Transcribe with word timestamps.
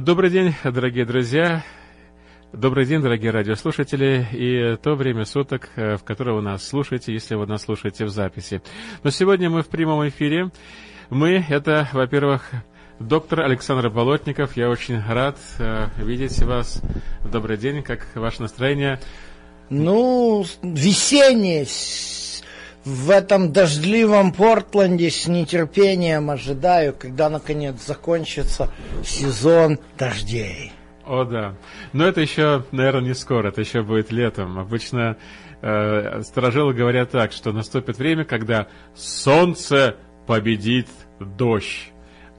Добрый 0.00 0.30
день, 0.30 0.54
дорогие 0.64 1.04
друзья. 1.04 1.62
Добрый 2.50 2.86
день, 2.86 3.02
дорогие 3.02 3.30
радиослушатели, 3.30 4.26
и 4.32 4.76
то 4.82 4.94
время 4.94 5.26
суток, 5.26 5.68
э, 5.76 5.96
в 5.98 6.02
которое 6.02 6.34
вы 6.34 6.40
нас 6.40 6.66
слушаете, 6.66 7.12
если 7.12 7.34
вы 7.34 7.46
нас 7.46 7.64
слушаете 7.64 8.06
в 8.06 8.08
записи. 8.08 8.62
Но 9.02 9.10
сегодня 9.10 9.50
мы 9.50 9.60
в 9.60 9.68
прямом 9.68 10.08
эфире. 10.08 10.50
Мы, 11.10 11.44
это, 11.46 11.90
во-первых, 11.92 12.50
доктор 13.00 13.42
Александр 13.42 13.90
Болотников. 13.90 14.56
Я 14.56 14.70
очень 14.70 14.98
рад 14.98 15.36
э, 15.58 15.88
видеть 15.98 16.42
вас. 16.42 16.80
Добрый 17.30 17.58
день, 17.58 17.82
как 17.82 18.06
ваше 18.14 18.40
настроение? 18.40 18.98
Ну, 19.68 20.42
весеннее, 20.62 21.66
в 22.84 23.10
этом 23.10 23.52
дождливом 23.52 24.32
Портленде 24.32 25.10
с 25.10 25.26
нетерпением 25.26 26.30
ожидаю, 26.30 26.94
когда 26.98 27.28
наконец 27.28 27.84
закончится 27.84 28.70
сезон 29.04 29.78
дождей. 29.98 30.72
О, 31.04 31.24
да. 31.24 31.54
Но 31.92 32.06
это 32.06 32.20
еще, 32.20 32.64
наверное, 32.70 33.08
не 33.08 33.14
скоро, 33.14 33.48
это 33.48 33.60
еще 33.60 33.82
будет 33.82 34.12
летом. 34.12 34.58
Обычно 34.58 35.16
э, 35.60 36.22
сторожилы 36.22 36.74
говорят 36.74 37.10
так, 37.10 37.32
что 37.32 37.52
наступит 37.52 37.98
время, 37.98 38.24
когда 38.24 38.68
солнце 38.94 39.96
победит 40.26 40.88
дождь. 41.18 41.91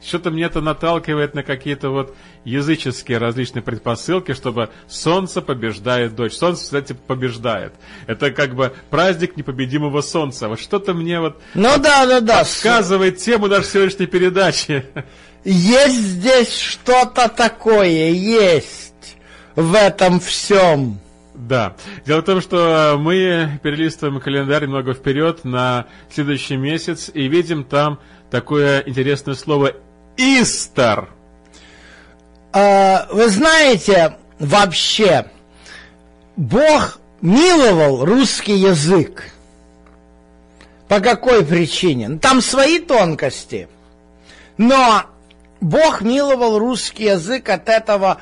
Что-то 0.06 0.32
мне 0.32 0.44
это 0.44 0.62
наталкивает 0.62 1.34
на 1.34 1.44
какие-то 1.44 1.90
вот 1.90 2.16
языческие 2.44 3.18
различные 3.18 3.62
предпосылки, 3.62 4.34
чтобы 4.34 4.70
солнце 4.88 5.42
побеждает 5.42 6.16
дочь. 6.16 6.34
Солнце, 6.34 6.64
кстати, 6.64 6.94
побеждает. 6.94 7.74
Это 8.08 8.32
как 8.32 8.56
бы 8.56 8.74
праздник 8.90 9.38
непобедимого 9.38 10.02
солнца. 10.02 10.50
Вот 10.50 10.60
что-то 10.60 10.94
мне 10.94 11.20
вот 11.20 11.42
ну, 11.54 11.78
да, 11.78 12.06
да, 12.06 12.20
да. 12.20 12.40
подсказывает 12.40 13.18
тему 13.18 13.48
нашей 13.48 13.70
сегодняшней 13.70 14.08
передачи. 14.08 14.86
Есть 15.46 15.98
здесь 15.98 16.58
что-то 16.58 17.28
такое, 17.28 18.10
есть 18.12 19.18
в 19.56 19.74
этом 19.76 20.20
всем. 20.20 21.00
Да. 21.34 21.76
Дело 22.06 22.22
в 22.22 22.26
том, 22.26 22.42
что 22.42 22.96
мы 23.00 23.60
перелистываем 23.64 24.20
календарь 24.20 24.64
немного 24.64 24.94
вперед 24.94 25.44
на 25.44 25.88
следующий 26.10 26.56
месяц 26.56 27.10
и 27.14 27.28
видим 27.28 27.64
там 27.64 28.00
такое 28.30 28.84
интересное 28.86 29.36
слово 29.36 29.74
«Истер». 30.18 31.10
А, 32.52 33.08
вы 33.12 33.30
знаете, 33.30 34.18
вообще, 34.40 35.26
Бог 36.36 37.00
миловал 37.22 38.06
русский 38.06 38.54
язык. 38.54 39.32
По 40.88 41.00
какой 41.00 41.44
причине? 41.44 42.10
Ну, 42.10 42.20
там 42.20 42.42
свои 42.42 42.78
тонкости. 42.78 43.68
Но 44.58 45.04
Бог 45.62 46.02
миловал 46.02 46.60
русский 46.60 47.06
язык 47.06 47.50
от 47.50 47.70
этого 47.70 48.22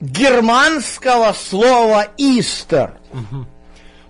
германского 0.00 1.32
слова 1.32 2.06
«истер». 2.16 2.94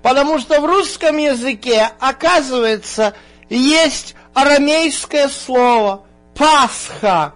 Потому 0.02 0.38
что 0.38 0.60
в 0.60 0.66
русском 0.66 1.16
языке, 1.16 1.88
оказывается, 1.98 3.14
есть 3.48 4.14
арамейское 4.34 5.28
слово 5.28 6.04
«пасха», 6.34 7.34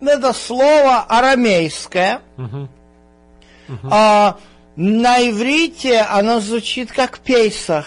это 0.00 0.32
слово 0.32 1.00
арамейское. 1.00 2.20
Угу. 2.36 2.68
Угу. 3.68 3.88
А, 3.90 4.36
на 4.76 5.28
иврите 5.28 6.00
оно 6.00 6.40
звучит 6.40 6.92
как 6.92 7.18
Пейсах. 7.18 7.86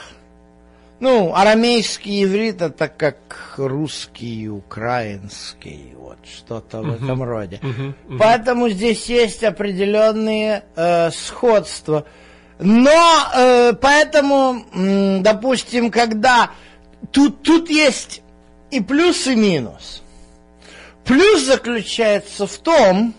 Ну, 1.00 1.34
арамейский 1.34 2.26
иврит 2.26 2.62
это 2.62 2.90
как 2.90 3.54
русский, 3.56 4.50
украинский, 4.50 5.94
вот 5.98 6.18
что-то 6.26 6.82
в 6.82 6.94
этом 6.94 7.24
роде. 7.24 7.62
Uh-huh, 7.62 7.94
uh-huh. 8.10 8.18
Поэтому 8.18 8.68
здесь 8.68 9.06
есть 9.06 9.46
определенные 9.46 10.66
э, 10.76 11.10
сходства. 11.12 12.04
Но 12.60 12.92
э, 13.34 13.74
поэтому, 13.80 14.66
допустим, 15.22 15.90
когда 15.90 16.52
тут, 17.12 17.44
тут 17.44 17.70
есть 17.70 18.22
и 18.72 18.80
плюс, 18.82 19.28
и 19.28 19.36
минус. 19.36 20.02
Плюс 21.06 21.42
заключается 21.42 22.46
в 22.46 22.58
том, 22.58 23.14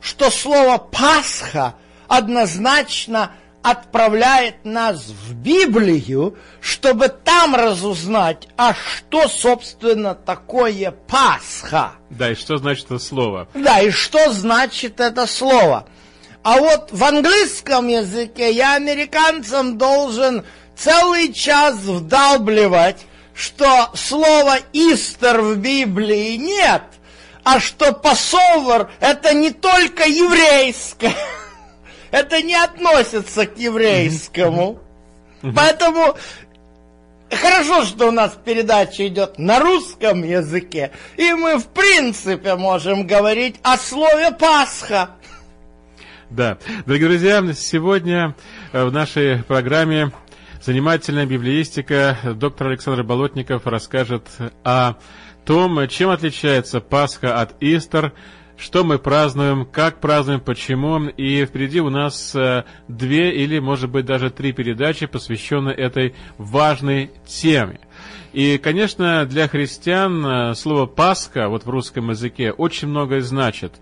что 0.00 0.30
слово 0.30 0.78
«Пасха» 0.78 1.74
однозначно 2.08 3.32
отправляет 3.62 4.64
нас 4.64 5.06
в 5.06 5.34
Библию, 5.34 6.36
чтобы 6.60 7.08
там 7.08 7.56
разузнать, 7.56 8.46
а 8.56 8.74
что, 8.74 9.26
собственно, 9.26 10.14
такое 10.14 10.92
Пасха. 10.92 11.92
Да, 12.10 12.30
и 12.30 12.36
что 12.36 12.58
значит 12.58 12.86
это 12.86 13.00
слово? 13.00 13.48
Да, 13.54 13.80
и 13.80 13.90
что 13.90 14.32
значит 14.32 15.00
это 15.00 15.26
слово. 15.26 15.88
А 16.44 16.58
вот 16.58 16.92
в 16.92 17.02
английском 17.02 17.88
языке 17.88 18.52
я 18.52 18.76
американцам 18.76 19.78
должен 19.78 20.44
целый 20.76 21.32
час 21.32 21.74
вдалбливать, 21.74 23.04
что 23.36 23.90
слова 23.94 24.58
«истер» 24.72 25.40
в 25.40 25.56
Библии 25.58 26.36
нет– 26.36 26.82
а 27.46 27.60
что 27.60 27.92
пасовар 27.92 28.90
это 28.98 29.32
не 29.32 29.52
только 29.52 30.02
еврейское, 30.02 31.14
это 32.10 32.42
не 32.42 32.56
относится 32.56 33.46
к 33.46 33.56
еврейскому. 33.56 34.80
Поэтому 35.54 36.16
хорошо, 37.30 37.84
что 37.84 38.08
у 38.08 38.10
нас 38.10 38.36
передача 38.44 39.06
идет 39.06 39.38
на 39.38 39.60
русском 39.60 40.24
языке, 40.24 40.90
и 41.16 41.34
мы 41.34 41.58
в 41.58 41.68
принципе 41.68 42.56
можем 42.56 43.06
говорить 43.06 43.60
о 43.62 43.76
слове 43.76 44.32
Пасха. 44.32 45.10
Да, 46.28 46.58
дорогие 46.84 47.08
друзья, 47.08 47.44
сегодня 47.54 48.34
э, 48.72 48.84
в 48.84 48.92
нашей 48.92 49.44
программе 49.44 50.10
занимательная 50.62 51.26
библеистика 51.26 52.18
доктор 52.34 52.68
Александр 52.68 53.02
Болотников 53.02 53.66
расскажет 53.66 54.28
о 54.64 54.94
том, 55.44 55.86
чем 55.88 56.10
отличается 56.10 56.80
Пасха 56.80 57.40
от 57.40 57.54
Истер, 57.60 58.12
что 58.56 58.84
мы 58.84 58.98
празднуем, 58.98 59.66
как 59.66 60.00
празднуем, 60.00 60.40
почему. 60.40 61.08
И 61.08 61.44
впереди 61.44 61.80
у 61.80 61.90
нас 61.90 62.34
э, 62.34 62.64
две 62.88 63.34
или, 63.36 63.58
может 63.58 63.90
быть, 63.90 64.06
даже 64.06 64.30
три 64.30 64.52
передачи, 64.52 65.06
посвященные 65.06 65.74
этой 65.74 66.14
важной 66.38 67.10
теме. 67.26 67.80
И, 68.32 68.58
конечно, 68.58 69.24
для 69.26 69.46
христиан 69.48 70.26
э, 70.26 70.54
слово 70.54 70.86
«Пасха» 70.86 71.48
вот 71.48 71.64
в 71.64 71.70
русском 71.70 72.10
языке 72.10 72.50
очень 72.50 72.88
многое 72.88 73.20
значит. 73.20 73.74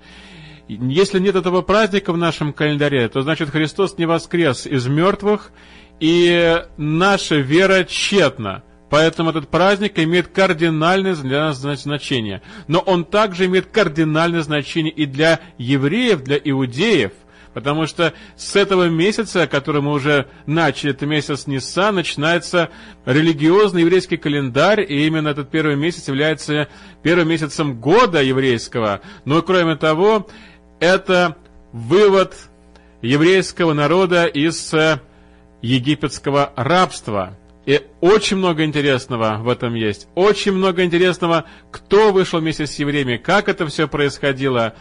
Если 0.69 1.19
нет 1.19 1.37
этого 1.37 1.61
праздника 1.61 2.13
в 2.13 2.17
нашем 2.17 2.53
календаре, 2.53 3.09
то 3.09 3.21
значит 3.21 3.51
Христос 3.51 3.99
не 3.99 4.07
воскрес 4.07 4.67
из 4.67 4.87
мертвых, 4.87 5.53
и 6.00 6.62
наша 6.77 7.37
вера 7.37 7.84
тщетна– 7.84 8.62
Поэтому 8.94 9.31
этот 9.31 9.49
праздник 9.49 9.99
имеет 9.99 10.28
кардинальное 10.28 11.16
для 11.16 11.47
нас 11.47 11.59
значение. 11.59 12.43
Но 12.69 12.78
он 12.78 13.05
также 13.05 13.47
имеет 13.47 13.66
кардинальное 13.66 14.43
значение 14.43 14.93
и 14.93 15.04
для 15.04 15.41
евреев, 15.59 16.22
для 16.22 16.37
иудеев. 16.37 17.10
Потому 17.54 17.87
что 17.87 18.12
с 18.37 18.54
этого 18.54 18.88
месяца, 18.88 19.49
который 19.49 19.83
мы 19.83 19.91
уже 19.91 20.28
начали, 20.47 20.93
это 20.93 21.06
месяц 21.06 21.49
Ниса, 21.49 21.91
начинается 21.91 22.69
религиозный 23.04 23.81
еврейский 23.81 24.16
календарь, 24.16 24.81
и 24.81 25.09
именно 25.09 25.27
этот 25.27 25.50
первый 25.50 25.75
месяц 25.75 26.06
является 26.06 26.69
первым 27.03 27.31
месяцем 27.31 27.81
года 27.81 28.22
еврейского. 28.22 29.00
Но 29.25 29.43
кроме 29.43 29.75
того, 29.75 30.28
это 30.78 31.37
вывод 31.72 32.37
еврейского 33.03 33.72
народа 33.72 34.27
из 34.27 34.72
э, 34.72 35.00
египетского 35.65 36.53
рабства. 36.57 37.37
И 37.65 37.81
очень 38.03 38.37
много 38.37 38.65
интересного 38.65 39.39
в 39.39 39.49
этом 39.49 39.75
есть. 39.75 40.07
Очень 40.15 40.53
много 40.53 40.85
интересного, 40.85 41.47
кто 41.71 42.13
вышел 42.13 42.41
вместе 42.41 42.67
с 42.67 42.79
евреями, 42.79 43.17
как 43.17 43.49
это 43.49 43.67
все 43.67 43.89
происходило 43.89 44.75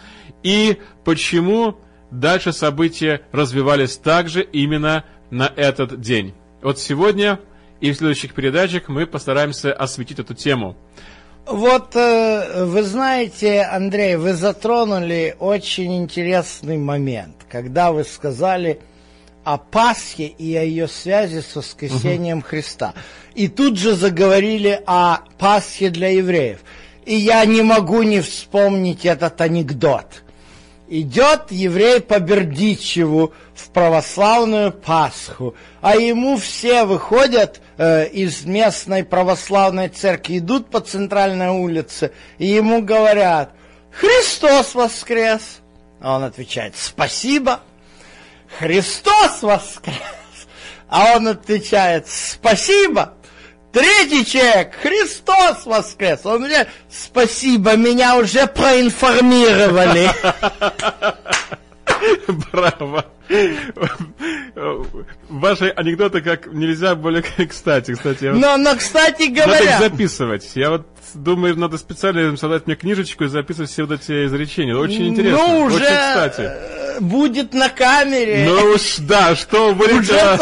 и 0.44 0.78
почему 1.06 1.78
дальше 2.12 2.52
события 2.52 3.22
развивались 3.32 3.96
также 3.96 4.44
именно 4.44 5.06
на 5.32 5.50
этот 5.56 6.02
день. 6.02 6.34
Вот 6.62 6.80
сегодня 6.80 7.40
и 7.80 7.92
в 7.92 7.96
следующих 7.96 8.34
передачах 8.34 8.90
мы 8.90 9.08
постараемся 9.08 9.74
осветить 9.74 10.20
эту 10.20 10.34
тему. 10.34 10.76
Вот 11.46 11.96
э, 11.96 12.66
вы 12.66 12.84
знаете, 12.84 13.62
Андрей, 13.62 14.18
вы 14.18 14.34
затронули 14.34 15.36
очень 15.40 15.98
интересный 15.98 16.78
момент, 16.78 17.38
когда 17.50 17.94
вы 17.94 18.04
сказали– 18.04 18.82
о 19.44 19.58
Пасхе 19.58 20.28
и 20.28 20.56
о 20.56 20.64
ее 20.64 20.88
связи 20.88 21.42
с 21.42 21.56
воскресением 21.56 22.40
угу. 22.40 22.48
Христа. 22.48 22.94
И 23.36 23.48
тут 23.48 23.78
же 23.78 23.96
заговорили 23.96 24.82
о 24.86 25.20
Пасхе 25.38 25.90
для 25.90 26.10
евреев. 26.10 26.60
И 27.06 27.16
я 27.16 27.44
не 27.46 27.62
могу 27.62 28.04
не 28.04 28.22
вспомнить 28.22 29.06
этот 29.06 29.42
анекдот. 29.42 30.24
Идет 30.88 31.52
еврей 31.52 32.02
по 32.02 32.20
Бердичеву 32.20 33.34
в 33.56 33.70
православную 33.70 34.72
Пасху, 34.72 35.56
а 35.82 35.96
ему 35.96 36.38
все 36.38 36.84
выходят 36.84 37.62
э, 37.78 38.08
из 38.10 38.46
местной 38.46 39.04
православной 39.04 39.90
церкви, 39.90 40.38
идут 40.38 40.70
по 40.70 40.82
центральной 40.82 41.50
улице, 41.50 42.12
и 42.38 42.48
ему 42.48 42.82
говорят, 42.82 43.54
Христос 43.92 44.76
воскрес. 44.76 45.62
А 46.00 46.18
он 46.18 46.24
отвечает, 46.24 46.76
спасибо. 46.78 47.62
Христос 48.60 49.42
воскрес. 49.42 49.98
А 50.88 51.16
он 51.16 51.28
отвечает, 51.28 52.08
спасибо. 52.08 53.14
Третий 53.72 54.24
человек, 54.26 54.76
Христос 54.80 55.66
воскрес. 55.66 56.20
Он 56.26 56.44
мне, 56.44 56.68
спасибо, 56.90 57.76
меня 57.76 58.18
уже 58.18 58.46
проинформировали. 58.46 60.12
Браво. 62.52 63.06
Ваши 65.30 65.70
анекдоты 65.70 66.22
как 66.22 66.54
нельзя 66.54 66.94
более 66.94 67.24
кстати. 67.24 67.94
кстати 67.94 68.26
вот 68.26 68.40
но, 68.40 68.58
но, 68.58 68.76
кстати 68.76 69.30
говоря... 69.30 69.54
Надо 69.54 69.64
их 69.64 69.80
записывать. 69.80 70.52
Я 70.54 70.70
вот 70.70 70.86
думаю, 71.16 71.58
надо 71.58 71.80
специально 71.80 72.38
создать 72.38 72.68
мне 72.68 72.76
книжечку 72.76 73.24
и 73.24 73.28
записывать 73.28 73.72
все 73.72 73.88
вот 73.88 74.00
эти 74.00 74.28
изречения. 74.28 74.76
Очень 74.76 75.08
интересно. 75.08 75.48
Ну, 75.48 75.66
уже... 75.66 75.78
Очень 75.78 75.86
кстати 75.86 76.83
будет 77.00 77.54
на 77.54 77.70
камере. 77.70 78.46
Ну 78.48 78.74
уж 78.74 78.98
да, 79.00 79.36
что 79.36 79.74
будет. 79.74 80.02
Уже, 80.02 80.16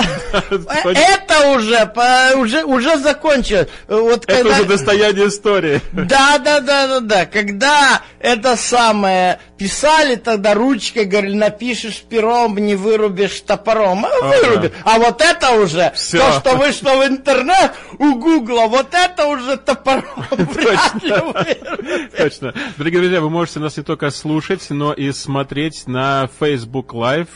это 0.85 1.49
уже, 1.55 1.91
уже, 2.37 2.63
уже 2.63 2.97
закончилось. 2.97 3.67
Вот 3.87 4.23
это 4.25 4.37
когда... 4.37 4.51
уже 4.51 4.65
достояние 4.65 5.27
истории. 5.27 5.81
Да, 5.91 6.37
да, 6.37 6.59
да, 6.59 6.87
да, 6.87 6.99
да. 6.99 7.25
Когда 7.25 8.01
это 8.19 8.55
самое 8.55 9.39
писали 9.61 10.15
тогда 10.15 10.55
ручкой, 10.55 11.05
говорили, 11.05 11.35
напишешь 11.35 12.01
пером, 12.01 12.57
не 12.57 12.73
вырубишь 12.75 13.41
топором. 13.41 14.05
А 14.05 14.19
вырубишь. 14.19 14.71
А 14.83 14.97
вот 14.97 15.21
это 15.21 15.51
уже, 15.51 15.91
Все. 15.95 16.17
то, 16.17 16.39
что 16.39 16.55
вышло 16.57 16.89
в 16.95 17.07
интернет 17.07 17.71
у 17.99 18.15
Гугла, 18.15 18.65
вот 18.67 18.87
это 18.91 19.27
уже 19.27 19.57
топором 19.57 20.25
Точно. 20.31 21.45
Точно. 22.17 22.53
Дорогие 22.77 23.01
друзья, 23.01 23.21
вы 23.21 23.29
можете 23.29 23.59
нас 23.59 23.77
не 23.77 23.83
только 23.83 24.09
слушать, 24.09 24.65
но 24.69 24.93
и 24.93 25.11
смотреть 25.11 25.85
на 25.85 26.27
Facebook 26.41 26.87
Live 26.93 27.29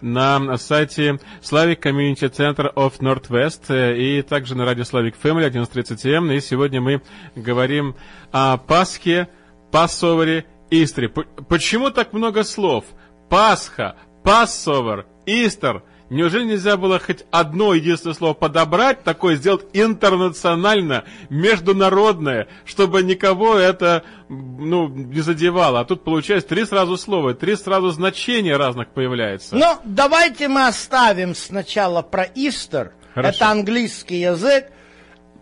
на 0.00 0.56
сайте 0.56 1.18
Slavic 1.42 1.82
Community 1.82 2.30
Center 2.30 2.72
of 2.74 3.00
Northwest 3.00 3.64
э, 3.68 3.96
и 3.98 4.22
также 4.22 4.54
на 4.54 4.64
радио 4.64 4.84
Slavic 4.84 5.14
Family 5.22 5.50
11.30 5.50 6.10
м. 6.14 6.30
И 6.32 6.40
сегодня 6.40 6.80
мы 6.80 7.02
говорим 7.34 7.94
о 8.32 8.56
Пасхе, 8.56 9.28
Пассовере, 9.70 10.46
Истре. 10.70 11.08
Почему 11.08 11.90
так 11.90 12.12
много 12.12 12.44
слов? 12.44 12.84
Пасха, 13.28 13.96
Пассовер, 14.22 15.06
Истер– 15.26 15.82
Неужели 16.08 16.44
нельзя 16.44 16.76
было 16.76 17.00
хоть 17.00 17.24
одно 17.32 17.74
единственное 17.74 18.14
слово 18.14 18.34
подобрать, 18.34 19.02
такое 19.02 19.34
сделать 19.34 19.66
интернационально, 19.72 21.04
международное, 21.30 22.46
чтобы 22.64 23.02
никого 23.02 23.56
это 23.56 24.04
ну, 24.28 24.88
не 24.88 25.20
задевало? 25.20 25.80
А 25.80 25.84
тут 25.84 26.04
получается 26.04 26.48
три 26.48 26.64
сразу 26.64 26.96
слова, 26.96 27.34
три 27.34 27.56
сразу 27.56 27.90
значения 27.90 28.56
разных 28.56 28.88
появляется. 28.88 29.56
Ну, 29.56 29.78
давайте 29.84 30.46
мы 30.46 30.68
оставим 30.68 31.34
сначала 31.34 32.02
про 32.02 32.22
Истер. 32.34 32.92
Это 33.16 33.50
английский 33.50 34.20
язык. 34.20 34.66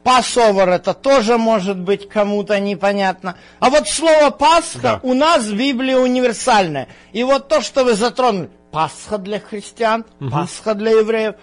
Пасовер 0.05 0.69
это 0.69 0.93
тоже 0.93 1.39
может 1.39 1.79
быть 1.79 2.09
кому-то 2.09 2.61
непонятно. 2.61 3.37
А 3.59 3.71
вот 3.71 3.89
слово 3.89 4.29
Пасха 4.31 4.79
да. 4.83 5.01
у 5.03 5.15
нас 5.15 5.47
в 5.47 5.57
Библии 5.57 5.95
универсальное. 5.95 6.89
И 7.13 7.25
вот 7.25 7.49
то, 7.49 7.63
что 7.63 7.85
вы 7.85 7.95
затронули, 7.95 8.51
Пасха 8.75 9.19
для 9.19 9.39
христиан, 9.39 10.05
угу. 10.21 10.31
Пасха 10.31 10.75
для 10.75 10.91
евреев. 10.91 11.37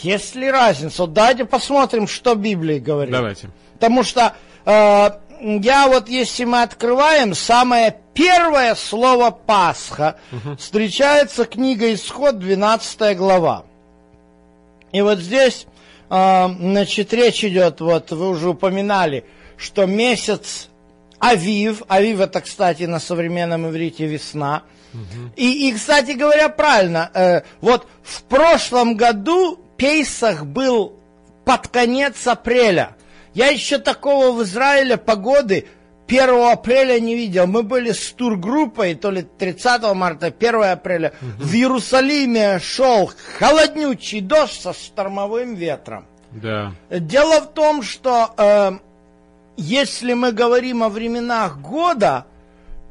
Есть 0.00 0.34
ли 0.34 0.50
разница? 0.50 1.02
Вот 1.02 1.12
давайте 1.12 1.44
посмотрим, 1.44 2.08
что 2.08 2.34
Библия 2.34 2.80
говорит. 2.80 3.12
Давайте. 3.12 3.50
Потому 3.74 4.02
что 4.02 4.34
э, 4.64 5.10
я 5.40 5.88
вот, 5.88 6.08
если 6.08 6.44
мы 6.44 6.62
открываем, 6.62 7.34
самое 7.34 7.94
первое 8.14 8.74
слово 8.74 9.30
Пасха 9.30 10.16
угу. 10.32 10.56
встречается 10.56 11.44
книга 11.44 11.92
Исход, 11.92 12.38
12 12.38 13.18
глава. 13.18 13.64
И 14.90 15.02
вот 15.02 15.18
здесь, 15.18 15.66
э, 16.08 16.48
значит, 16.58 17.12
речь 17.12 17.44
идет, 17.44 17.82
вот 17.82 18.10
вы 18.12 18.30
уже 18.30 18.48
упоминали, 18.48 19.26
что 19.58 19.84
месяц 19.84 20.70
Авив, 21.18 21.82
Авив 21.86 22.20
это, 22.20 22.40
кстати, 22.40 22.84
на 22.84 22.98
современном 22.98 23.68
иврите 23.68 24.06
весна– 24.06 24.62
и, 25.36 25.68
и, 25.68 25.72
кстати 25.72 26.12
говоря, 26.12 26.48
правильно, 26.48 27.10
э, 27.14 27.42
вот 27.60 27.86
в 28.02 28.22
прошлом 28.24 28.96
году 28.96 29.58
Пейсах 29.76 30.44
был 30.44 30.94
под 31.44 31.68
конец 31.68 32.26
апреля. 32.26 32.96
Я 33.34 33.48
еще 33.48 33.78
такого 33.78 34.32
в 34.32 34.42
Израиле 34.42 34.96
погоды 34.96 35.66
1 36.08 36.50
апреля 36.50 36.98
не 36.98 37.14
видел. 37.14 37.46
Мы 37.46 37.62
были 37.62 37.92
с 37.92 38.12
тургруппой, 38.12 38.94
то 38.94 39.10
ли 39.10 39.22
30 39.22 39.94
марта, 39.94 40.26
1 40.26 40.64
апреля. 40.64 41.12
Угу. 41.20 41.44
В 41.44 41.54
Иерусалиме 41.54 42.58
шел 42.58 43.12
холоднючий 43.38 44.20
дождь 44.20 44.60
со 44.60 44.72
штормовым 44.72 45.54
ветром. 45.54 46.06
Да. 46.32 46.72
Дело 46.90 47.40
в 47.40 47.52
том, 47.52 47.82
что 47.82 48.32
э, 48.36 48.72
если 49.56 50.14
мы 50.14 50.32
говорим 50.32 50.82
о 50.82 50.88
временах 50.88 51.58
года, 51.58 52.26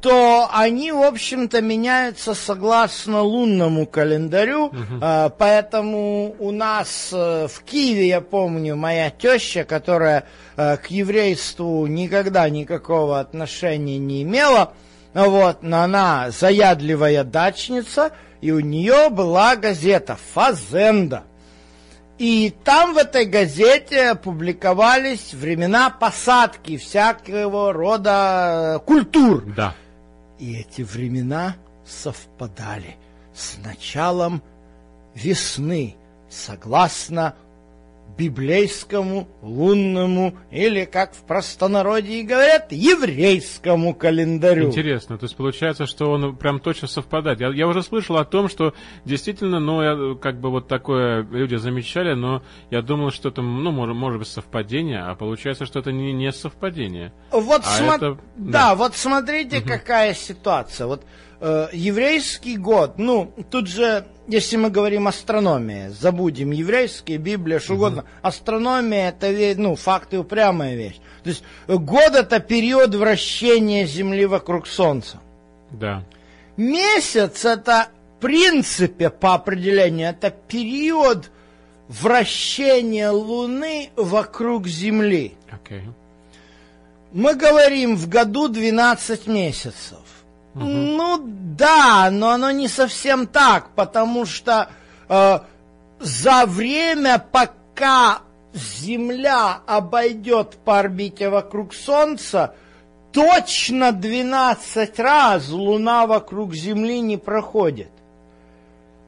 то 0.00 0.48
они, 0.52 0.92
в 0.92 1.02
общем-то, 1.02 1.60
меняются 1.60 2.34
согласно 2.34 3.22
лунному 3.22 3.86
календарю. 3.86 4.66
Угу. 4.66 5.32
Поэтому 5.38 6.36
у 6.38 6.50
нас 6.52 7.10
э, 7.12 7.48
в 7.48 7.62
Киеве, 7.64 8.08
я 8.08 8.20
помню, 8.20 8.76
моя 8.76 9.10
теща, 9.10 9.64
которая 9.64 10.24
э, 10.56 10.76
к 10.76 10.86
еврейству 10.86 11.86
никогда 11.86 12.48
никакого 12.48 13.18
отношения 13.18 13.98
не 13.98 14.22
имела, 14.22 14.72
вот, 15.14 15.62
но 15.62 15.80
она 15.82 16.30
заядливая 16.30 17.24
дачница, 17.24 18.12
и 18.40 18.52
у 18.52 18.60
нее 18.60 19.08
была 19.10 19.56
газета 19.56 20.16
«Фазенда». 20.34 21.24
И 22.18 22.52
там 22.64 22.94
в 22.94 22.98
этой 22.98 23.26
газете 23.26 24.16
публиковались 24.16 25.34
времена 25.34 25.88
посадки 25.88 26.76
всякого 26.76 27.72
рода 27.72 28.82
культур. 28.84 29.44
Да. 29.56 29.74
И 30.38 30.54
эти 30.54 30.82
времена 30.82 31.56
совпадали 31.84 32.96
с 33.34 33.58
началом 33.58 34.42
весны, 35.14 35.96
согласно 36.30 37.34
библейскому, 38.18 39.28
лунному 39.42 40.34
или, 40.50 40.84
как 40.84 41.14
в 41.14 41.22
простонародье 41.22 42.24
говорят, 42.24 42.72
еврейскому 42.72 43.94
календарю. 43.94 44.66
Интересно, 44.66 45.16
то 45.16 45.24
есть 45.24 45.36
получается, 45.36 45.86
что 45.86 46.10
он 46.10 46.36
прям 46.36 46.58
точно 46.58 46.88
совпадает. 46.88 47.40
Я, 47.40 47.48
я 47.50 47.68
уже 47.68 47.82
слышал 47.82 48.16
о 48.16 48.24
том, 48.24 48.48
что 48.48 48.74
действительно, 49.04 49.60
ну, 49.60 49.82
я, 49.82 50.16
как 50.16 50.40
бы 50.40 50.50
вот 50.50 50.66
такое 50.66 51.22
люди 51.22 51.54
замечали, 51.54 52.14
но 52.14 52.42
я 52.70 52.82
думал, 52.82 53.12
что 53.12 53.28
это, 53.28 53.40
ну, 53.40 53.70
может, 53.70 53.94
может 53.94 54.18
быть 54.18 54.28
совпадение, 54.28 55.00
а 55.00 55.14
получается, 55.14 55.64
что 55.64 55.78
это 55.78 55.92
не, 55.92 56.12
не 56.12 56.32
совпадение. 56.32 57.12
Вот 57.30 57.62
а 57.64 57.70
смо... 57.70 57.94
это... 57.94 58.18
да. 58.36 58.52
да, 58.52 58.74
вот 58.74 58.96
смотрите, 58.96 59.58
угу. 59.58 59.68
какая 59.68 60.12
ситуация. 60.14 60.88
Вот 60.88 61.04
э, 61.40 61.68
еврейский 61.72 62.56
год, 62.56 62.98
ну, 62.98 63.32
тут 63.50 63.68
же 63.68 64.04
если 64.28 64.56
мы 64.56 64.70
говорим 64.70 65.08
астрономия, 65.08 65.90
забудем 65.90 66.50
еврейские, 66.50 67.18
Библия, 67.18 67.58
что 67.58 67.72
угу. 67.72 67.80
угодно. 67.80 68.04
Астрономия 68.22 69.08
это 69.08 69.60
ну, 69.60 69.74
факт 69.74 70.12
и 70.12 70.18
упрямая 70.18 70.76
вещь. 70.76 71.00
То 71.24 71.30
есть 71.30 71.42
год 71.66 72.14
это 72.14 72.38
период 72.38 72.94
вращения 72.94 73.86
Земли 73.86 74.26
вокруг 74.26 74.66
Солнца. 74.66 75.18
Да. 75.70 76.04
Месяц 76.56 77.44
это 77.44 77.88
в 78.16 78.20
принципе 78.20 79.10
по 79.10 79.34
определению 79.34 80.10
это 80.10 80.30
период 80.30 81.30
вращения 81.88 83.10
Луны 83.10 83.90
вокруг 83.96 84.66
Земли. 84.66 85.34
Okay. 85.50 85.82
Мы 87.12 87.34
говорим 87.34 87.96
в 87.96 88.08
году 88.08 88.48
12 88.48 89.26
месяцев. 89.26 90.17
Ну 90.60 91.18
да, 91.56 92.08
но 92.10 92.30
оно 92.30 92.50
не 92.50 92.68
совсем 92.68 93.26
так, 93.26 93.70
потому 93.74 94.26
что 94.26 94.68
э, 95.08 95.38
за 96.00 96.46
время, 96.46 97.18
пока 97.18 98.20
Земля 98.54 99.60
обойдет 99.66 100.56
по 100.64 100.78
орбите 100.78 101.28
вокруг 101.28 101.74
Солнца, 101.74 102.54
точно 103.12 103.92
12 103.92 104.98
раз 104.98 105.48
Луна 105.48 106.06
вокруг 106.06 106.54
Земли 106.54 107.00
не 107.00 107.16
проходит. 107.16 107.90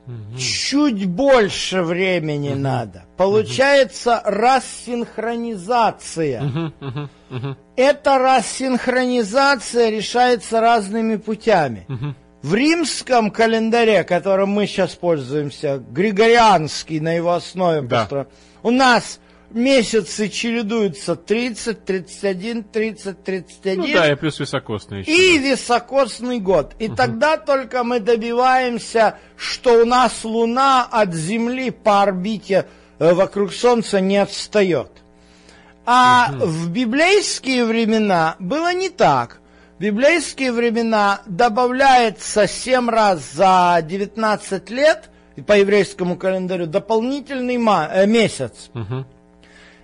Угу. 0.07 0.39
Чуть 0.39 1.07
больше 1.07 1.83
времени 1.83 2.51
угу. 2.51 2.59
надо. 2.59 3.05
Получается 3.17 4.19
угу. 4.19 4.31
рассинхронизация. 4.31 6.43
Угу, 6.43 6.73
угу, 6.81 7.09
угу. 7.31 7.57
Эта 7.77 8.19
рассинхронизация 8.19 9.91
решается 9.91 10.61
разными 10.61 11.17
путями. 11.17 11.87
Угу. 11.89 12.15
В 12.43 12.55
римском 12.55 13.31
календаре, 13.31 14.03
которым 14.05 14.51
мы 14.51 14.67
сейчас 14.67 14.95
пользуемся, 14.95 15.79
григорианский 15.79 17.01
на 17.01 17.13
его 17.13 17.33
основе 17.33 17.83
да. 17.83 18.01
построен, 18.01 18.27
у 18.63 18.71
нас 18.71 19.21
месяцы 19.51 20.29
чередуются 20.29 21.17
30, 21.17 21.85
31, 21.85 22.65
30, 22.65 23.25
31. 23.25 23.81
Ну 23.81 23.93
да, 23.93 24.13
и 24.13 24.15
плюс 24.15 24.39
високосный 24.39 25.01
еще. 25.01 25.11
И 25.11 25.39
високосный 25.39 26.39
год. 26.39 26.75
И 26.79 26.89
угу. 26.89 26.97
тогда 26.97 27.37
только 27.37 27.85
мы 27.85 28.01
добиваемся, 28.01 29.19
что 29.37 29.83
у 29.83 29.85
нас 29.85 30.25
Луна 30.25 30.87
от 30.91 31.15
Земли 31.15 31.71
по 31.71 32.03
орбите 32.03 32.67
э, 32.99 33.13
вокруг 33.13 33.53
Солнца 33.53 34.01
не 34.01 34.19
отстает. 34.19 34.91
А 35.85 36.31
угу. 36.33 36.47
в 36.47 36.71
библейские 36.71 37.65
времена 37.65 38.37
было 38.39 38.73
не 38.73 38.91
так. 38.91 39.41
В 39.79 39.83
библейские 39.83 40.53
времена 40.53 41.23
добавляется 41.27 42.47
7 42.47 42.91
раз 42.91 43.33
за 43.33 43.83
19 43.83 44.71
лет 44.71 45.11
по 45.47 45.55
еврейскому 45.55 46.17
календарю 46.17 46.67
дополнительный 46.67 47.57
э, 47.57 48.07
месяц. 48.07 48.71
Угу. 48.75 49.07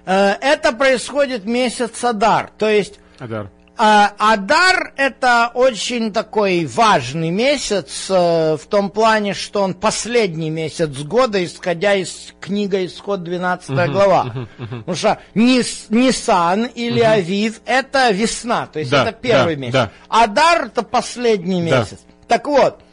Это 0.06 0.72
происходит 0.72 1.44
месяц 1.44 2.04
Адар, 2.04 2.50
то 2.56 2.68
есть 2.68 3.00
Адар. 3.18 3.50
А, 3.78 4.12
Адар– 4.18 4.94
это 4.96 5.50
очень 5.52 6.10
такой 6.10 6.64
важный 6.64 7.30
месяц 7.30 8.06
э, 8.08 8.56
в 8.56 8.66
том 8.68 8.88
плане, 8.88 9.34
что 9.34 9.60
он 9.62 9.74
последний 9.74 10.48
месяц 10.48 10.88
года, 11.02 11.44
исходя 11.44 11.94
из 11.94 12.32
книги 12.40 12.86
Исход 12.86 13.22
12 13.22 13.68
uh-huh, 13.68 13.92
глава. 13.92 14.32
Uh-huh, 14.34 14.48
uh-huh. 14.58 14.78
Потому 14.78 14.96
что 14.96 15.18
Нис, 15.34 15.86
Нисан 15.90 16.64
или 16.64 17.02
uh-huh. 17.02 17.18
Авив– 17.18 17.60
это 17.66 18.10
весна, 18.12 18.66
то 18.66 18.78
есть 18.78 18.90
да, 18.90 19.02
это 19.02 19.12
первый 19.12 19.56
да, 19.56 19.60
месяц. 19.60 19.74
Да. 19.74 19.90
Адар– 20.08 20.64
это 20.66 20.82
последний 20.82 21.60
месяц. 21.60 21.98
Да. 22.08 22.14
Так 22.28 22.46
вот, 22.46 22.80
э, 22.80 22.85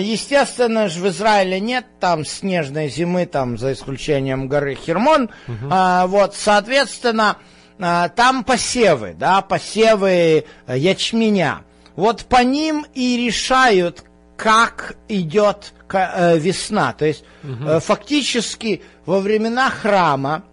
естественно 0.00 0.88
же 0.88 1.00
в 1.00 1.08
Израиле 1.08 1.60
нет 1.60 1.84
там 2.00 2.24
снежной 2.24 2.88
зимы, 2.88 3.26
там 3.26 3.58
за 3.58 3.72
исключением 3.72 4.48
горы 4.48 4.74
Хермон. 4.74 5.30
Uh-huh. 5.46 6.06
Вот, 6.06 6.34
соответственно, 6.34 7.36
а, 7.80 8.08
там 8.08 8.44
посевы, 8.44 9.14
да, 9.16 9.40
посевы 9.40 10.44
э, 10.66 10.78
ячменя. 10.78 11.60
Вот 11.94 12.24
по 12.24 12.42
ним 12.42 12.86
и 12.94 13.16
решают, 13.24 14.04
как 14.36 14.96
идет 15.08 15.72
э, 15.92 16.38
весна. 16.38 16.92
То 16.92 17.06
есть 17.06 17.24
угу. 17.42 17.80
фактически 17.80 18.82
во 19.04 19.20
времена 19.20 19.70
храма, 19.70 20.44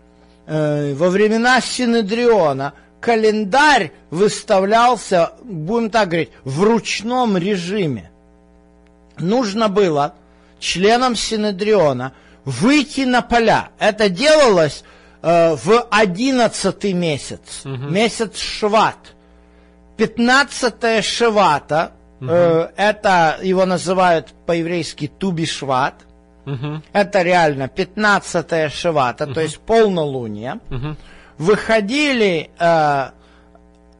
во 0.48 1.10
времена 1.10 1.60
Синедриона 1.60 2.74
календарь 3.00 3.92
выставлялся, 4.12 5.34
будем 5.44 5.90
так 5.90 6.10
говорить, 6.10 6.30
в 6.44 6.64
ручном 6.64 7.38
режиме. 7.38 8.12
Нужно 9.20 9.70
было 9.70 10.16
членам 10.60 11.16
Синедриона 11.16 12.14
выйти 12.44 13.02
на 13.02 13.22
поля. 13.22 13.70
Это 13.80 14.10
делалось 14.10 14.84
Э, 15.28 15.56
в 15.56 15.88
одиннадцатый 15.90 16.94
месяц, 16.94 17.66
угу. 17.66 17.90
месяц 17.90 18.38
Шват. 18.38 19.16
Пятнадцатое 19.98 21.02
Швата, 21.02 21.94
угу. 22.22 22.30
э, 22.30 22.70
это 22.76 23.40
его 23.42 23.66
называют 23.66 24.36
по-еврейски 24.46 25.08
Тубишват. 25.08 25.96
Угу. 26.46 26.84
Это 26.94 27.24
реально 27.24 27.68
пятнадцатое 27.68 28.70
Швата, 28.70 29.24
угу. 29.24 29.34
то 29.34 29.42
есть 29.42 29.58
полнолуние. 29.58 30.60
Угу. 30.70 30.96
Выходили 31.40 32.52
э, 32.60 33.10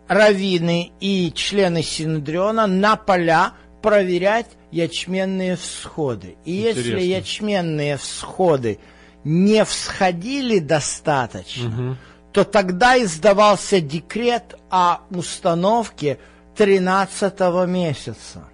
раввины 0.08 0.92
и 1.00 1.32
члены 1.34 1.82
Синедриона 1.82 2.68
на 2.68 2.98
поля 2.98 3.54
проверять 3.86 4.48
ячменные 4.72 5.56
всходы. 5.56 6.38
И 6.44 6.62
Интересно. 6.62 6.80
если 6.80 7.00
ячменные 7.02 7.98
всходы 7.98 8.80
не 9.24 9.64
всходили 9.64 10.58
достаточно, 10.58 11.90
угу. 11.90 11.98
то 12.32 12.44
тогда 12.44 13.02
издавался 13.02 13.80
декрет 13.82 14.56
о 14.72 15.02
установке 15.12 16.18
13 16.56 17.40
месяца. 17.68 18.46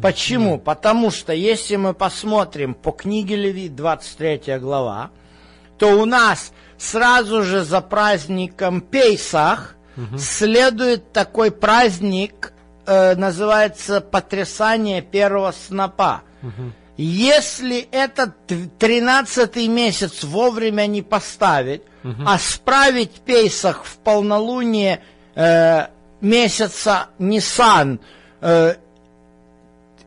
Почему? 0.00 0.56
Да. 0.58 0.62
Потому 0.62 1.10
что 1.10 1.32
если 1.32 1.76
мы 1.76 1.94
посмотрим 1.94 2.74
по 2.74 2.92
книге 2.92 3.36
Левит, 3.36 3.74
23 3.74 4.58
глава, 4.58 5.10
то 5.78 5.98
у 5.98 6.04
нас 6.04 6.52
сразу 6.76 7.42
же 7.42 7.64
за 7.64 7.80
праздником 7.80 8.82
Пейсах 8.82 9.76
угу. 9.96 10.18
следует 10.18 11.12
такой 11.12 11.50
праздник, 11.50 12.51
э, 12.86 13.14
называется 13.14 14.00
потрясание 14.00 15.02
первого 15.02 15.52
снопа. 15.52 16.22
Угу. 16.42 16.72
Если 16.96 17.88
этот 17.90 18.34
тринадцатый 18.78 19.66
месяц 19.66 20.24
вовремя 20.24 20.86
не 20.86 21.02
поставить, 21.02 21.82
угу. 22.04 22.22
а 22.26 22.38
справить 22.38 23.12
Пейсах 23.24 23.84
в 23.84 23.96
полнолуние 23.96 25.02
э, 25.34 25.86
месяца 26.20 27.08
Нисан 27.18 28.00
э, 28.40 28.74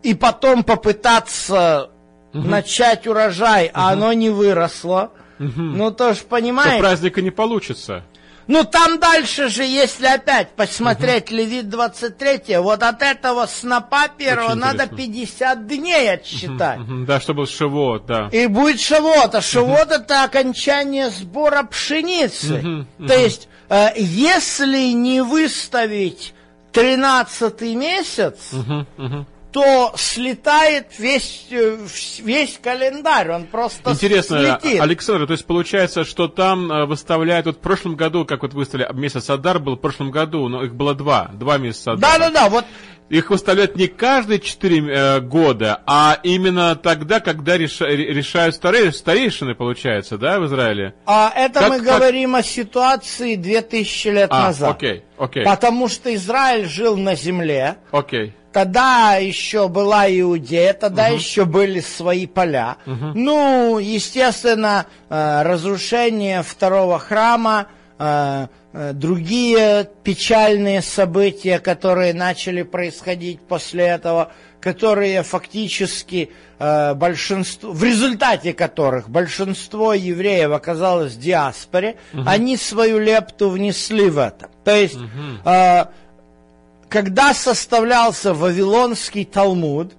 и 0.03 0.13
потом 0.13 0.63
попытаться 0.63 1.89
угу. 2.33 2.47
начать 2.47 3.07
урожай, 3.07 3.65
угу. 3.65 3.71
а 3.73 3.91
оно 3.91 4.13
не 4.13 4.29
выросло, 4.29 5.11
угу. 5.39 5.61
ну 5.61 5.91
то 5.91 6.13
ж 6.13 6.17
понимаете... 6.19 6.75
То 6.75 6.79
праздника 6.79 7.21
не 7.21 7.31
получится. 7.31 8.03
Ну 8.47 8.63
там 8.63 8.99
дальше 8.99 9.49
же, 9.49 9.63
если 9.63 10.05
опять 10.05 10.49
посмотреть 10.55 11.29
угу. 11.29 11.35
Левит 11.35 11.69
23, 11.69 12.57
вот 12.57 12.83
от 12.83 13.01
этого 13.01 13.45
снопа 13.47 14.07
первого 14.07 14.51
Очень 14.51 14.59
надо 14.59 14.83
интересно. 14.85 14.97
50 14.97 15.67
дней 15.67 16.13
отсчитать. 16.13 16.79
Угу, 16.79 16.93
угу, 16.93 17.05
да, 17.05 17.19
чтобы 17.19 17.47
шивот, 17.47 18.05
да. 18.05 18.29
И 18.31 18.47
будет 18.47 18.79
шивот, 18.79 19.33
а 19.33 19.41
шивот 19.41 19.87
угу. 19.87 19.95
это 19.95 20.23
окончание 20.23 21.09
сбора 21.09 21.63
пшеницы. 21.63 22.59
Угу, 22.59 22.85
угу. 22.99 23.07
То 23.07 23.17
есть, 23.17 23.47
э, 23.69 23.87
если 23.97 24.93
не 24.93 25.21
выставить 25.21 26.33
13 26.71 27.61
месяц, 27.61 28.53
угу, 28.53 28.85
угу 28.97 29.25
то 29.55 29.93
слетает 29.95 30.87
весь, 30.99 31.47
э, 31.49 31.77
весь 32.19 32.59
календарь, 32.61 33.31
он 33.31 33.45
просто 33.45 33.91
Интересно, 33.91 34.59
слетит. 34.59 34.81
Александр, 34.81 35.27
то 35.27 35.31
есть 35.31 35.45
получается, 35.45 36.03
что 36.03 36.27
там 36.27 36.69
э, 36.69 36.85
выставляют, 36.85 37.45
вот 37.45 37.55
в 37.55 37.59
прошлом 37.61 37.95
году, 37.95 38.25
как 38.25 38.41
вот 38.41 38.53
выставили, 38.53 38.85
месяц 38.91 39.29
Адар 39.29 39.59
был 39.59 39.77
в 39.77 39.79
прошлом 39.79 40.11
году, 40.11 40.49
но 40.49 40.65
их 40.65 40.75
было 40.75 40.93
два, 40.93 41.29
два 41.31 41.57
месяца 41.57 41.93
Адар. 41.93 42.19
Да-да-да, 42.19 42.49
вот 42.49 42.65
их 43.07 43.29
выставляют 43.29 43.77
не 43.77 43.87
каждые 43.87 44.41
четыре 44.41 44.79
э, 44.89 45.19
года, 45.21 45.81
а 45.85 46.19
именно 46.23 46.75
тогда, 46.75 47.21
когда 47.21 47.57
реша, 47.57 47.85
решают 47.85 48.55
старей, 48.55 48.91
старейшины, 48.91 49.55
получается, 49.55 50.17
да, 50.17 50.37
в 50.41 50.47
Израиле? 50.47 50.95
А 51.05 51.31
это 51.33 51.61
как, 51.61 51.69
мы 51.69 51.77
как... 51.77 51.95
говорим 51.95 52.35
о 52.35 52.43
ситуации 52.43 53.35
2000 53.35 54.07
лет 54.09 54.27
а, 54.33 54.47
назад. 54.47 54.75
Окей, 54.75 55.03
окей. 55.17 55.45
Потому 55.45 55.87
что 55.87 56.13
Израиль 56.13 56.65
жил 56.65 56.97
на 56.97 57.15
земле. 57.15 57.77
Окей. 57.91 58.33
Тогда 58.55 59.15
еще 59.15 59.67
была 59.67 60.09
Иудея, 60.09 60.71
тогда 60.71 61.07
угу. 61.07 61.15
еще 61.15 61.43
были 61.43 61.81
свои 61.81 62.25
поля. 62.25 62.77
Угу. 62.85 63.11
Ну, 63.13 63.79
естественно, 63.79 64.85
э, 65.09 65.41
разрушение 65.41 66.41
второго 66.41 66.97
храма, 66.97 67.67
э, 67.99 68.47
э, 68.71 68.93
другие 68.93 69.89
печальные 70.05 70.81
события, 70.83 71.59
которые 71.59 72.13
начали 72.13 72.63
происходить 72.63 73.41
после 73.41 73.87
этого, 73.87 74.31
которые 74.61 75.23
фактически 75.23 76.31
большинство, 76.57 77.73
в 77.73 77.83
результате 77.83 78.53
которых 78.53 79.09
большинство 79.09 79.93
евреев 79.93 80.53
оказалось 80.53 81.15
в 81.15 81.19
диаспоре, 81.19 81.97
угу. 82.13 82.23
они 82.25 82.55
свою 82.55 82.99
лепту 82.99 83.49
внесли 83.49 84.09
в 84.09 84.17
это. 84.17 84.47
То 84.63 84.73
есть 84.73 84.95
угу 84.95 85.89
когда 86.95 87.33
составлялся 87.33 88.33
Вавилонский 88.33 89.25
Талмуд 89.25 89.91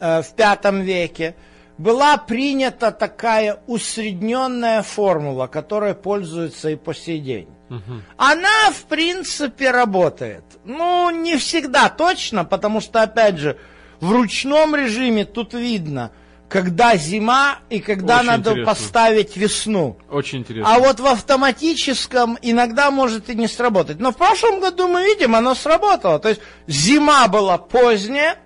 э, 0.00 0.22
в 0.22 0.32
V 0.34 0.82
веке, 0.82 1.34
была 1.76 2.16
принята 2.16 2.90
такая 2.90 3.60
усредненная 3.66 4.80
формула, 4.80 5.46
которая 5.46 5.92
пользуется 5.92 6.70
и 6.70 6.76
по 6.76 6.94
сей 6.94 7.18
день. 7.18 7.48
Угу. 7.68 8.00
Она, 8.16 8.70
в 8.70 8.84
принципе, 8.84 9.70
работает. 9.70 10.42
Ну, 10.64 11.10
не 11.10 11.36
всегда 11.36 11.90
точно, 11.90 12.46
потому 12.46 12.80
что, 12.80 13.02
опять 13.02 13.36
же, 13.36 13.58
в 14.00 14.10
ручном 14.10 14.74
режиме 14.74 15.26
тут 15.26 15.52
видно– 15.52 16.12
когда 16.48 16.96
зима 16.96 17.58
и 17.68 17.80
когда 17.80 18.18
Очень 18.18 18.26
надо 18.26 18.50
интересно. 18.50 18.74
поставить 18.74 19.36
весну. 19.36 19.98
Очень 20.10 20.38
интересно. 20.38 20.74
А 20.74 20.78
вот 20.78 20.98
в 20.98 21.06
автоматическом 21.06 22.38
иногда 22.40 22.90
может 22.90 23.28
и 23.28 23.34
не 23.34 23.48
сработать. 23.48 24.00
Но 24.00 24.12
в 24.12 24.16
прошлом 24.16 24.60
году 24.60 24.88
мы 24.88 25.04
видим, 25.04 25.34
оно 25.34 25.54
сработало. 25.54 26.18
То 26.18 26.30
есть 26.30 26.40
зима 26.66 27.28
была 27.28 27.58
поздняя, 27.58 28.38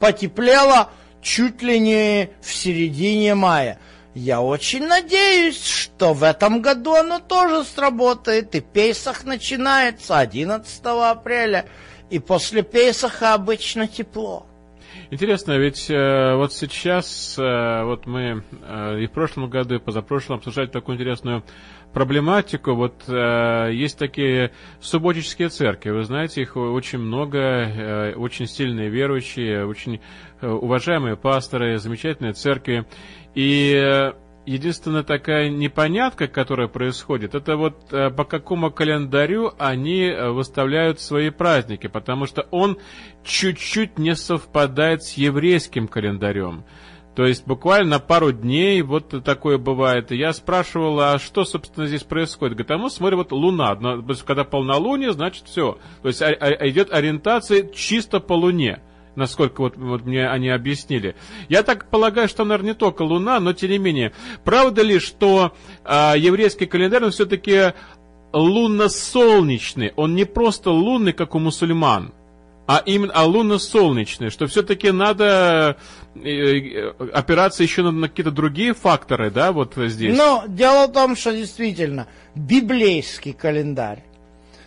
потеплело 0.00 0.90
чуть 1.22 1.62
ли 1.62 1.78
не 1.78 2.30
в 2.42 2.52
середине 2.52 3.34
мая. 3.34 3.78
Я 4.14 4.40
очень 4.40 4.86
надеюсь, 4.86 5.62
что 5.62 6.14
в 6.14 6.22
этом 6.22 6.62
году 6.62 6.94
оно 6.94 7.18
тоже 7.18 7.64
сработает, 7.64 8.54
и 8.54 8.60
Пейсах 8.60 9.24
начинается 9.24 10.18
11 10.18 10.80
апреля, 10.84 11.66
и 12.08 12.18
после 12.18 12.62
Пейсаха 12.62 13.34
обычно 13.34 13.86
тепло. 13.86 14.46
Интересно, 15.10 15.56
ведь 15.56 15.88
э, 15.88 16.34
вот 16.34 16.52
сейчас, 16.52 17.36
э, 17.38 17.84
вот 17.84 18.06
мы 18.06 18.42
э, 18.62 19.00
и 19.00 19.06
в 19.06 19.12
прошлом 19.12 19.48
году, 19.48 19.76
и 19.76 19.78
позапрошлом 19.78 20.38
обсуждали 20.38 20.66
такую 20.66 20.96
интересную 20.96 21.44
проблематику. 21.92 22.74
Вот 22.74 23.04
э, 23.06 23.70
есть 23.72 23.98
такие 23.98 24.50
субботические 24.80 25.48
церкви, 25.48 25.90
вы 25.90 26.02
знаете, 26.02 26.42
их 26.42 26.56
очень 26.56 26.98
много, 26.98 27.38
э, 27.38 28.14
очень 28.14 28.46
сильные 28.48 28.88
верующие, 28.88 29.64
очень 29.64 30.00
э, 30.40 30.48
уважаемые 30.48 31.16
пасторы, 31.16 31.78
замечательные 31.78 32.32
церкви. 32.32 32.84
И 33.36 33.74
э, 33.76 34.12
единственная 34.46 35.02
такая 35.02 35.50
непонятка, 35.50 36.28
которая 36.28 36.68
происходит, 36.68 37.34
это 37.34 37.56
вот 37.56 37.92
э, 37.92 38.10
по 38.10 38.24
какому 38.24 38.70
календарю 38.70 39.52
они 39.58 40.04
э, 40.04 40.30
выставляют 40.30 41.00
свои 41.00 41.30
праздники, 41.30 41.88
потому 41.88 42.26
что 42.26 42.46
он 42.50 42.78
чуть-чуть 43.24 43.98
не 43.98 44.14
совпадает 44.14 45.02
с 45.02 45.14
еврейским 45.14 45.88
календарем. 45.88 46.64
То 47.16 47.24
есть 47.24 47.46
буквально 47.46 47.98
пару 47.98 48.30
дней 48.30 48.82
вот 48.82 49.24
такое 49.24 49.56
бывает. 49.56 50.10
Я 50.10 50.34
спрашивал, 50.34 51.00
а 51.00 51.18
что, 51.18 51.44
собственно, 51.44 51.86
здесь 51.86 52.04
происходит? 52.04 52.56
Говорит, 52.56 52.70
а 52.70 52.78
мы 52.78 52.90
смотрим, 52.90 53.18
вот 53.18 53.32
луна. 53.32 53.74
Когда 54.26 54.44
полнолуние, 54.44 55.12
значит 55.12 55.46
все. 55.46 55.78
То 56.02 56.08
есть 56.08 56.20
идет 56.20 56.92
ориентация 56.92 57.68
чисто 57.68 58.20
по 58.20 58.34
луне 58.34 58.82
насколько 59.16 59.60
вот, 59.60 59.76
вот 59.76 60.04
мне 60.04 60.28
они 60.28 60.48
объяснили. 60.48 61.16
Я 61.48 61.62
так 61.62 61.90
полагаю, 61.90 62.28
что, 62.28 62.44
наверное, 62.44 62.70
не 62.70 62.74
только 62.74 63.02
Луна, 63.02 63.40
но 63.40 63.52
тем 63.52 63.70
не 63.70 63.78
менее. 63.78 64.12
Правда 64.44 64.82
ли, 64.82 64.98
что 64.98 65.54
а, 65.84 66.14
еврейский 66.16 66.66
календарь, 66.66 67.04
он 67.04 67.10
все-таки 67.10 67.72
лунно-солнечный, 68.32 69.92
он 69.96 70.14
не 70.14 70.24
просто 70.24 70.70
лунный, 70.70 71.12
как 71.12 71.34
у 71.34 71.38
мусульман, 71.38 72.12
а 72.66 72.82
именно 72.84 73.12
а 73.14 73.24
лунно-солнечный, 73.24 74.30
что 74.30 74.46
все-таки 74.46 74.90
надо 74.90 75.76
э, 76.14 76.28
э, 76.28 76.90
опираться 77.12 77.62
еще 77.62 77.82
на 77.82 78.08
какие-то 78.08 78.32
другие 78.32 78.74
факторы, 78.74 79.30
да, 79.30 79.52
вот 79.52 79.74
здесь? 79.76 80.16
Ну, 80.16 80.42
дело 80.48 80.86
в 80.86 80.92
том, 80.92 81.16
что 81.16 81.32
действительно 81.32 82.08
библейский 82.34 83.32
календарь, 83.32 84.02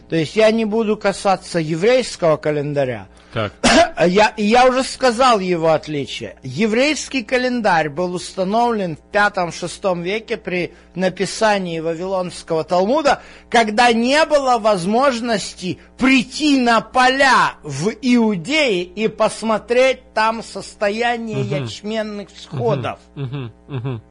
то 0.09 0.15
есть 0.15 0.35
я 0.35 0.51
не 0.51 0.65
буду 0.65 0.97
касаться 0.97 1.59
еврейского 1.59 2.37
календаря, 2.37 3.07
так. 3.33 3.53
Я, 4.07 4.33
я 4.37 4.65
уже 4.65 4.83
сказал 4.83 5.39
его 5.39 5.73
отличие. 5.73 6.37
Еврейский 6.41 7.21
календарь 7.21 7.89
был 7.89 8.15
установлен 8.15 8.95
в 8.95 9.13
V-VI 9.13 10.01
веке 10.01 10.37
при 10.37 10.73
написании 10.95 11.81
Вавилонского 11.81 12.63
Талмуда, 12.63 13.21
когда 13.49 13.91
не 13.91 14.23
было 14.25 14.57
возможности 14.57 15.79
прийти 15.97 16.57
на 16.59 16.79
поля 16.79 17.55
в 17.61 17.89
Иудее 18.01 18.83
и 18.83 19.09
посмотреть 19.09 20.13
там 20.13 20.43
состояние 20.43 21.41
угу. 21.41 21.55
ячменных 21.55 22.29
всходов. 22.29 22.99
Угу. 23.17 23.51
Угу. 23.67 24.01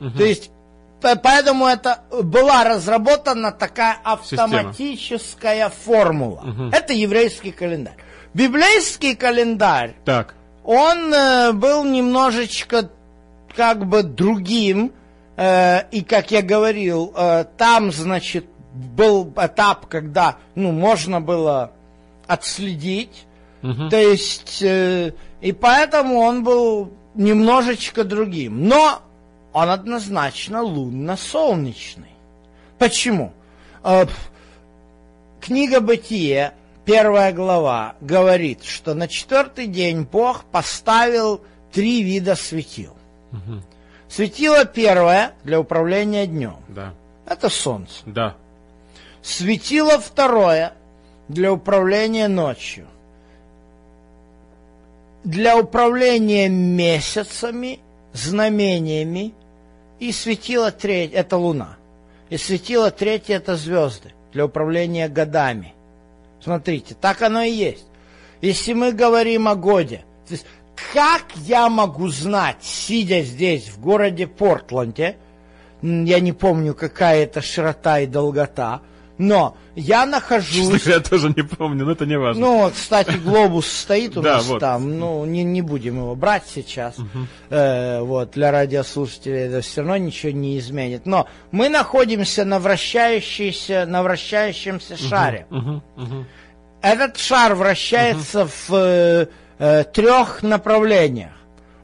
Угу. 0.00 0.10
То 0.16 0.24
есть 0.24 0.50
Поэтому 1.14 1.66
это 1.66 2.00
была 2.10 2.64
разработана 2.64 3.52
такая 3.52 3.98
автоматическая 4.02 5.70
Система. 5.70 5.70
формула. 5.70 6.40
Угу. 6.40 6.70
Это 6.72 6.92
еврейский 6.92 7.52
календарь. 7.52 7.96
Библейский 8.34 9.14
календарь, 9.14 9.94
так. 10.04 10.34
он 10.62 11.14
э, 11.14 11.52
был 11.52 11.84
немножечко 11.84 12.90
как 13.54 13.86
бы 13.86 14.02
другим, 14.02 14.92
э, 15.36 15.88
и 15.90 16.02
как 16.02 16.30
я 16.30 16.42
говорил, 16.42 17.14
э, 17.16 17.44
там, 17.56 17.90
значит, 17.92 18.44
был 18.74 19.32
этап, 19.36 19.86
когда, 19.86 20.36
ну, 20.54 20.72
можно 20.72 21.20
было 21.22 21.72
отследить, 22.26 23.26
угу. 23.62 23.88
то 23.88 23.96
есть, 23.96 24.62
э, 24.62 25.12
и 25.40 25.52
поэтому 25.52 26.18
он 26.18 26.44
был 26.44 26.92
немножечко 27.14 28.04
другим, 28.04 28.68
но 28.68 29.00
он 29.56 29.70
однозначно 29.70 30.60
лунно-солнечный. 30.60 32.10
Почему? 32.78 33.32
Э, 33.82 34.04
книга 35.40 35.80
Бытие 35.80 36.52
первая 36.84 37.32
глава 37.32 37.94
говорит, 38.02 38.64
что 38.64 38.92
на 38.92 39.08
четвертый 39.08 39.66
день 39.66 40.02
Бог 40.02 40.44
поставил 40.44 41.40
три 41.72 42.02
вида 42.02 42.34
светил. 42.34 42.94
Угу. 43.32 43.62
Светило 44.10 44.66
первое 44.66 45.32
для 45.42 45.58
управления 45.58 46.26
днем. 46.26 46.58
Да. 46.68 46.92
Это 47.24 47.48
солнце. 47.48 48.02
Да. 48.04 48.36
Светило 49.22 49.98
второе 49.98 50.74
для 51.28 51.50
управления 51.50 52.28
ночью. 52.28 52.86
Для 55.24 55.56
управления 55.56 56.50
месяцами, 56.50 57.80
знамениями. 58.12 59.32
И 59.98 60.12
светило 60.12 60.70
третье, 60.70 61.18
это 61.18 61.36
луна. 61.36 61.76
И 62.28 62.36
светило 62.36 62.90
третье, 62.90 63.36
это 63.36 63.56
звезды 63.56 64.12
для 64.32 64.44
управления 64.46 65.08
годами. 65.08 65.74
Смотрите, 66.42 66.94
так 67.00 67.22
оно 67.22 67.42
и 67.42 67.50
есть. 67.50 67.86
Если 68.40 68.72
мы 68.72 68.92
говорим 68.92 69.48
о 69.48 69.54
годе, 69.54 70.04
то 70.26 70.32
есть 70.32 70.46
как 70.92 71.24
я 71.36 71.68
могу 71.68 72.08
знать, 72.08 72.58
сидя 72.60 73.22
здесь, 73.22 73.68
в 73.68 73.80
городе 73.80 74.26
Портленде, 74.26 75.16
я 75.82 76.20
не 76.20 76.32
помню, 76.32 76.74
какая 76.74 77.24
это 77.24 77.40
широта 77.40 78.00
и 78.00 78.06
долгота, 78.06 78.82
но 79.18 79.56
я 79.74 80.06
нахожусь... 80.06 80.86
Я 80.86 81.00
тоже 81.00 81.32
не 81.34 81.42
помню, 81.42 81.84
но 81.84 81.92
это 81.92 82.06
не 82.06 82.18
важно. 82.18 82.46
Ну, 82.46 82.70
кстати, 82.70 83.16
глобус 83.16 83.66
стоит 83.66 84.16
у 84.16 84.22
нас 84.22 84.46
там, 84.60 84.98
ну, 84.98 85.24
не, 85.24 85.44
не 85.44 85.62
будем 85.62 85.96
его 85.98 86.14
брать 86.14 86.44
сейчас. 86.52 86.96
Э, 87.50 88.00
вот, 88.00 88.32
для 88.32 88.50
радиослушателей 88.50 89.40
это 89.40 89.60
все 89.60 89.80
равно 89.80 89.96
ничего 89.96 90.32
не 90.32 90.58
изменит. 90.58 91.06
Но 91.06 91.28
мы 91.50 91.68
находимся 91.68 92.44
на 92.44 92.58
вращающейся, 92.58 93.86
на 93.86 94.02
вращающемся 94.02 94.96
шаре. 94.96 95.46
Этот 96.82 97.16
шар 97.16 97.54
вращается 97.54 98.46
в 98.46 98.70
э, 98.70 99.26
э, 99.58 99.84
трех 99.84 100.42
направлениях. 100.42 101.32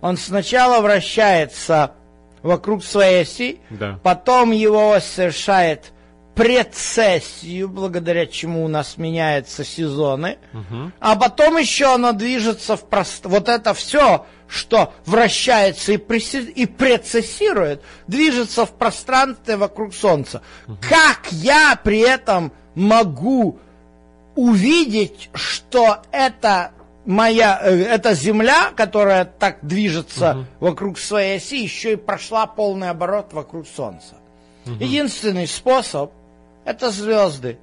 Он 0.00 0.16
сначала 0.16 0.80
вращается 0.80 1.92
вокруг 2.42 2.84
своей 2.84 3.22
оси, 3.22 3.60
да. 3.70 3.98
потом 4.02 4.50
его 4.50 4.98
совершает 5.00 5.92
прецессию, 6.34 7.68
благодаря 7.68 8.26
чему 8.26 8.64
у 8.64 8.68
нас 8.68 8.96
меняются 8.96 9.64
сезоны, 9.64 10.38
угу. 10.52 10.90
а 10.98 11.16
потом 11.16 11.58
еще 11.58 11.94
оно 11.94 12.12
движется 12.12 12.76
в 12.76 12.88
пространстве. 12.88 13.30
Вот 13.30 13.48
это 13.48 13.74
все, 13.74 14.24
что 14.48 14.92
вращается 15.04 15.92
и, 15.92 15.96
преси... 15.98 16.38
и 16.38 16.66
прецессирует, 16.66 17.82
движется 18.06 18.64
в 18.64 18.72
пространстве 18.72 19.56
вокруг 19.56 19.94
Солнца. 19.94 20.42
Угу. 20.66 20.78
Как 20.88 21.30
я 21.32 21.78
при 21.82 22.00
этом 22.00 22.52
могу 22.74 23.58
увидеть, 24.34 25.28
что 25.34 25.98
это 26.12 26.72
моя, 27.04 27.60
э, 27.62 27.82
эта 27.82 28.14
Земля, 28.14 28.70
которая 28.74 29.26
так 29.26 29.58
движется 29.60 30.32
угу. 30.32 30.46
вокруг 30.60 30.98
своей 30.98 31.36
оси, 31.36 31.62
еще 31.62 31.92
и 31.92 31.96
прошла 31.96 32.46
полный 32.46 32.88
оборот 32.88 33.34
вокруг 33.34 33.66
Солнца. 33.66 34.16
Угу. 34.64 34.74
Единственный 34.80 35.46
способ 35.46 36.12
это 36.64 36.90
звезды. 36.90 37.58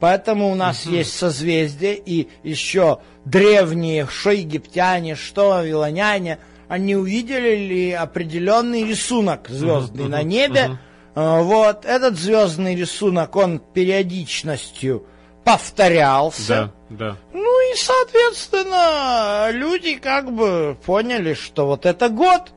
Поэтому 0.00 0.50
у 0.50 0.54
нас 0.54 0.84
угу. 0.84 0.96
есть 0.96 1.16
созвездия, 1.16 1.94
и 1.94 2.28
еще 2.42 2.98
древние, 3.24 4.06
что 4.06 4.30
египтяне, 4.30 5.14
что 5.14 5.50
вавилоняне, 5.50 6.38
они 6.68 6.96
увидели 6.96 7.54
ли 7.54 7.92
определенный 7.92 8.84
рисунок 8.84 9.48
звездный 9.48 10.04
угу, 10.04 10.10
на 10.10 10.22
небе. 10.22 10.78
Угу. 11.14 11.42
Вот, 11.44 11.84
этот 11.84 12.18
звездный 12.18 12.74
рисунок, 12.74 13.36
он 13.36 13.60
периодичностью 13.60 15.06
повторялся. 15.44 16.72
Да, 16.88 17.08
да. 17.10 17.16
Ну 17.32 17.72
и, 17.72 17.76
соответственно, 17.76 19.50
люди 19.50 19.96
как 19.96 20.32
бы 20.32 20.76
поняли, 20.84 21.34
что 21.34 21.66
вот 21.66 21.86
это 21.86 22.08
год. 22.08 22.52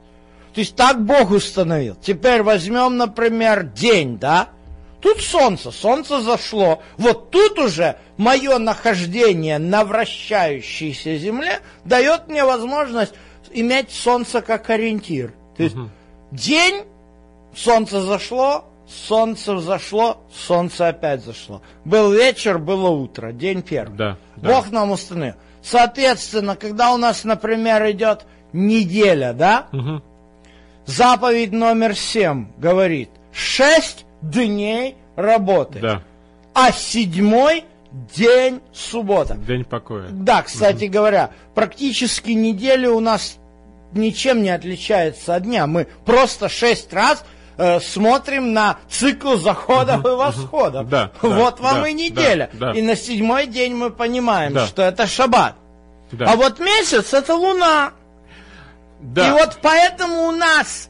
То 0.53 0.61
есть 0.61 0.75
так 0.75 1.03
Бог 1.03 1.31
установил. 1.31 1.95
Теперь 2.01 2.41
возьмем, 2.43 2.97
например, 2.97 3.63
день, 3.63 4.17
да? 4.17 4.49
Тут 5.05 5.21
солнце, 5.21 5.69
солнце 5.69 6.19
зашло. 6.19 6.81
Вот 6.97 7.29
тут 7.29 7.59
уже 7.59 7.97
мое 8.17 8.57
нахождение 8.57 9.59
на 9.59 9.85
вращающейся 9.85 11.17
земле 11.17 11.59
дает 11.83 12.27
мне 12.27 12.43
возможность 12.43 13.13
иметь 13.51 13.91
солнце 13.91 14.41
как 14.41 14.67
ориентир. 14.71 15.35
То 15.57 15.61
есть 15.61 15.75
угу. 15.75 15.89
день, 16.31 16.85
солнце 17.55 18.01
зашло, 18.01 18.65
солнце 18.87 19.53
взошло, 19.53 20.23
солнце 20.33 20.87
опять 20.87 21.23
зашло. 21.23 21.61
Был 21.83 22.11
вечер, 22.11 22.57
было 22.57 22.89
утро, 22.89 23.31
день 23.31 23.61
первый. 23.61 23.95
Да, 23.95 24.17
Бог 24.37 24.71
да. 24.71 24.79
нам 24.79 24.89
установил. 24.89 25.35
Соответственно, 25.61 26.55
когда 26.55 26.91
у 26.95 26.97
нас, 26.97 27.23
например, 27.23 27.91
идет 27.91 28.25
неделя, 28.53 29.33
да? 29.33 29.67
Угу. 29.71 30.01
Заповедь 30.87 31.51
номер 31.51 31.95
семь 31.95 32.47
говорит, 32.57 33.11
шесть 33.31 34.04
дней 34.31 34.95
работы. 35.15 35.79
Да. 35.79 36.01
А 36.53 36.71
седьмой 36.71 37.65
день 38.15 38.61
суббота. 38.73 39.35
День 39.35 39.63
покоя. 39.65 40.07
Да, 40.11 40.41
кстати 40.43 40.85
говоря, 40.85 41.31
практически 41.53 42.31
неделя 42.31 42.89
у 42.91 42.99
нас 42.99 43.37
ничем 43.93 44.43
не 44.43 44.49
отличается 44.49 45.35
от 45.35 45.43
дня. 45.43 45.67
Мы 45.67 45.87
просто 46.05 46.49
шесть 46.49 46.91
раз 46.93 47.23
э, 47.57 47.79
смотрим 47.79 48.51
на 48.53 48.77
цикл 48.89 49.35
заходов 49.37 50.05
и 50.05 50.09
восходов. 50.09 50.89
Да, 50.89 51.11
вот 51.21 51.57
да, 51.57 51.63
вам 51.63 51.81
да, 51.83 51.87
и 51.89 51.93
неделя. 51.93 52.49
да, 52.53 52.73
да. 52.73 52.79
И 52.79 52.81
на 52.81 52.95
седьмой 52.95 53.47
день 53.47 53.73
мы 53.75 53.91
понимаем, 53.91 54.53
Да. 54.53 54.67
что 54.67 54.81
это 54.81 55.07
шаббат. 55.07 55.55
Да. 56.11 56.25
А 56.31 56.35
вот 56.35 56.59
месяц 56.59 57.13
это 57.13 57.35
луна. 57.35 57.91
да. 58.99 59.27
И 59.27 59.31
вот 59.31 59.57
поэтому 59.61 60.27
у 60.27 60.31
нас 60.31 60.89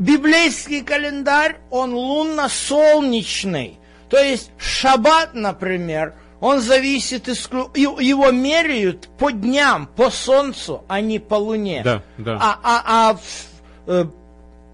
библейский 0.00 0.82
календарь, 0.82 1.58
он 1.70 1.94
лунно-солнечный. 1.94 3.78
То 4.08 4.18
есть 4.18 4.50
шаббат, 4.58 5.34
например, 5.34 6.14
он 6.40 6.60
зависит, 6.60 7.28
исклю- 7.28 7.70
его 7.76 8.30
меряют 8.30 9.08
по 9.18 9.30
дням, 9.30 9.86
по 9.86 10.10
солнцу, 10.10 10.84
а 10.88 11.00
не 11.00 11.18
по 11.18 11.34
луне. 11.34 11.82
Да, 11.84 12.02
да. 12.16 12.38
А, 12.40 12.58
а, 12.62 12.82
а 12.86 13.18
э, 13.86 14.06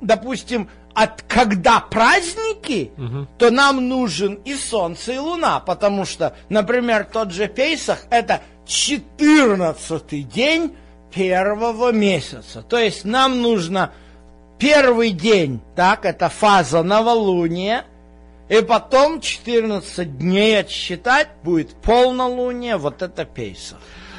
допустим, 0.00 0.70
от 0.94 1.22
когда 1.22 1.80
праздники, 1.80 2.92
то 3.36 3.50
нам 3.50 3.86
нужен 3.86 4.34
и 4.46 4.54
солнце, 4.54 5.12
и 5.12 5.18
луна, 5.18 5.60
потому 5.60 6.06
что, 6.06 6.34
например, 6.48 7.04
тот 7.04 7.32
же 7.32 7.48
Пейсах– 7.48 8.06
это 8.10 8.40
14 8.66 10.26
день 10.26 10.74
первого 11.12 11.92
месяца. 11.92 12.62
То 12.62 12.78
есть 12.78 13.04
нам 13.04 13.42
нужно 13.42 13.92
первый 14.58 15.10
день, 15.10 15.60
так, 15.74 16.04
это 16.04 16.28
фаза 16.28 16.82
новолуния, 16.82 17.84
и 18.48 18.60
потом 18.62 19.20
14 19.20 20.18
дней 20.18 20.60
отсчитать 20.60 21.28
будет 21.42 21.74
полнолуние, 21.74 22.76
вот 22.76 23.02
это 23.02 23.24
Пейсах. 23.24 23.78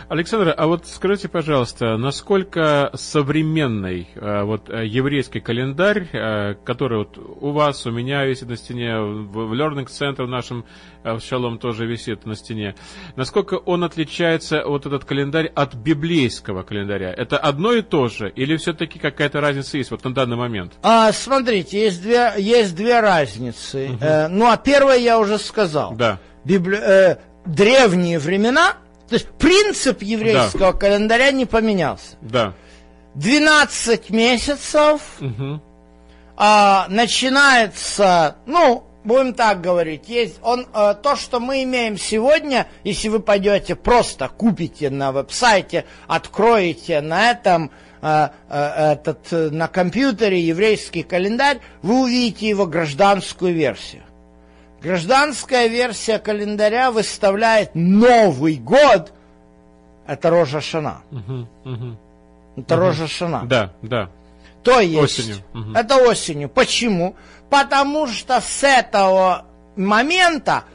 Александр, 0.10 0.54
а 0.56 0.68
вот 0.68 0.88
скажите, 0.88 1.28
пожалуйста, 1.28 1.98
насколько 1.98 2.92
современный 2.94 4.08
э, 4.16 4.44
вот 4.44 4.70
э, 4.70 4.86
еврейский 4.86 5.42
календарь, 5.42 6.08
э, 6.14 6.54
который 6.64 7.00
вот 7.00 7.18
у 7.18 7.52
вас, 7.52 7.86
у 7.86 7.92
меня 7.92 8.24
висит 8.24 8.48
на 8.48 8.56
стене, 8.56 8.98
в, 9.00 9.54
Learning 9.54 9.88
Center 9.88 10.24
в 10.24 10.30
нашем 10.30 10.64
в 11.04 11.20
Шалом 11.20 11.58
тоже 11.60 11.86
висит 11.86 12.26
на 12.26 12.36
стене, 12.36 12.76
насколько 13.18 13.56
он 13.56 13.84
отличается, 13.84 14.64
вот 14.66 14.86
этот 14.86 15.04
календарь, 15.04 15.48
от 15.48 15.76
библейского 15.76 16.64
календаря? 16.64 17.12
Это 17.12 17.38
одно 17.38 17.74
и 17.74 17.82
то 17.82 18.08
же, 18.08 18.30
или 18.30 18.56
все-таки 18.56 19.00
какая-то 19.00 19.42
разница 19.42 19.78
есть 19.78 19.92
вот 19.92 20.06
на 20.06 20.14
данный 20.14 20.38
момент? 20.38 20.74
А, 20.84 21.12
смотрите, 21.12 21.82
есть 21.82 22.02
две, 22.02 22.32
есть 22.38 22.76
две 22.78 23.02
разницы. 23.02 23.98
Э, 24.00 24.30
ну, 24.30 24.50
а 24.50 24.56
первое 24.56 25.00
я 25.00 25.20
уже 25.20 25.38
сказал. 25.38 25.96
Да. 25.96 26.20
Библи- 26.46 26.80
э, 26.82 27.18
древние 27.46 28.20
времена, 28.20 28.78
то 29.08 29.16
есть 29.16 29.28
принцип 29.38 30.02
еврейского 30.02 30.74
календаря 30.74 31.32
не 31.32 31.46
поменялся. 31.46 32.18
Да. 32.22 32.54
12 33.16 34.10
месяцев 34.10 35.02
Мгм. 35.20 35.62
а, 36.36 36.86
начинается, 36.90 38.36
ну, 38.46 38.84
будем 39.04 39.34
так 39.34 39.62
говорить, 39.62 40.08
есть 40.08 40.38
он, 40.44 40.68
э, 40.74 40.96
то, 41.02 41.16
что 41.16 41.40
мы 41.40 41.64
имеем 41.64 41.98
сегодня, 41.98 42.68
если 42.84 43.08
вы 43.08 43.20
пойдете 43.22 43.76
просто 43.76 44.28
купите 44.28 44.90
на 44.90 45.12
веб-сайте, 45.12 45.86
откроете 46.08 47.02
на 47.02 47.32
этом 47.32 47.72
э, 48.02 48.28
э, 48.50 48.92
этот 48.92 49.32
э, 49.32 49.50
на 49.50 49.68
компьютере 49.68 50.40
еврейский 50.42 51.04
календарь, 51.04 51.60
вы 51.82 52.02
увидите 52.02 52.50
его 52.50 52.68
гражданскую 52.68 53.54
версию. 53.54 54.04
Гражданская 54.82 55.68
версия 55.68 56.20
календаря 56.20 56.92
выставляет 56.92 57.72
Новый 57.74 58.58
год, 58.58 59.12
это 60.06 60.30
Рожа 60.30 60.62
Шана. 60.62 61.02
Мгм. 61.12 61.48
Мгм. 61.64 61.98
Это 62.58 62.76
Рожа 62.76 63.08
Шана. 63.08 63.44
Да, 63.46 63.74
да. 63.82 64.10
То 64.64 64.80
есть, 64.80 65.20
Осенью. 65.20 65.38
Мгм. 65.54 65.76
это 65.76 65.96
осенью. 65.98 66.50
Почему? 66.50 67.16
Потому 67.50 68.08
что 68.08 68.42
с 68.42 68.64
этого 68.64 69.46
момента 69.76 70.66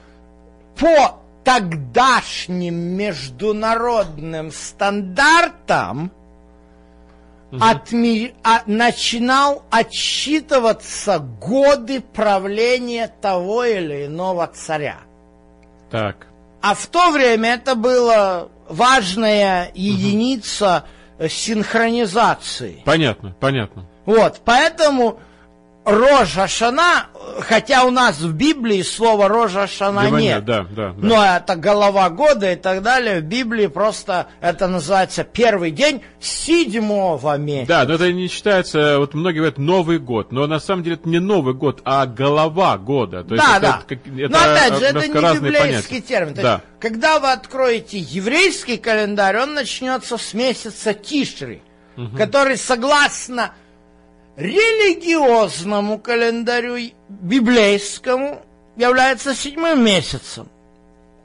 по 0.79 1.21
тогдашним 1.45 2.75
международным 2.75 4.51
стандартам 4.51 6.11
отми- 7.61 8.35
а- 8.43 8.63
начинал 8.67 9.65
отсчитываться 9.71 11.19
годы 11.19 12.01
правления 12.01 13.09
того 13.21 13.65
или 13.65 14.07
иного 14.07 14.47
царя. 14.47 14.99
Так. 15.91 16.27
А 16.63 16.75
в 16.75 16.87
то 16.87 17.11
время 17.11 17.55
это 17.55 17.75
была 17.75 18.49
важная 18.69 19.71
единица 19.75 20.85
э, 21.19 21.29
синхронизации. 21.29 22.83
Понятно, 22.85 23.37
понятно. 23.39 23.87
Вот, 24.07 24.41
поэтому 24.45 25.21
Рожа 25.85 26.47
Шана, 26.47 27.07
хотя 27.41 27.85
у 27.85 27.91
нас 27.91 28.21
в 28.21 28.33
Библии 28.35 28.83
слова 28.83 29.27
Рожа 29.27 29.67
Шана 29.67 30.05
Либо 30.05 30.21
нет, 30.21 30.45
Да, 30.45 30.63
да, 30.71 30.91
да. 30.91 30.95
но 30.97 31.25
это 31.25 31.57
голова 31.57 32.09
года 32.09 32.53
и 32.53 32.57
так 32.57 32.83
далее, 32.83 33.19
в 33.21 33.25
Библии 33.25 33.67
просто 33.67 34.29
это 34.41 34.69
называется 34.69 35.25
первый 35.25 35.73
день 35.73 36.03
седьмого 36.21 37.37
месяца. 37.37 37.67
Да, 37.69 37.85
но 37.85 37.95
это 37.95 38.13
не 38.13 38.29
считается, 38.29 38.99
вот 39.01 39.15
многие 39.15 39.39
говорят 39.39 39.59
Новый 39.59 39.99
год, 39.99 40.31
но 40.31 40.47
на 40.47 40.61
самом 40.61 40.85
деле 40.85 40.95
это 40.97 41.09
не 41.09 41.19
Новый 41.19 41.55
год, 41.55 41.81
а 41.85 42.07
голова 42.07 42.79
года. 42.79 43.25
То 43.25 43.35
есть 43.35 43.45
да, 43.47 43.57
это, 43.57 43.67
да. 43.67 43.83
как- 43.89 43.99
Но 44.07 44.21
это 44.23 44.53
опять 44.55 44.79
же, 44.79 44.85
это 44.85 45.01
не 45.09 45.39
библейский 45.41 45.59
понятия. 45.59 46.01
термин. 46.01 46.35
То 46.35 46.43
Да. 46.43 46.53
есть, 46.53 46.65
когда 46.79 47.19
вы 47.19 47.33
откроете 47.33 47.99
еврейский 47.99 48.77
календарь, 48.77 49.37
он 49.39 49.55
начнется 49.55 50.17
с 50.17 50.33
месяца 50.33 50.95
Тишри, 50.95 51.61
который 52.17 52.57
согласно 52.57 53.53
религиозному 54.37 55.99
календарю 55.99 56.77
библейскому 57.09 58.43
является 58.77 59.35
седьмым 59.35 59.85
месяцем. 59.85 60.49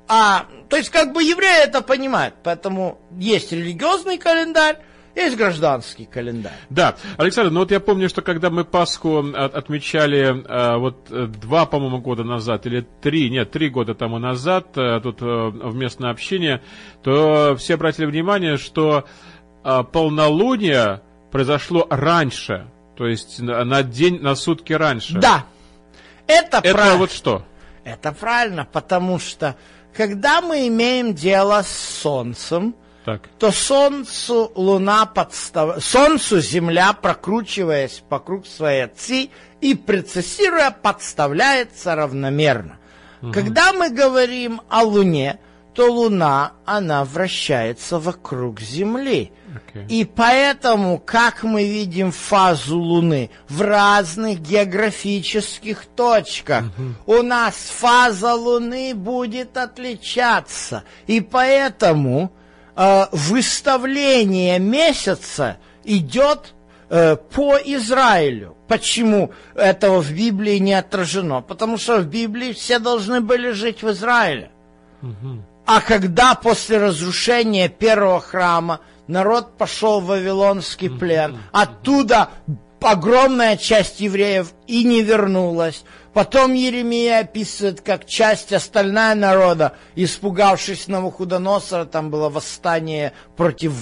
А, 0.10 0.46
то 0.70 0.78
есть, 0.78 0.90
как 0.90 1.14
бы 1.14 1.22
евреи 1.22 1.64
это 1.64 1.82
понимают, 1.82 2.36
поэтому 2.44 2.98
есть 3.18 3.52
религиозный 3.52 4.18
календарь, 4.18 4.78
есть 5.16 5.36
гражданский 5.36 6.06
календарь. 6.06 6.54
Да, 6.70 6.96
Александр, 7.18 7.52
ну 7.52 7.62
вот 7.62 7.72
я 7.72 7.80
помню, 7.80 8.08
что 8.08 8.22
когда 8.22 8.50
мы 8.50 8.64
Пасху 8.64 9.18
от- 9.34 9.56
отмечали 9.56 10.44
э, 10.46 10.78
вот 10.78 11.08
э, 11.10 11.26
два, 11.26 11.66
по-моему, 11.66 12.00
года 12.00 12.24
назад, 12.24 12.68
или 12.68 12.86
три, 13.02 13.30
нет, 13.30 13.52
три 13.52 13.70
года 13.70 13.96
тому 13.96 14.20
назад, 14.20 14.78
э, 14.78 15.00
тут 15.02 15.22
э, 15.22 15.26
в 15.26 15.76
местное 15.76 16.12
общение, 16.12 16.62
то 17.04 17.56
все 17.58 17.74
обратили 17.74 18.06
внимание, 18.06 18.58
что 18.58 19.06
э, 19.64 19.84
полнолуние 19.92 21.02
произошло 21.32 21.86
раньше, 21.90 22.68
то 22.98 23.08
есть 23.08 23.40
на, 23.40 23.84
день, 23.84 24.20
на 24.22 24.36
сутки 24.36 24.74
раньше. 24.74 25.20
Да, 25.20 25.46
это, 26.26 26.58
Это 26.58 26.74
правильно. 26.74 26.98
вот 26.98 27.12
что? 27.12 27.44
Это 27.84 28.12
правильно, 28.12 28.66
потому 28.66 29.20
что 29.20 29.56
когда 29.96 30.42
мы 30.42 30.68
имеем 30.68 31.14
дело 31.14 31.62
с 31.62 31.70
Солнцем, 32.02 32.76
Так. 33.06 33.22
то 33.40 33.52
Солнцу 33.52 34.52
Луна 34.56 35.06
подстав... 35.06 35.84
Солнцу 35.84 36.40
Земля, 36.42 36.92
прокручиваясь 36.94 38.04
вокруг 38.10 38.46
своей 38.48 38.86
оси 38.86 39.32
и 39.62 39.76
прецессируя, 39.76 40.72
подставляется 40.72 41.96
равномерно. 41.96 42.78
Когда 43.34 43.74
мы 43.74 43.90
говорим 43.90 44.62
о 44.70 44.84
Луне, 44.84 45.40
то 45.78 45.92
Луна, 45.92 46.54
она 46.66 47.06
вращается 47.06 48.00
вокруг 48.00 48.60
Земли. 48.60 49.32
Окей. 49.56 49.86
И 49.88 50.06
поэтому, 50.06 50.98
как 50.98 51.44
мы 51.44 51.66
видим 51.66 52.12
фазу 52.12 52.80
Луны 52.80 53.30
в 53.48 53.62
разных 53.62 54.40
географических 54.40 55.86
точках, 55.86 56.66
у 57.06 57.22
нас 57.22 57.54
фаза 57.54 58.34
Луны 58.34 58.96
будет 58.96 59.56
отличаться. 59.56 60.84
И 61.06 61.22
поэтому 61.22 62.32
э, 62.76 63.06
выставление 63.12 64.58
месяца 64.58 65.58
идет 65.84 66.56
э, 66.90 67.18
по 67.18 67.56
Израилю. 67.58 68.58
Почему 68.68 69.32
этого 69.54 70.02
в 70.02 70.12
Библии 70.12 70.58
не 70.58 70.74
отражено? 70.74 71.42
Потому 71.42 71.78
что 71.78 72.00
в 72.00 72.08
Библии 72.08 72.52
все 72.54 72.80
должны 72.80 73.22
были 73.22 73.52
жить 73.52 73.84
в 73.84 73.92
Израиле. 73.92 74.50
А 75.68 75.82
когда 75.82 76.34
после 76.34 76.78
разрушения 76.78 77.68
первого 77.68 78.22
храма 78.22 78.80
народ 79.08 79.58
пошел 79.58 80.00
в 80.00 80.06
Вавилонский 80.06 80.90
плен, 80.90 81.40
оттуда 81.52 82.30
огромная 82.82 83.58
часть 83.58 84.00
евреев 84.00 84.54
и 84.66 84.84
не 84.86 85.02
вернулась. 85.04 85.84
Потом 86.14 86.54
Еремия 86.54 87.20
описывает, 87.20 87.82
как 87.82 88.06
часть 88.08 88.54
остальная 88.54 89.14
народа, 89.14 89.74
испугавшись 89.96 90.88
Навуходоносора, 90.88 91.86
там 91.86 92.10
было 92.12 92.30
восстание 92.30 93.12
против 93.36 93.74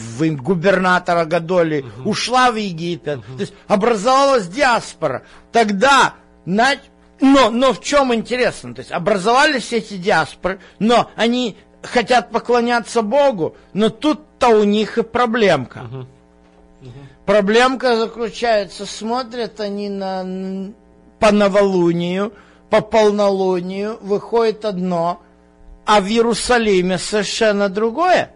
губернатора 0.42 1.26
Гадоли, 1.26 1.86
ушла 2.04 2.52
в 2.52 2.56
Египет. 2.56 3.22
То 3.36 3.42
есть 3.42 3.54
образовалась 3.68 4.48
диаспора. 4.48 5.22
Тогда 5.52 6.16
на- 6.46 6.76
Но, 7.22 7.50
но 7.50 7.72
в 7.74 7.80
чем 7.82 8.14
интересно? 8.14 8.76
То 8.76 8.82
есть 8.82 8.92
образовались 8.92 9.72
эти 9.72 9.96
диаспоры, 9.96 10.60
но 10.80 11.10
они 11.16 11.56
хотят 11.86 12.32
поклоняться 12.32 13.02
Богу, 13.02 13.56
но 13.74 13.90
тут-то 13.90 14.50
у 14.50 14.64
них 14.64 14.98
и 14.98 15.04
проблемка. 15.04 15.86
Проблемка 17.26 17.98
заключается, 17.98 18.86
смотрят 18.86 19.60
они 19.60 19.90
на, 19.90 20.72
по 21.20 21.32
новолунию, 21.32 22.34
по 22.70 22.82
полнолунию, 22.82 23.98
выходит 24.02 24.66
одно, 24.66 25.22
а 25.86 26.02
в 26.02 26.08
Иерусалиме 26.08 26.98
совершенно 26.98 27.70
другое. 27.70 28.32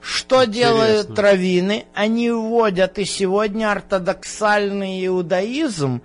Что 0.00 0.44
Интересно. 0.44 0.52
делают 0.52 1.18
раввины? 1.18 1.86
Они 1.94 2.30
вводят, 2.30 2.98
и 2.98 3.04
сегодня 3.04 3.70
ортодоксальный 3.70 5.06
иудаизм 5.06 6.02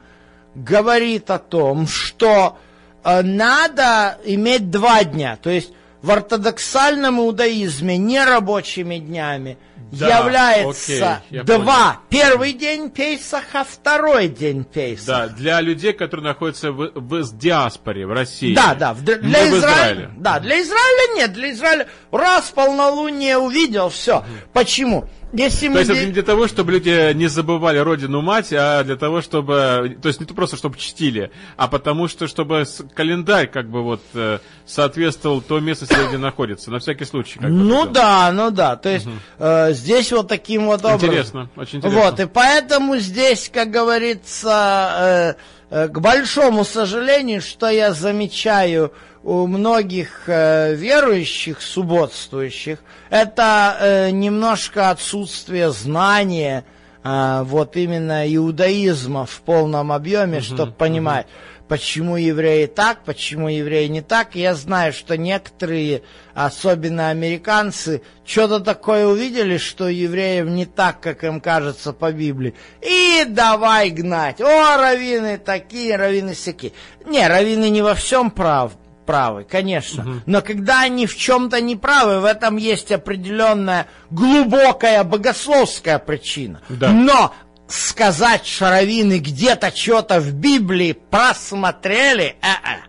говорит 0.54 1.32
о 1.32 1.40
том, 1.40 1.88
что 1.88 2.58
э, 3.04 3.22
надо 3.24 4.18
иметь 4.24 4.70
два 4.70 5.04
дня. 5.04 5.38
То 5.42 5.50
есть 5.50 5.74
в 6.08 6.12
ортодоксальном 6.12 7.20
иудаизме 7.20 7.98
нерабочими 7.98 8.98
днями 8.98 9.58
да, 9.92 10.20
является 10.20 11.22
окей, 11.28 11.42
два. 11.44 12.00
Понял. 12.10 12.24
Первый 12.24 12.54
день 12.54 12.90
Пейсаха, 12.90 13.64
второй 13.64 14.28
день 14.28 14.64
Пейсаха. 14.64 15.30
Да, 15.30 15.36
для 15.36 15.62
людей, 15.62 15.94
которые 15.94 16.26
находятся 16.26 16.72
в, 16.72 16.92
в 16.94 17.38
диаспоре, 17.38 18.06
в 18.06 18.12
России. 18.12 18.54
Да, 18.54 18.76
да. 18.76 18.94
В, 18.94 19.04
для 19.04 19.18
Израиля, 19.20 19.58
Израиле. 19.58 20.12
Да, 20.18 20.40
для 20.40 20.62
Израиля 20.62 21.16
нет. 21.16 21.34
Для 21.34 21.52
Израиля 21.52 21.88
раз 22.12 22.52
полнолуние 22.52 23.38
увидел, 23.38 23.90
все. 23.90 24.24
Почему? 24.54 25.08
Если 25.34 25.68
то 25.68 25.80
есть 25.80 25.92
это 25.92 26.06
не 26.06 26.12
для 26.14 26.24
того, 26.24 26.48
чтобы 26.48 26.72
люди 26.72 27.14
не 27.14 27.28
забывали 27.28 27.78
родину 27.80 28.22
мать, 28.22 28.54
а 28.54 28.84
для 28.86 28.96
того, 28.96 29.22
чтобы, 29.22 29.98
то 30.02 30.08
есть 30.08 30.22
не 30.22 30.26
то 30.26 30.34
просто, 30.34 30.56
чтобы 30.56 30.78
чтили, 30.78 31.32
а 31.58 31.68
потому 31.68 32.08
что, 32.08 32.28
чтобы 32.28 32.64
календарь 32.96 33.48
как 33.48 33.70
бы 33.70 33.84
вот 33.84 34.02
э, 34.14 34.40
соответствовал 34.66 35.42
то 35.42 35.60
место, 35.60 35.86
где 35.86 36.02
люди 36.02 36.16
находятся, 36.16 36.72
на 36.72 36.80
всякий 36.80 37.04
случай. 37.04 37.40
Как 37.40 37.50
ну 37.50 37.86
да, 37.86 38.32
ну 38.32 38.52
да, 38.52 38.78
то 38.78 38.88
есть 38.88 39.06
угу. 39.06 39.16
э, 39.40 39.67
здесь 39.72 40.12
вот 40.12 40.28
таким 40.28 40.68
вот 40.68 40.86
образом. 40.86 41.10
Интересно, 41.10 41.50
очень 41.56 41.80
интересно. 41.80 42.02
Вот, 42.02 42.20
и 42.20 42.26
поэтому 42.26 42.98
здесь, 42.98 43.50
как 43.54 43.72
говорится, 43.72 45.36
э, 45.70 45.76
э, 45.84 45.88
к 45.88 46.00
большому 46.00 46.66
сожалению, 46.66 47.42
что 47.42 47.70
я 47.70 47.94
замечаю 47.94 48.92
у 49.24 49.46
многих 49.46 50.24
э, 50.28 50.74
верующих, 50.74 51.62
субботствующих, 51.62 52.80
это 53.10 53.78
э, 53.80 54.10
немножко 54.12 54.90
отсутствие 54.90 55.72
знания 55.72 56.64
э, 57.04 57.42
вот 57.44 57.76
именно 57.76 58.34
иудаизма 58.34 59.26
в 59.26 59.42
полном 59.42 59.92
объеме, 59.92 60.38
uh-huh, 60.38 60.42
чтобы 60.42 60.72
понимать, 60.72 61.26
uh-huh. 61.26 61.57
Почему 61.68 62.18
евреи 62.18 62.66
так, 62.66 63.04
почему 63.04 63.50
евреи 63.50 63.88
не 63.88 64.02
так. 64.02 64.36
Я 64.36 64.56
знаю, 64.56 64.94
что 64.94 65.18
некоторые, 65.18 66.04
особенно 66.34 67.10
американцы, 67.10 68.02
что-то 68.26 68.60
такое 68.60 69.06
увидели, 69.08 69.58
что 69.58 69.88
евреев 69.88 70.48
не 70.48 70.66
так, 70.66 71.00
как 71.00 71.24
им 71.24 71.42
кажется 71.42 71.94
по 71.94 72.12
Библии. 72.12 72.56
И 72.82 73.26
давай 73.28 73.90
гнать. 73.90 74.42
О, 74.42 74.78
раввины 74.78 75.38
такие, 75.38 75.96
раввины 75.96 76.34
всякие. 76.34 76.74
Не, 77.06 77.28
раввины 77.28 77.70
не 77.70 77.82
во 77.82 77.96
всем 77.96 78.32
прав, 78.32 78.74
правы, 79.08 79.44
конечно. 79.44 80.04
Угу. 80.04 80.20
Но 80.28 80.42
когда 80.42 80.82
они 80.82 81.08
в 81.08 81.16
чем-то 81.16 81.60
не 81.62 81.76
правы, 81.76 82.20
в 82.20 82.26
этом 82.26 82.58
есть 82.58 82.92
определенная 82.92 83.88
глубокая 84.12 85.04
богословская 85.04 85.98
причина. 85.98 86.62
Да. 86.70 86.92
Но 86.92 87.34
сказать 87.68 88.46
шаровины 88.46 89.20
где-то 89.20 89.76
что-то 89.76 90.20
в 90.20 90.34
Библии 90.34 90.94
просмотрели, 90.94 92.36
э-э. 92.42 92.88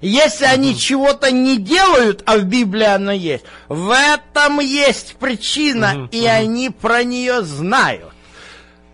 Если 0.00 0.44
угу. 0.44 0.52
они 0.52 0.78
чего-то 0.78 1.30
не 1.30 1.58
делают, 1.58 2.22
а 2.26 2.38
в 2.38 2.44
Библии 2.44 2.86
оно 2.86 3.12
есть, 3.12 3.44
в 3.68 3.90
этом 3.90 4.60
есть 4.60 5.16
причина, 5.16 5.92
угу, 5.94 6.08
и 6.10 6.20
угу. 6.20 6.28
они 6.28 6.70
про 6.70 7.04
нее 7.04 7.42
знают. 7.42 8.09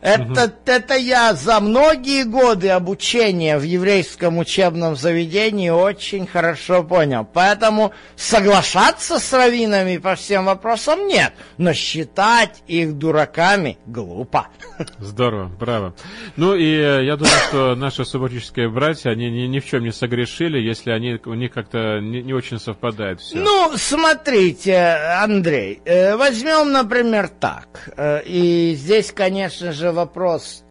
Это, 0.06 0.44
угу. 0.44 0.52
это 0.66 0.94
я 0.94 1.34
за 1.34 1.58
многие 1.58 2.22
годы 2.22 2.68
обучения 2.68 3.58
в 3.58 3.64
еврейском 3.64 4.38
учебном 4.38 4.94
заведении 4.94 5.70
очень 5.70 6.28
хорошо 6.28 6.84
понял. 6.84 7.26
Поэтому 7.30 7.92
соглашаться 8.14 9.18
с 9.18 9.32
раввинами 9.32 9.96
по 9.96 10.14
всем 10.14 10.44
вопросам 10.44 11.08
нет, 11.08 11.32
но 11.58 11.72
считать 11.72 12.62
их 12.68 12.96
дураками 12.96 13.78
глупо. 13.86 14.46
Здорово, 15.00 15.48
браво. 15.48 15.94
Ну 16.36 16.54
и 16.54 16.76
э, 16.76 17.04
я 17.04 17.16
думаю, 17.16 17.34
что 17.48 17.74
наши 17.74 18.04
субботические 18.04 18.68
братья, 18.68 19.10
они 19.10 19.28
ни, 19.28 19.48
ни 19.48 19.58
в 19.58 19.66
чем 19.66 19.82
не 19.82 19.90
согрешили, 19.90 20.60
если 20.60 20.92
они 20.92 21.18
у 21.24 21.34
них 21.34 21.50
как-то 21.50 21.98
не, 21.98 22.22
не 22.22 22.32
очень 22.32 22.60
совпадает 22.60 23.20
все. 23.20 23.38
Ну, 23.38 23.72
смотрите, 23.76 24.78
Андрей, 25.20 25.80
э, 25.84 26.14
возьмем, 26.14 26.70
например, 26.70 27.26
так. 27.26 27.90
Э, 27.96 28.22
и 28.24 28.74
здесь, 28.76 29.10
конечно 29.10 29.72
же, 29.72 29.95
вопрос 29.96 30.62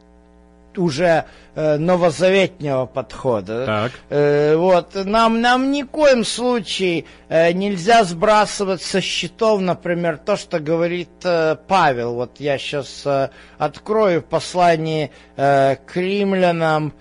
уже 0.78 1.26
э, 1.56 1.78
новозаветнего 1.78 2.86
подхода. 2.86 3.66
Так. 3.66 3.92
Э, 4.10 4.56
вот 4.56 4.96
нам 5.06 5.42
нам 5.42 5.72
ни 5.72 5.84
в 5.84 5.88
коем 5.88 6.24
случае 6.24 7.06
э, 7.30 7.52
нельзя 7.52 8.04
сбрасывать 8.04 8.82
со 8.82 9.02
счетов, 9.02 9.62
например, 9.62 10.18
то, 10.18 10.38
что 10.38 10.60
говорит 10.60 11.10
э, 11.24 11.56
Павел. 11.68 12.16
Вот 12.16 12.40
я 12.40 12.58
сейчас 12.58 13.04
э, 13.06 13.30
открою 13.58 14.22
в 14.22 14.26
послании 14.26 15.12
э, 15.36 15.76
к 15.76 15.96
римлянам. 15.96 16.94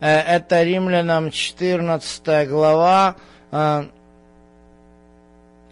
Э, 0.00 0.20
это 0.20 0.62
римлянам 0.62 1.30
14 1.30 2.48
глава. 2.48 3.16
Э, 3.50 3.84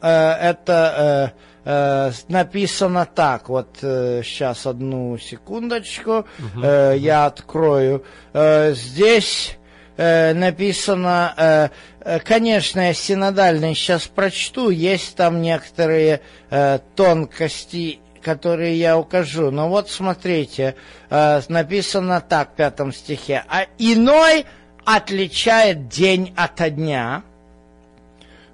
э, 0.00 0.08
это 0.08 1.32
э, 1.34 1.51
написано 1.64 3.06
так, 3.06 3.48
вот 3.48 3.78
э, 3.82 4.22
сейчас 4.24 4.66
одну 4.66 5.16
секундочку, 5.18 6.26
угу. 6.38 6.62
э, 6.62 6.96
я 6.98 7.26
открою. 7.26 8.04
Э, 8.32 8.72
здесь 8.74 9.58
э, 9.96 10.34
написано, 10.34 11.34
э, 11.36 11.68
э 12.00 12.18
конечно, 12.20 12.80
я 12.80 12.94
синодальный 12.94 13.74
сейчас 13.74 14.08
прочту, 14.08 14.70
есть 14.70 15.14
там 15.16 15.40
некоторые 15.40 16.20
э, 16.50 16.78
тонкости 16.96 18.00
которые 18.22 18.78
я 18.78 18.96
укажу. 18.96 19.50
Но 19.50 19.68
вот 19.68 19.90
смотрите, 19.90 20.76
э, 21.10 21.42
написано 21.48 22.20
так 22.20 22.52
в 22.52 22.54
пятом 22.54 22.92
стихе. 22.92 23.44
«А 23.48 23.66
иной 23.78 24.46
отличает 24.84 25.88
день 25.88 26.32
от 26.36 26.74
дня, 26.74 27.24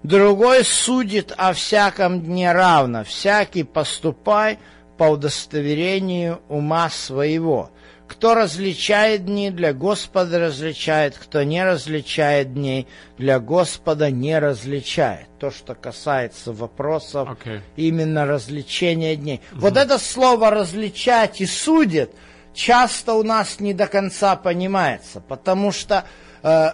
Другой 0.02 0.64
судит 0.64 1.32
о 1.36 1.52
всяком 1.52 2.22
дне 2.22 2.52
равно, 2.52 3.04
всякий 3.04 3.64
поступай 3.64 4.58
по 4.96 5.04
удостоверению 5.04 6.40
ума 6.48 6.88
своего. 6.90 7.70
Кто 8.06 8.34
различает 8.34 9.26
дни, 9.26 9.50
для 9.50 9.74
Господа 9.74 10.38
различает, 10.38 11.18
кто 11.18 11.42
не 11.42 11.62
различает 11.62 12.54
дней, 12.54 12.88
для 13.18 13.38
Господа 13.38 14.10
не 14.10 14.38
различает. 14.38 15.26
То, 15.38 15.50
что 15.50 15.74
касается 15.74 16.52
вопросов 16.52 17.28
okay. 17.28 17.60
именно 17.76 18.24
различения 18.24 19.14
дней. 19.14 19.36
Mm-hmm. 19.36 19.58
Вот 19.58 19.76
это 19.76 19.98
слово 19.98 20.50
«различать» 20.50 21.42
и 21.42 21.46
«судит» 21.46 22.10
часто 22.54 23.12
у 23.12 23.22
нас 23.22 23.60
не 23.60 23.74
до 23.74 23.86
конца 23.86 24.36
понимается, 24.36 25.20
потому 25.20 25.70
что 25.70 26.04
э, 26.42 26.70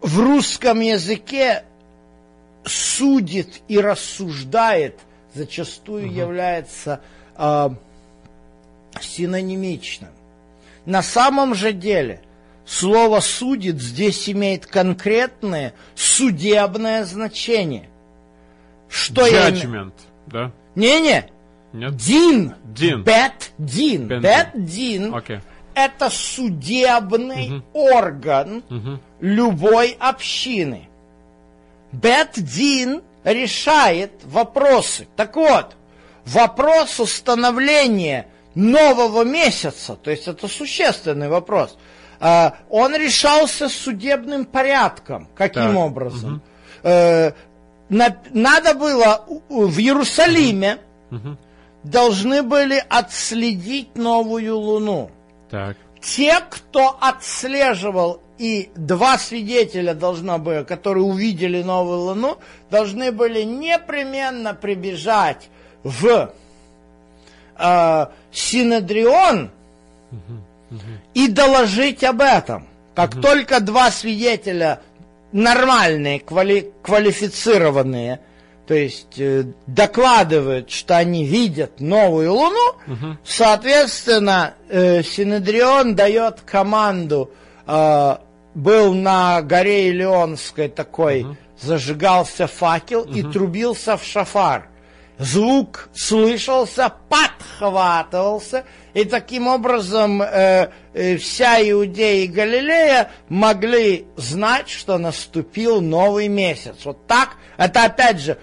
в 0.00 0.18
русском 0.18 0.80
языке 0.80 1.62
судит 2.66 3.62
и 3.68 3.78
рассуждает, 3.78 5.00
зачастую 5.34 6.06
угу. 6.06 6.14
является 6.14 7.00
э, 7.36 7.70
синонимичным. 9.00 10.10
На 10.84 11.02
самом 11.02 11.54
же 11.54 11.72
деле 11.72 12.20
слово 12.64 13.20
«судит» 13.20 13.80
здесь 13.80 14.28
имеет 14.28 14.66
конкретное 14.66 15.74
судебное 15.94 17.04
значение. 17.04 17.88
Что 18.88 19.26
Judgment, 19.26 19.92
я... 20.26 20.32
да? 20.32 20.52
Не-не. 20.74 21.30
Нет? 21.72 21.96
Дин. 21.96 22.54
Дин. 22.64 23.02
Бет 23.02 23.52
Дин. 23.58 24.08
Бет 24.08 24.50
Дин. 24.54 25.14
Это 25.74 26.08
судебный 26.08 27.58
угу. 27.58 27.64
орган 27.74 28.62
угу. 28.70 28.98
любой 29.20 29.96
общины. 29.98 30.88
Бет-Дин 31.92 33.02
решает 33.24 34.12
вопросы. 34.24 35.06
Так 35.16 35.36
вот, 35.36 35.76
вопрос 36.24 37.00
установления 37.00 38.26
нового 38.54 39.24
месяца, 39.24 39.96
то 39.96 40.10
есть 40.10 40.28
это 40.28 40.48
существенный 40.48 41.28
вопрос, 41.28 41.76
а, 42.20 42.56
он 42.70 42.94
решался 42.94 43.68
судебным 43.68 44.44
порядком. 44.44 45.28
Каким 45.34 45.62
так. 45.62 45.76
образом? 45.76 46.42
Угу. 46.82 47.32
Надо 47.88 48.74
было 48.74 49.24
в 49.48 49.78
Иерусалиме 49.78 50.78
угу. 51.10 51.36
должны 51.82 52.42
были 52.42 52.82
отследить 52.88 53.96
новую 53.96 54.58
луну. 54.58 55.10
Так. 55.50 55.76
те, 56.00 56.40
кто 56.50 56.96
отслеживал, 57.00 58.20
и 58.38 58.70
два 58.74 59.18
свидетеля 59.18 59.94
должно 59.94 60.38
было, 60.38 60.62
которые 60.62 61.04
увидели 61.04 61.62
новую 61.62 62.00
луну, 62.00 62.38
должны 62.70 63.12
были 63.12 63.42
непременно 63.42 64.54
прибежать 64.54 65.48
в 65.82 66.32
э, 67.58 68.06
Синедрион 68.32 69.50
и 71.14 71.28
доложить 71.28 72.04
об 72.04 72.20
этом. 72.20 72.66
Как 72.94 73.20
только 73.20 73.60
два 73.60 73.90
свидетеля 73.90 74.80
нормальные, 75.32 76.20
квали, 76.20 76.72
квалифицированные, 76.82 78.20
то 78.66 78.74
есть 78.74 79.18
э, 79.18 79.44
докладывают, 79.66 80.70
что 80.70 80.96
они 80.96 81.24
видят 81.24 81.80
новую 81.80 82.32
Луну, 82.32 82.70
угу. 82.86 83.16
соответственно, 83.24 84.54
э, 84.68 85.02
Синедрион 85.02 85.94
дает 85.94 86.40
команду, 86.40 87.30
э, 87.66 88.16
был 88.56 88.94
на 88.94 89.42
горе 89.42 89.90
Илионской 89.90 90.68
такой, 90.68 91.22
угу. 91.22 91.36
зажигался 91.60 92.46
факел 92.46 93.02
угу. 93.02 93.12
и 93.12 93.22
трубился 93.22 93.96
в 93.98 94.04
шафар. 94.04 94.68
Звук 95.18 95.88
слышался, 95.94 96.92
подхватывался, 97.08 98.64
и 98.92 99.04
таким 99.04 99.46
образом 99.46 100.20
э, 100.20 100.70
э, 100.92 101.16
вся 101.16 101.58
Иудея 101.70 102.24
и 102.24 102.26
Галилея 102.26 103.10
могли 103.28 104.06
знать, 104.16 104.68
что 104.68 104.98
наступил 104.98 105.80
новый 105.80 106.28
месяц. 106.28 106.76
Вот 106.84 107.06
так, 107.06 107.36
это 107.56 107.84
опять 107.84 108.20
же 108.20 108.38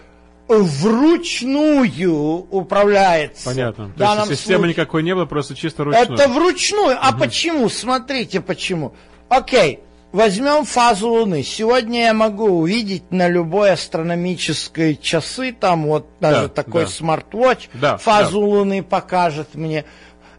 вручную 0.47 2.17
управляется. 2.51 3.45
Понятно. 3.45 3.91
То 3.95 4.03
есть 4.03 4.27
системы 4.29 4.59
случае. 4.59 4.69
никакой 4.69 5.03
не 5.03 5.13
было, 5.13 5.25
просто 5.25 5.55
чисто 5.55 5.83
ручную. 5.83 6.05
Это 6.05 6.27
вручную. 6.27 6.97
А 6.99 7.09
угу. 7.09 7.19
почему? 7.19 7.69
Смотрите, 7.69 8.41
почему. 8.41 8.95
Окей, 9.29 9.79
возьмем 10.13 10.63
фазу 10.63 11.09
Луны. 11.09 11.43
Сегодня 11.43 12.05
я 12.05 12.13
могу 12.13 12.45
увидеть 12.45 13.11
на 13.11 13.27
любой 13.27 13.71
астрономической 13.71 14.95
часы, 14.95 15.51
там 15.51 15.87
вот 15.87 16.07
даже 16.21 16.43
да, 16.43 16.47
такой 16.47 16.83
да. 16.83 16.89
смарт-вотч, 16.89 17.69
да, 17.73 17.97
фазу 17.97 18.39
да. 18.39 18.47
Луны 18.47 18.83
покажет 18.83 19.55
мне 19.55 19.83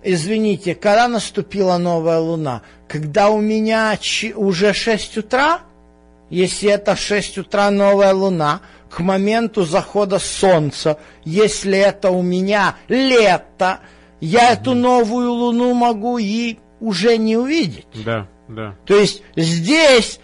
извините, 0.05 0.75
когда 0.75 1.09
наступила 1.09 1.79
новая 1.79 2.19
луна? 2.19 2.63
Когда 2.87 3.31
у 3.31 3.41
меня 3.41 3.99
уже 4.37 4.73
6 4.73 5.19
утра? 5.19 5.61
Если 6.31 6.71
это 6.71 6.95
6 6.95 7.39
утра 7.39 7.71
новая 7.71 8.13
луна, 8.13 8.61
к 8.91 9.01
моменту 9.01 9.65
захода 9.65 10.19
солнца, 10.19 10.99
если 11.25 11.79
это 11.79 12.11
у 12.11 12.23
меня 12.23 12.77
лето, 12.89 13.81
я 14.21 14.53
эту 14.53 14.75
новую 14.75 15.33
луну 15.33 15.75
могу 15.75 16.19
и 16.19 16.59
уже 16.81 17.17
не 17.19 17.37
увидеть. 17.37 17.87
Да, 18.05 18.29
да. 18.49 18.75
То 18.85 18.97
есть 18.97 19.23
здесь 19.37 20.21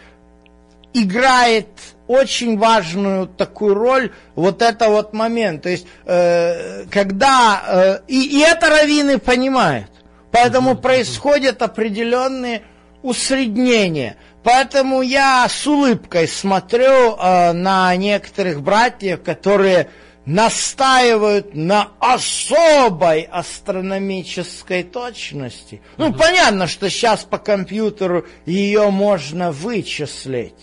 играет 0.93 1.69
очень 2.07 2.59
важную 2.59 3.27
такую 3.27 3.75
роль 3.75 4.13
вот 4.35 4.63
это 4.63 4.89
вот 4.89 5.13
момент. 5.13 5.63
То 5.63 5.69
есть, 5.69 5.87
э, 6.07 6.85
когда... 6.91 7.63
Э, 7.67 7.99
и, 8.09 8.39
и 8.39 8.41
это 8.41 8.69
раввины 8.69 9.19
понимают. 9.19 9.91
Поэтому 10.33 10.77
происходят 10.77 11.63
определенные 11.63 12.63
усреднения. 13.03 14.17
Поэтому 14.43 15.03
я 15.03 15.47
с 15.49 15.67
улыбкой 15.67 16.27
смотрю 16.27 17.15
э, 17.15 17.53
на 17.53 17.95
некоторых 17.97 18.61
братьев, 18.63 19.23
которые 19.23 19.89
настаивают 20.27 21.55
на 21.55 21.89
особой 21.99 23.23
астрономической 23.23 24.83
точности. 24.83 25.81
Ну, 25.97 26.13
понятно, 26.13 26.67
что 26.67 26.91
сейчас 26.91 27.25
по 27.25 27.39
компьютеру 27.39 28.27
ее 28.47 28.91
можно 28.91 29.51
вычислить. 29.51 30.55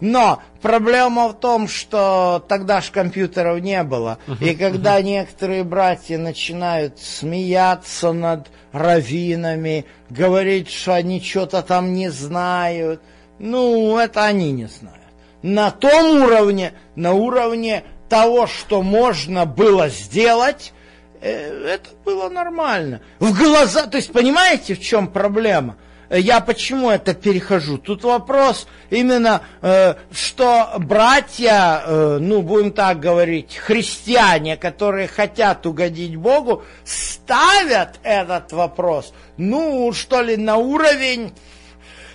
Но 0.00 0.40
проблема 0.62 1.28
в 1.28 1.40
том, 1.40 1.66
что 1.66 2.44
тогда 2.48 2.80
ж 2.80 2.90
компьютеров 2.90 3.60
не 3.60 3.82
было. 3.82 4.18
И 4.40 4.54
когда 4.54 5.00
некоторые 5.02 5.64
братья 5.64 6.18
начинают 6.18 6.98
смеяться 6.98 8.12
над 8.12 8.48
раввинами, 8.72 9.86
говорить, 10.08 10.70
что 10.70 10.94
они 10.94 11.20
что-то 11.20 11.62
там 11.62 11.94
не 11.94 12.10
знают, 12.10 13.00
ну, 13.38 13.98
это 13.98 14.24
они 14.24 14.52
не 14.52 14.66
знают. 14.66 14.98
На 15.42 15.70
том 15.70 16.22
уровне, 16.22 16.74
на 16.94 17.12
уровне 17.12 17.84
того, 18.08 18.46
что 18.46 18.82
можно 18.82 19.46
было 19.46 19.88
сделать, 19.88 20.72
э, 21.20 21.74
это 21.74 21.90
было 22.04 22.28
нормально. 22.28 23.00
В 23.18 23.36
глаза, 23.36 23.86
то 23.86 23.96
есть 23.96 24.12
понимаете, 24.12 24.74
в 24.74 24.80
чем 24.80 25.08
проблема? 25.08 25.76
я 26.10 26.40
почему 26.40 26.90
это 26.90 27.14
перехожу? 27.14 27.78
Тут 27.78 28.02
вопрос 28.04 28.66
именно, 28.90 29.42
э, 29.60 29.94
что 30.10 30.74
братья, 30.78 31.82
э, 31.84 32.18
ну, 32.20 32.42
будем 32.42 32.72
так 32.72 33.00
говорить, 33.00 33.56
христиане, 33.56 34.56
которые 34.56 35.06
хотят 35.06 35.66
угодить 35.66 36.16
Богу, 36.16 36.62
ставят 36.84 37.98
этот 38.02 38.52
вопрос, 38.52 39.12
ну, 39.36 39.92
что 39.92 40.22
ли, 40.22 40.36
на 40.36 40.56
уровень 40.56 41.32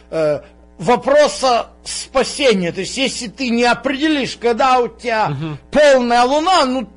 э, 0.09 0.41
вопроса 0.77 1.67
спасения. 1.83 2.71
То 2.71 2.81
есть, 2.81 2.97
если 2.97 3.27
ты 3.27 3.49
не 3.49 3.63
определишь, 3.63 4.37
когда 4.39 4.79
у 4.79 4.87
тебя 4.87 5.31
угу. 5.31 5.57
полная 5.71 6.23
луна, 6.23 6.65
ну, 6.65 6.89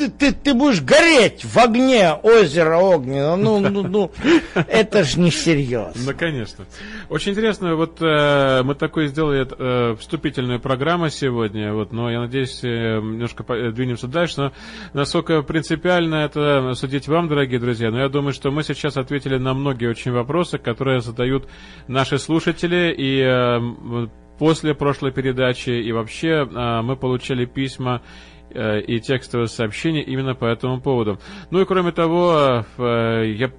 ты, 0.00 0.10
ты, 0.10 0.32
ты 0.32 0.54
будешь 0.54 0.80
гореть 0.80 1.44
в 1.44 1.58
огне 1.58 2.12
озера 2.14 2.78
огненного. 2.78 3.36
Ну, 3.36 3.60
ну, 3.70 3.82
ну, 3.82 4.10
это 4.54 5.04
же 5.04 5.20
не 5.20 5.30
серьезно. 5.30 6.12
Ну, 6.12 6.18
конечно. 6.18 6.64
Очень 7.10 7.32
интересно, 7.32 7.76
вот 7.76 8.00
э, 8.00 8.62
мы 8.62 8.74
такой 8.74 9.08
сделали 9.08 9.46
э, 9.46 9.96
вступительную 9.96 10.60
программу 10.60 11.10
сегодня, 11.10 11.74
вот, 11.74 11.92
но 11.92 12.10
я 12.10 12.20
надеюсь, 12.20 12.60
э, 12.62 13.00
немножко 13.00 13.44
двинемся 13.72 14.06
дальше, 14.06 14.34
но 14.38 14.52
насколько 14.94 15.42
принципиально 15.42 16.16
это 16.16 16.72
судить 16.74 17.08
вам, 17.08 17.28
дорогие 17.28 17.60
друзья, 17.60 17.90
но 17.90 18.00
я 18.00 18.08
думаю, 18.08 18.32
что 18.32 18.50
мы 18.50 18.62
сейчас 18.62 18.96
ответили 18.96 19.36
на 19.36 19.52
многие 19.52 19.88
очень 19.88 20.12
вопросы, 20.12 20.58
которые 20.58 21.00
задают 21.00 21.46
наши 21.88 22.18
слушатели, 22.18 22.94
и 22.96 23.20
э, 23.20 24.06
после 24.38 24.74
прошлой 24.74 25.12
передачи, 25.12 25.70
и 25.70 25.92
вообще 25.92 26.48
э, 26.50 26.80
мы 26.82 26.96
получили 26.96 27.44
письма 27.44 28.00
Э, 28.00 28.29
и 28.50 29.00
текстовое 29.00 29.46
сообщение 29.46 30.02
именно 30.02 30.34
по 30.34 30.44
этому 30.44 30.80
поводу. 30.80 31.18
Ну 31.50 31.60
и 31.60 31.64
кроме 31.64 31.92
того, 31.92 32.64
э, 32.78 33.32
я 33.36 33.52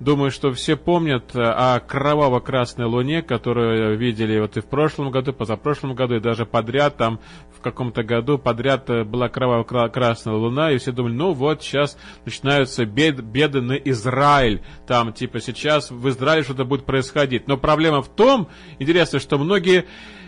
думаю, 0.00 0.30
что 0.30 0.52
все 0.52 0.76
помнят 0.76 1.34
о 1.34 1.80
кроваво-красной 1.80 2.86
луне, 2.86 3.22
которую 3.22 3.96
видели 3.96 4.38
вот 4.40 4.56
и 4.56 4.60
в 4.60 4.66
прошлом 4.66 5.10
году, 5.10 5.32
позапрошлом 5.32 5.94
году, 5.94 6.16
и 6.16 6.20
даже 6.20 6.46
подряд 6.46 6.96
там 6.96 7.20
в 7.56 7.60
каком-то 7.60 8.02
году 8.02 8.38
подряд 8.38 8.88
была 9.06 9.28
кроваво-красная 9.28 10.34
луна, 10.34 10.72
и 10.72 10.78
все 10.78 10.92
думали, 10.92 11.12
ну 11.12 11.32
вот 11.32 11.62
сейчас 11.62 11.96
начинаются 12.24 12.84
бед, 12.84 13.22
беды 13.22 13.60
на 13.60 13.74
Израиль, 13.74 14.62
там 14.86 15.12
типа 15.12 15.40
сейчас 15.40 15.90
в 15.90 16.08
Израиле 16.08 16.42
что-то 16.42 16.64
будет 16.64 16.84
происходить. 16.84 17.46
Но 17.48 17.56
проблема 17.56 18.02
в 18.02 18.08
том, 18.08 18.48
интересно, 18.78 19.18
что 19.18 19.38
многие 19.38 19.86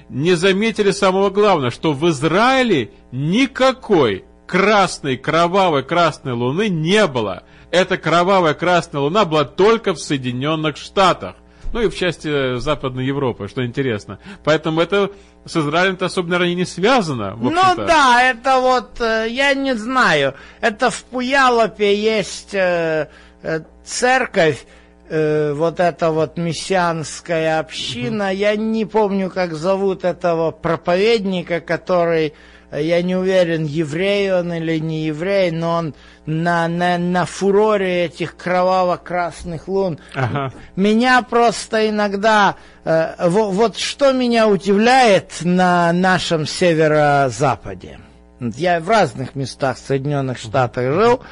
не 0.08 0.34
заметили 0.34 0.90
самого 0.90 1.30
главного, 1.30 1.70
что 1.70 1.92
в 1.92 2.08
Израиле 2.08 2.90
никакой 3.12 4.24
красной, 4.46 5.16
кровавой 5.16 5.82
красной 5.82 6.32
луны 6.32 6.68
не 6.68 7.06
было. 7.06 7.44
Эта 7.70 7.96
кровавая 7.96 8.54
красная 8.54 9.00
луна 9.00 9.24
была 9.24 9.44
только 9.44 9.94
в 9.94 10.00
Соединенных 10.00 10.76
Штатах. 10.76 11.36
Ну 11.72 11.80
и 11.80 11.88
в 11.88 11.96
части 11.96 12.58
Западной 12.58 13.04
Европы, 13.04 13.48
что 13.48 13.66
интересно. 13.66 14.20
Поэтому 14.44 14.80
это 14.80 15.10
с 15.44 15.56
Израилем-то 15.56 16.06
особо, 16.06 16.28
наверное, 16.28 16.54
не 16.54 16.66
связано. 16.66 17.34
Ну 17.34 17.50
да, 17.76 18.22
это 18.22 18.60
вот, 18.60 19.00
э, 19.00 19.26
я 19.28 19.54
не 19.54 19.74
знаю, 19.74 20.34
это 20.60 20.90
в 20.90 21.02
Пуялопе 21.02 22.00
есть 22.00 22.54
э, 22.54 23.08
э, 23.42 23.60
церковь, 23.84 24.64
э, 25.08 25.52
вот 25.52 25.80
эта 25.80 26.10
вот 26.10 26.36
мессианская 26.36 27.58
община. 27.58 28.26
Угу. 28.26 28.34
Я 28.34 28.56
не 28.56 28.84
помню, 28.84 29.30
как 29.30 29.54
зовут 29.54 30.04
этого 30.04 30.50
проповедника, 30.50 31.60
который, 31.60 32.34
я 32.72 33.02
не 33.02 33.16
уверен, 33.16 33.64
еврей 33.64 34.32
он 34.32 34.52
или 34.52 34.78
не 34.78 35.04
еврей, 35.06 35.50
но 35.50 35.76
он 35.76 35.94
на, 36.26 36.68
на, 36.68 36.98
на 36.98 37.24
фуроре 37.26 38.06
этих 38.06 38.36
кроваво-красных 38.36 39.68
лун. 39.68 39.98
Ага. 40.14 40.52
Меня 40.76 41.22
просто 41.22 41.88
иногда... 41.88 42.56
Э, 42.84 43.28
вот, 43.28 43.52
вот 43.52 43.76
что 43.78 44.12
меня 44.12 44.48
удивляет 44.48 45.32
на 45.42 45.92
нашем 45.92 46.46
северо-западе. 46.46 47.98
Я 48.40 48.80
в 48.80 48.88
разных 48.88 49.34
местах 49.34 49.78
Соединенных 49.78 50.38
Штатах 50.38 50.92
жил. 50.92 51.22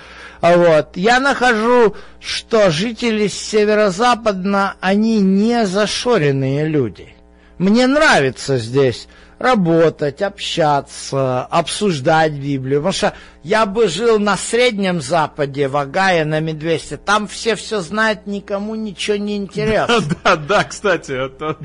Вот. 0.41 0.97
Я 0.97 1.21
нахожу, 1.21 1.97
что 2.21 2.71
жители 2.71 3.27
северо-западно, 3.27 4.75
они 4.81 5.21
не 5.21 5.67
зашоренные 5.67 6.67
люди. 6.67 7.15
Мне 7.59 7.87
нравится 7.87 8.57
здесь 8.57 9.09
работать, 9.43 10.23
общаться, 10.23 11.43
обсуждать 11.45 12.33
Библию. 12.33 12.79
Потому 12.81 12.93
что 12.93 13.15
я 13.43 13.67
бы 13.67 13.89
жил 13.89 14.19
на 14.21 14.37
Среднем 14.37 15.01
Западе, 15.01 15.67
в 15.67 15.77
Агае, 15.77 16.25
на 16.25 16.39
Медвесте. 16.41 16.97
Там 16.97 17.27
все 17.27 17.57
все 17.57 17.81
знают, 17.81 18.27
никому 18.27 18.75
ничего 18.77 19.17
не 19.17 19.37
интересно. 19.37 19.97
Да, 20.25 20.37
да, 20.37 20.65
кстати. 20.65 21.13
Это... 21.27 21.57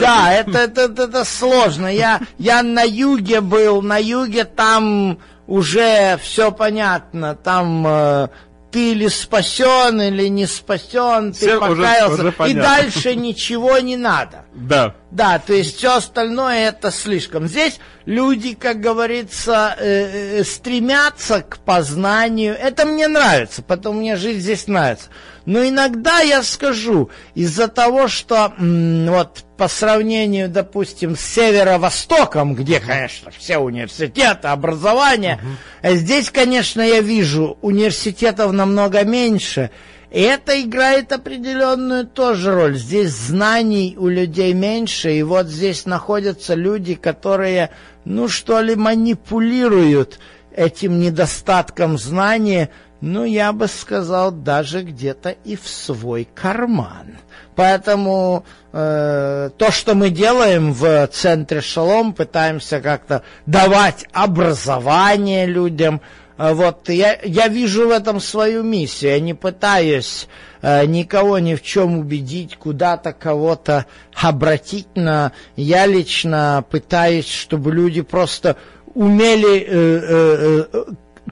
Да, 0.00 0.32
это, 0.32 0.58
это, 0.58 0.80
это, 0.82 1.02
это 1.02 1.24
сложно. 1.24 1.86
Я, 1.86 2.20
я 2.38 2.62
на 2.62 2.82
юге 2.82 3.40
был, 3.42 3.82
на 3.82 3.98
юге 3.98 4.44
там 4.44 5.18
уже 5.46 6.18
все 6.22 6.50
понятно. 6.50 7.34
Там 7.34 7.86
э, 7.86 8.28
ты 8.70 8.92
или 8.92 9.08
спасен, 9.08 10.00
или 10.00 10.28
не 10.28 10.46
спасен, 10.46 11.32
ты 11.32 11.38
Всем 11.38 11.62
уже- 11.62 11.82
покаялся, 11.82 12.14
уже 12.14 12.28
и 12.28 12.32
понятно. 12.32 12.62
дальше 12.62 13.14
ничего 13.14 13.78
не 13.78 13.96
надо. 13.96 14.46
Да. 14.54 14.94
Да, 15.10 15.38
то 15.38 15.52
есть 15.52 15.76
все 15.76 15.96
остальное 15.96 16.68
это 16.68 16.90
слишком. 16.90 17.46
Здесь 17.46 17.78
люди, 18.06 18.54
как 18.54 18.80
говорится, 18.80 19.76
э, 19.78 20.40
э, 20.40 20.44
стремятся 20.44 21.42
к 21.42 21.58
познанию. 21.58 22.56
Это 22.58 22.84
мне 22.84 23.06
нравится, 23.06 23.62
потому 23.62 24.00
мне 24.00 24.16
жизнь 24.16 24.40
здесь 24.40 24.66
нравится. 24.66 25.08
Но 25.44 25.64
иногда 25.66 26.18
я 26.20 26.42
скажу, 26.42 27.10
из-за 27.36 27.68
того, 27.68 28.08
что 28.08 28.52
вот 28.58 29.44
по 29.56 29.68
сравнению, 29.68 30.48
допустим, 30.48 31.16
с 31.16 31.20
северо-востоком, 31.20 32.56
где, 32.56 32.80
конечно, 32.80 33.30
все 33.30 33.58
университеты, 33.58 34.48
образование, 34.48 35.40
э, 35.82 35.94
здесь, 35.94 36.30
конечно, 36.30 36.80
я 36.82 37.00
вижу 37.00 37.58
университетов 37.62 38.50
намного 38.50 39.04
меньше. 39.04 39.70
Это 40.18 40.62
играет 40.62 41.12
определенную 41.12 42.06
тоже 42.06 42.54
роль. 42.54 42.78
Здесь 42.78 43.10
знаний 43.10 43.96
у 43.98 44.08
людей 44.08 44.54
меньше, 44.54 45.12
и 45.12 45.22
вот 45.22 45.48
здесь 45.48 45.84
находятся 45.84 46.54
люди, 46.54 46.94
которые, 46.94 47.68
ну 48.06 48.26
что 48.26 48.62
ли, 48.62 48.76
манипулируют 48.76 50.18
этим 50.50 51.00
недостатком 51.00 51.98
знания, 51.98 52.70
ну, 53.02 53.24
я 53.24 53.52
бы 53.52 53.68
сказал, 53.68 54.32
даже 54.32 54.84
где-то 54.84 55.36
и 55.44 55.54
в 55.54 55.68
свой 55.68 56.26
карман. 56.34 57.18
Поэтому 57.54 58.46
э, 58.72 59.50
то, 59.58 59.70
что 59.70 59.94
мы 59.94 60.08
делаем 60.08 60.72
в 60.72 61.06
центре 61.08 61.60
Шалом, 61.60 62.14
пытаемся 62.14 62.80
как-то 62.80 63.22
давать 63.44 64.06
образование 64.14 65.44
людям, 65.44 66.00
Вот 66.38 66.88
я, 66.88 67.18
я 67.24 67.48
вижу 67.48 67.88
в 67.88 67.90
этом 67.90 68.20
свою 68.20 68.62
миссию. 68.62 69.12
Я 69.12 69.20
не 69.20 69.34
пытаюсь 69.34 70.28
э, 70.60 70.84
никого 70.86 71.38
ни 71.38 71.54
в 71.54 71.62
чем 71.62 71.98
убедить, 71.98 72.56
куда-то 72.56 73.12
кого-то 73.12 73.86
обратить 74.14 74.94
на. 74.96 75.32
Я 75.56 75.86
лично 75.86 76.64
пытаюсь, 76.70 77.28
чтобы 77.28 77.72
люди 77.72 78.02
просто 78.02 78.56
умели, 78.94 79.60
э, 79.60 79.66
э, 79.68 80.64
э, 80.72 80.84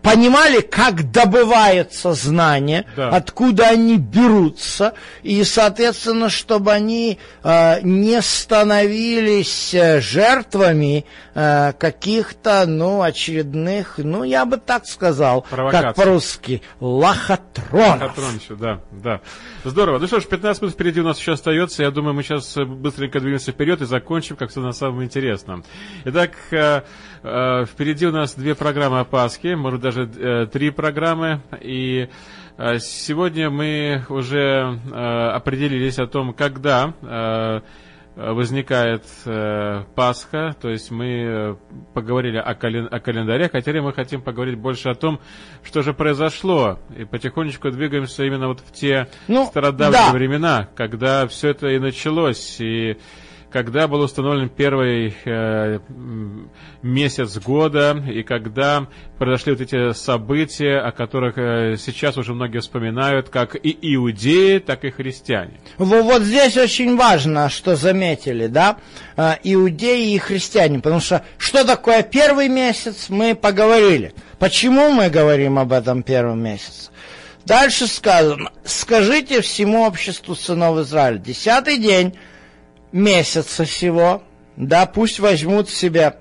понимали, 0.05 0.61
как 0.61 1.11
добывается 1.11 2.13
знание, 2.13 2.85
Да. 2.95 3.09
откуда 3.09 3.69
они 3.71 3.97
берутся, 3.97 4.93
и, 5.23 5.43
соответственно, 5.45 6.29
чтобы 6.29 6.73
они 6.73 7.19
э, 7.43 7.81
не 7.81 8.21
становились 8.21 9.73
э, 9.75 10.01
жертвами 10.01 11.07
э, 11.35 11.73
каких-то, 11.73 12.67
ну, 12.67 13.01
очередных, 13.03 13.95
ну, 13.97 14.23
я 14.25 14.45
бы 14.45 14.59
так 14.59 14.87
сказал, 14.87 15.47
как 15.51 15.95
по-русски, 15.95 16.63
лохотронов. 16.81 18.15
Патрончу, 18.15 18.57
да, 18.57 18.81
да. 18.93 19.21
Здорово. 19.65 19.99
Ну 19.99 20.07
что 20.07 20.21
ж, 20.21 20.25
15 20.25 20.63
минут 20.63 20.75
впереди 20.75 21.01
у 21.01 21.05
нас 21.05 21.19
еще 21.19 21.33
остается. 21.33 21.83
Я 21.83 21.91
думаю, 21.91 22.13
мы 22.15 22.23
сейчас 22.23 22.57
э, 22.59 22.65
быстренько 22.65 23.21
двинемся 23.21 23.53
вперед 23.53 23.81
и 23.81 23.87
закончим, 23.87 24.37
как 24.37 24.51
всегда, 24.51 24.67
на 24.69 24.73
самом 24.73 25.03
интересном. 25.03 25.65
Итак, 26.05 26.33
э, 26.51 26.83
э, 27.23 27.65
впереди 27.67 28.07
у 28.07 28.13
нас 28.13 28.35
две 28.35 28.55
программы 28.55 29.01
о 29.01 29.05
Пасхе, 29.05 29.57
может 29.57 29.81
даже 29.81 29.94
э, 30.03 30.47
три 30.53 30.71
программы. 30.71 31.41
И 31.61 32.09
э, 32.59 32.79
сегодня 32.79 33.51
мы 33.51 34.05
уже 34.09 34.79
э, 34.93 35.29
определились 35.31 35.99
о 35.99 36.07
том, 36.07 36.33
когда 36.35 36.93
э, 37.03 37.61
возникает 38.17 39.03
э, 39.27 39.83
Пасха, 39.97 40.55
то 40.61 40.69
есть 40.71 40.93
мы 40.93 41.07
э, 41.07 41.55
поговорили 41.95 42.37
о, 42.37 42.55
кален- 42.55 42.87
о 42.89 43.01
календаре, 43.01 43.51
а 43.53 43.61
теперь 43.61 43.81
мы 43.81 43.93
хотим 43.93 44.23
поговорить 44.23 44.57
больше 44.57 44.89
о 44.89 44.95
том, 44.95 45.19
что 45.65 45.83
же 45.83 45.95
произошло, 45.95 46.79
и 46.97 47.05
потихонечку 47.05 47.71
двигаемся 47.73 48.23
именно 48.25 48.47
вот 48.47 48.61
в 48.61 48.71
те 48.73 49.09
Ну, 49.27 49.47
стародавние 49.47 50.01
да. 50.07 50.13
времена, 50.13 50.69
когда 50.77 51.27
все 51.27 51.49
это 51.51 51.67
и 51.71 51.81
началось, 51.81 52.61
и 52.61 52.99
когда 53.55 53.87
был 53.87 54.01
установлен 54.01 54.49
первый 54.49 55.15
э, 55.25 55.79
месяц 56.83 57.39
года, 57.39 57.97
и 58.13 58.25
когда 58.25 58.89
произошли 59.17 59.53
вот 59.53 59.61
эти 59.61 59.93
события, 59.93 60.79
о 60.81 60.91
которых 60.91 61.39
э, 61.39 61.77
сейчас 61.79 62.17
уже 62.17 62.35
многие 62.35 62.59
вспоминают, 62.59 63.29
как 63.29 63.55
и 63.55 63.71
иудеи, 63.95 64.59
так 64.59 64.85
и 64.85 64.91
христиане. 64.91 65.61
Во- 65.79 66.03
Вот 66.03 66.23
здесь 66.23 66.57
очень 66.57 66.97
важно, 66.97 67.49
что 67.49 67.77
заметили, 67.77 68.49
да, 68.49 68.79
э, 69.17 69.35
иудеи 69.45 70.15
и 70.15 70.19
христиане, 70.19 70.81
потому 70.81 71.01
что 71.01 71.25
что 71.39 71.65
такое 71.65 72.03
первый 72.03 72.49
месяц, 72.49 73.07
мы 73.09 73.37
поговорили. 73.37 74.15
Почему 74.41 74.91
мы 74.91 75.11
говорим 75.11 75.61
об 75.61 75.73
этом 75.73 76.03
первом 76.03 76.43
месяце? 76.43 76.91
Дальше 77.45 77.87
сказано, 77.87 78.51
скажите 78.65 79.43
всему 79.43 79.85
обществу 79.87 80.35
сынов 80.35 80.77
Израиля, 80.81 81.19
десятый 81.19 81.79
день 81.79 82.15
месяца 82.95 83.65
всего, 83.65 84.23
да, 84.57 84.87
пусть 84.87 85.19
возьмут 85.19 85.69
в 85.69 85.77
себя 85.77 86.17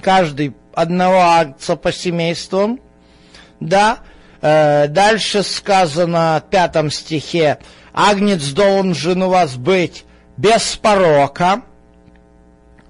каждый 0.00 0.54
одного 0.72 1.20
акца 1.20 1.74
по 1.74 1.92
семействам, 1.92 2.80
да, 3.58 3.98
Э, 4.46 4.88
дальше 4.88 5.42
сказано 5.42 6.42
в 6.46 6.50
пятом 6.50 6.90
стихе, 6.90 7.60
агнец 7.94 8.50
должен 8.50 9.22
у 9.22 9.30
вас 9.30 9.56
быть 9.56 10.04
без 10.36 10.76
порока, 10.76 11.62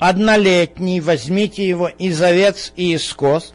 однолетний, 0.01 0.99
возьмите 0.99 1.69
его 1.69 1.87
из 1.87 2.21
овец 2.21 2.73
и 2.75 2.95
из 2.95 3.13
коз, 3.13 3.55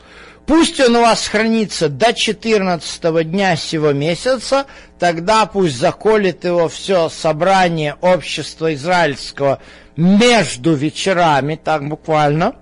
Пусть 0.50 0.80
он 0.80 0.96
у 0.96 1.02
вас 1.02 1.28
хранится 1.28 1.90
до 1.90 2.12
14 2.12 3.30
дня 3.30 3.56
сего 3.56 3.92
месяца, 3.92 4.66
тогда 4.98 5.46
пусть 5.46 5.78
заколет 5.78 6.44
его 6.44 6.68
все 6.68 7.08
собрание 7.10 7.98
общества 8.02 8.74
израильского 8.74 9.62
между 9.96 10.74
вечерами, 10.74 11.54
так 11.64 11.88
буквально. 11.88 12.56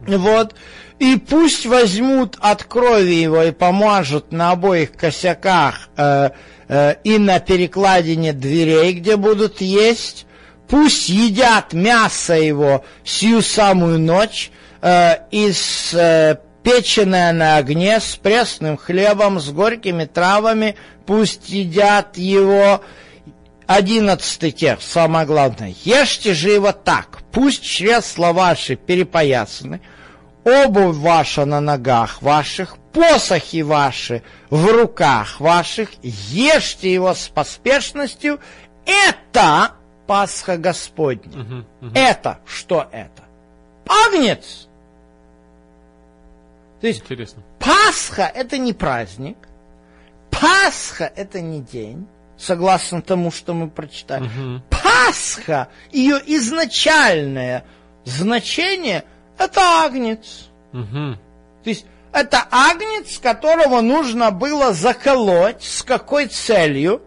Вот. 0.00 0.56
И 0.98 1.14
пусть 1.14 1.64
возьмут 1.64 2.36
от 2.40 2.64
крови 2.64 3.22
его 3.22 3.44
и 3.44 3.52
помажут 3.52 4.32
на 4.32 4.50
обоих 4.50 4.96
косяках 4.96 5.90
э, 5.96 6.30
э, 6.66 6.94
и 7.04 7.18
на 7.18 7.38
перекладине 7.38 8.32
дверей, 8.32 8.94
где 8.94 9.16
будут 9.16 9.60
есть. 9.60 10.26
Пусть 10.66 11.08
едят 11.08 11.72
мясо 11.72 12.34
его 12.34 12.84
сию 13.04 13.42
самую 13.42 14.00
ночь 14.00 14.50
э, 14.82 15.18
из 15.30 15.94
э, 15.94 16.38
печеное 16.64 17.32
на 17.32 17.58
огне 17.58 18.00
с 18.00 18.16
пресным 18.16 18.76
хлебом, 18.76 19.38
с 19.38 19.50
горькими 19.50 20.06
травами. 20.06 20.74
Пусть 21.06 21.50
едят 21.50 22.16
его 22.16 22.80
Одиннадцатый 23.66 24.50
текст, 24.50 24.90
самое 24.92 25.26
главное. 25.26 25.74
Ешьте 25.84 26.34
же 26.34 26.50
его 26.50 26.72
так, 26.72 27.20
пусть 27.32 27.62
чресла 27.62 28.34
ваши 28.34 28.76
перепоясаны, 28.76 29.80
обувь 30.44 30.96
ваша 30.96 31.46
на 31.46 31.60
ногах 31.60 32.20
ваших, 32.20 32.76
посохи 32.92 33.62
ваши 33.62 34.22
в 34.50 34.66
руках 34.66 35.40
ваших, 35.40 35.90
ешьте 36.02 36.92
его 36.92 37.14
с 37.14 37.28
поспешностью. 37.28 38.38
Это 38.84 39.72
Пасха 40.06 40.58
Господня. 40.58 41.64
Это 41.94 42.40
что 42.44 42.86
это? 42.92 43.22
Агнец. 43.88 44.68
То 46.84 46.88
есть 46.88 47.00
Интересно. 47.00 47.42
Пасха 47.60 48.30
это 48.34 48.58
не 48.58 48.74
праздник, 48.74 49.38
Пасха 50.30 51.10
это 51.16 51.40
не 51.40 51.62
день, 51.62 52.06
согласно 52.36 53.00
тому, 53.00 53.30
что 53.30 53.54
мы 53.54 53.70
прочитали. 53.70 54.28
Пасха, 54.68 55.68
ее 55.92 56.20
изначальное 56.26 57.64
значение 58.04 59.04
это 59.38 59.62
агнец. 59.82 60.50
Мгм. 60.72 61.18
То 61.62 61.70
есть 61.70 61.86
это 62.12 62.46
агнец, 62.50 63.18
которого 63.18 63.80
нужно 63.80 64.30
было 64.30 64.74
заколоть. 64.74 65.62
С 65.62 65.82
какой 65.82 66.26
целью? 66.26 67.00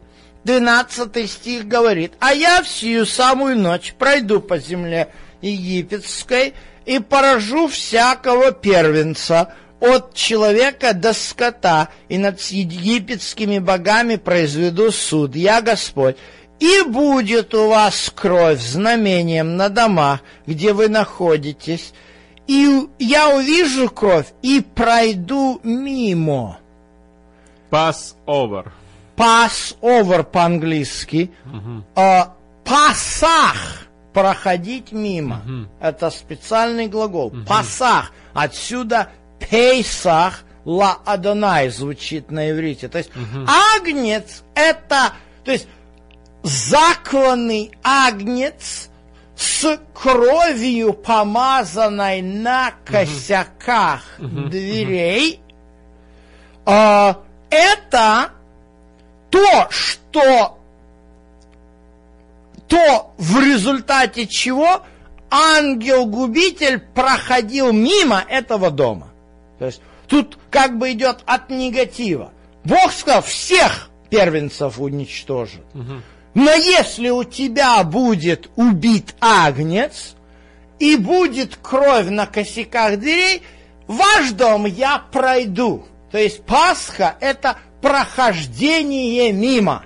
12 0.43 1.29
стих 1.29 1.67
говорит, 1.67 2.13
«А 2.19 2.33
я 2.33 2.63
всю 2.63 3.05
самую 3.05 3.59
ночь 3.59 3.93
пройду 3.93 4.41
по 4.41 4.57
земле 4.57 5.13
египетской 5.41 6.55
и 6.87 6.97
поражу 6.97 7.67
всякого 7.67 8.51
первенца 8.51 9.53
от 9.79 10.13
человека 10.13 10.93
до 10.93 11.13
скота, 11.13 11.89
и 12.09 12.17
над 12.17 12.39
египетскими 12.41 13.59
богами 13.59 14.15
произведу 14.15 14.91
суд. 14.91 15.35
Я 15.35 15.61
Господь. 15.61 16.17
И 16.59 16.83
будет 16.87 17.53
у 17.53 17.69
вас 17.69 18.11
кровь 18.15 18.59
знамением 18.59 19.57
на 19.57 19.69
домах, 19.69 20.21
где 20.47 20.73
вы 20.73 20.87
находитесь, 20.87 21.93
и 22.47 22.87
я 22.97 23.35
увижу 23.35 23.89
кровь 23.89 24.27
и 24.41 24.61
пройду 24.61 25.59
мимо. 25.63 26.59
Pass 27.69 28.15
over. 28.25 28.71
Pass 29.15 29.75
over 29.81 30.23
по-английски. 30.23 31.31
А, 31.95 32.33
пасах 32.63 33.87
проходить 34.13 34.91
мимо. 34.91 35.41
Это 35.79 36.09
специальный 36.09 36.87
глагол. 36.87 37.33
Пасах. 37.45 38.11
Отсюда 38.33 39.09
пейсах 39.49 40.43
ла 40.65 40.99
Адонай 41.05 41.69
звучит 41.69 42.31
на 42.31 42.51
иврите. 42.51 42.87
То 42.87 42.97
есть 42.97 43.11
агнец 43.75 44.43
это, 44.53 45.13
то 45.43 45.51
есть 45.51 45.67
закланный 46.43 47.71
агнец 47.83 48.89
с 49.35 49.79
кровью, 49.93 50.93
помазанной 50.93 52.21
на 52.21 52.73
косяках 52.85 54.01
дверей, 54.17 55.39
а, 56.65 57.17
это 57.49 58.31
то, 59.29 59.67
что 59.69 60.57
то, 62.67 63.13
в 63.17 63.39
результате 63.39 64.27
чего 64.27 64.83
ангел-губитель 65.29 66.79
проходил 66.79 67.71
мимо 67.71 68.23
этого 68.27 68.71
дома. 68.71 69.06
То 69.59 69.65
есть 69.65 69.81
тут 70.07 70.37
как 70.49 70.77
бы 70.77 70.91
идет 70.91 71.19
от 71.25 71.49
негатива. 71.49 72.31
Бог 72.63 72.91
сказал, 72.91 73.21
всех 73.21 73.89
первенцев 74.09 74.79
уничтожит. 74.79 75.63
Но 76.33 76.51
если 76.53 77.09
у 77.09 77.23
тебя 77.23 77.83
будет 77.83 78.49
убит 78.55 79.15
агнец, 79.19 80.15
и 80.79 80.95
будет 80.95 81.55
кровь 81.55 82.07
на 82.07 82.25
косяках 82.27 82.99
дверей, 82.99 83.41
ваш 83.87 84.31
дом 84.31 84.65
я 84.65 84.99
пройду. 85.11 85.85
То 86.11 86.17
есть 86.17 86.43
Пасха– 86.43 87.15
это 87.19 87.57
прохождение 87.81 89.31
мимо. 89.31 89.83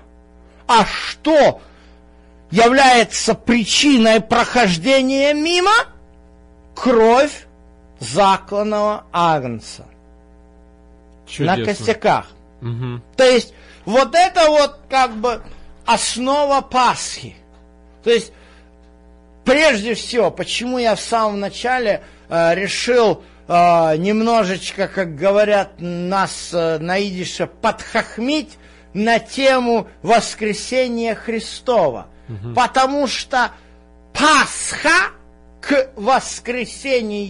А 0.68 0.86
что 0.86 1.62
является 2.52 3.34
причиной 3.34 4.22
прохождения 4.22 5.34
мимо? 5.34 5.72
Кровь 6.76 7.48
закланного 8.02 9.06
агнца 9.14 9.86
Чудесно. 11.28 11.58
на 11.58 11.66
косяках. 11.66 12.26
Мгм. 12.60 13.04
То 13.16 13.24
есть 13.24 13.54
вот 13.86 14.16
это 14.16 14.50
вот 14.50 14.80
как 14.90 15.16
бы 15.16 15.42
основа 15.86 16.62
Пасхи. 16.62 17.36
То 18.04 18.10
есть 18.10 18.34
прежде 19.46 19.94
всего, 19.94 20.32
почему 20.32 20.80
я 20.80 20.96
в 20.96 21.00
самом 21.00 21.40
начале 21.40 22.02
э, 22.28 22.56
решил 22.56 23.24
э, 23.48 23.98
немножечко, 23.98 24.88
как 24.88 25.16
говорят 25.16 25.74
нас 25.78 26.50
э, 26.54 26.80
на 26.80 27.02
идише, 27.02 27.46
подхохмить 27.46 28.58
на 28.94 29.20
тему 29.20 29.88
воскресения 30.02 31.16
Христова. 31.16 32.08
Потому 32.56 33.08
что 33.08 33.52
Пасха 34.14 35.12
к 35.60 35.92
воскресению 35.98 37.26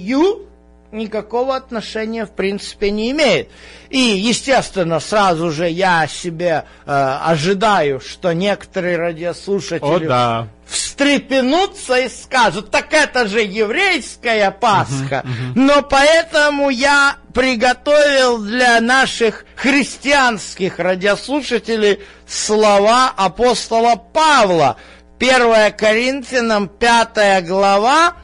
никакого 0.91 1.55
отношения 1.55 2.25
в 2.25 2.31
принципе 2.31 2.91
не 2.91 3.11
имеет. 3.11 3.49
И, 3.89 3.99
естественно, 3.99 4.99
сразу 4.99 5.51
же 5.51 5.69
я 5.69 6.07
себе 6.07 6.65
э, 6.85 7.17
ожидаю, 7.25 7.99
что 7.99 8.33
некоторые 8.33 8.97
радиослушатели 8.97 10.05
О, 10.05 10.07
да. 10.07 10.47
встрепенутся 10.65 11.95
и 11.95 12.09
скажут, 12.09 12.71
так 12.71 12.93
это 12.93 13.27
же 13.27 13.41
еврейская 13.41 14.51
Пасха. 14.51 15.25
Но 15.55 15.81
поэтому 15.81 16.69
я 16.69 17.17
приготовил 17.33 18.39
для 18.39 18.79
наших 18.81 19.45
христианских 19.55 20.79
радиослушателей 20.79 21.99
слова 22.27 23.11
апостола 23.15 23.95
Павла. 23.95 24.77
1 25.19 25.73
Коринфянам 25.73 26.67
5 26.67 27.45
глава, 27.45 28.15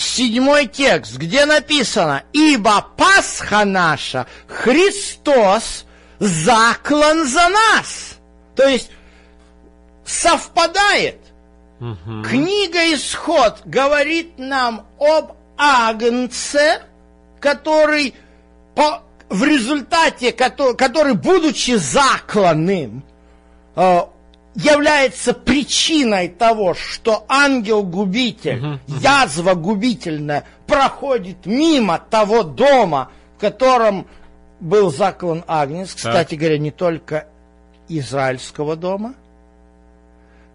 седьмой 0.00 0.66
текст, 0.66 1.16
где 1.16 1.46
написано, 1.46 2.22
«Ибо 2.32 2.84
Пасха 2.96 3.64
наша, 3.64 4.26
Христос, 4.46 5.84
заклан 6.18 7.26
за 7.26 7.48
нас». 7.48 8.18
То 8.56 8.68
есть 8.68 8.90
совпадает. 10.04 11.18
Книга 11.78 12.92
Исход 12.92 13.62
говорит 13.64 14.38
нам 14.38 14.86
об 14.98 15.32
Агнце, 15.56 16.82
который 17.40 18.14
по, 18.74 19.02
в 19.30 19.44
результате, 19.44 20.32
который, 20.32 20.76
который, 20.76 21.14
будучи 21.14 21.76
закланным, 21.76 23.02
э, 23.76 24.00
является 24.54 25.32
причиной 25.32 26.28
того, 26.28 26.74
что 26.74 27.24
ангел-губитель, 27.28 28.80
язва 28.86 29.54
губительная, 29.54 30.44
проходит 30.66 31.46
мимо 31.46 31.98
того 31.98 32.42
дома, 32.42 33.10
в 33.36 33.40
котором 33.40 34.06
был 34.60 34.90
заклан 34.90 35.44
Агнец, 35.46 35.94
кстати 35.94 36.34
говоря, 36.34 36.58
не 36.58 36.70
только 36.70 37.26
израильского 37.88 38.76
дома. 38.76 39.14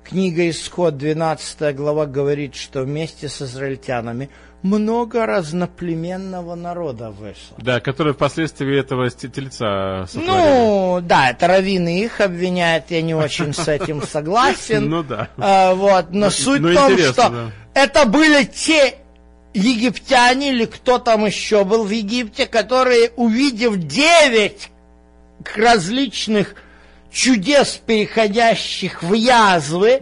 Книга 0.03 0.47
Исход, 0.49 0.97
12 0.97 1.75
глава, 1.75 2.05
говорит, 2.05 2.53
что 2.53 2.83
вместе 2.83 3.27
с 3.27 3.41
израильтянами 3.41 4.29
много 4.66 5.28
разноплеменного 5.28 6.55
народа 6.55 7.11
вышло. 7.11 7.55
Да, 7.59 7.80
который 7.80 8.13
впоследствии 8.13 8.80
этого 8.80 9.09
тельца 9.11 10.07
сотворили. 10.07 10.32
Ну, 10.32 10.99
да, 11.03 11.30
это 11.30 11.47
раввины 11.47 11.99
их 11.99 12.20
обвиняют, 12.20 12.86
я 12.89 13.03
не 13.03 13.13
очень 13.13 13.53
с 13.53 13.68
этим 13.68 14.01
согласен. 14.11 14.89
Ну 14.89 15.03
да. 15.03 15.30
А, 15.38 15.76
вот, 15.76 16.09
но 16.09 16.26
Ну, 16.26 16.32
суть 16.32 16.61
ну, 16.61 16.72
в 16.72 16.74
том, 16.74 16.97
что 16.97 17.51
это 17.76 18.05
были 18.05 18.43
те 18.45 18.95
египтяне 19.53 20.49
или 20.49 20.66
кто 20.66 20.97
там 20.97 21.26
еще 21.26 21.63
был 21.63 21.84
в 21.84 21.91
Египте, 21.91 22.47
которые, 22.47 23.11
увидев 23.16 23.78
девять 23.78 24.72
различных 25.55 26.55
чудес, 27.11 27.80
переходящих 27.86 29.03
в 29.03 29.13
язвы, 29.13 30.01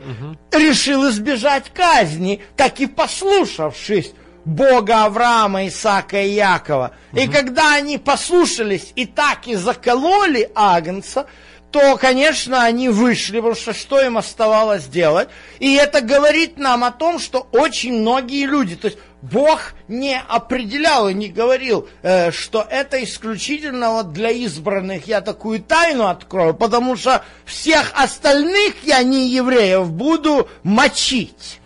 решил 0.51 1.09
избежать 1.09 1.69
казни, 1.73 2.41
так 2.55 2.79
и 2.79 2.87
послушавшись 2.87 4.13
Бога 4.45 5.05
Авраама, 5.05 5.67
Исаака 5.67 6.21
и 6.21 6.31
Якова. 6.31 6.91
И 7.13 7.27
когда 7.27 7.75
они 7.75 7.97
послушались 7.97 8.91
и 8.95 9.05
так 9.05 9.47
и 9.47 9.55
закололи 9.55 10.49
Агнца, 10.53 11.27
то, 11.73 11.97
конечно, 11.97 12.63
они 12.63 12.87
вышли, 12.89 13.37
потому 13.37 13.55
что 13.55 13.73
что 13.73 13.99
им 13.99 14.19
оставалось 14.19 14.85
делать? 14.85 15.27
И 15.57 15.73
это 15.73 16.01
говорит 16.01 16.57
нам 16.57 16.83
о 16.83 16.91
том, 16.91 17.17
что 17.17 17.47
очень 17.51 17.99
многие 18.01 18.45
люди, 18.45 18.75
то 18.75 18.89
есть 18.89 18.99
Бог 19.23 19.73
не 19.87 20.19
определял 20.19 21.09
и 21.09 21.15
не 21.15 21.29
говорил, 21.29 21.87
э, 22.03 22.31
что 22.31 22.67
это 22.69 23.03
исключительно 23.03 23.93
вот 23.93 24.13
для 24.13 24.29
избранных 24.29 25.07
я 25.07 25.21
такую 25.21 25.61
тайну 25.61 26.07
открою, 26.07 26.53
потому 26.53 26.95
что 26.95 27.23
всех 27.43 27.91
остальных 27.95 28.75
я 28.83 29.01
не 29.01 29.29
евреев 29.29 29.89
буду 29.89 30.47
мочить. 30.61 31.59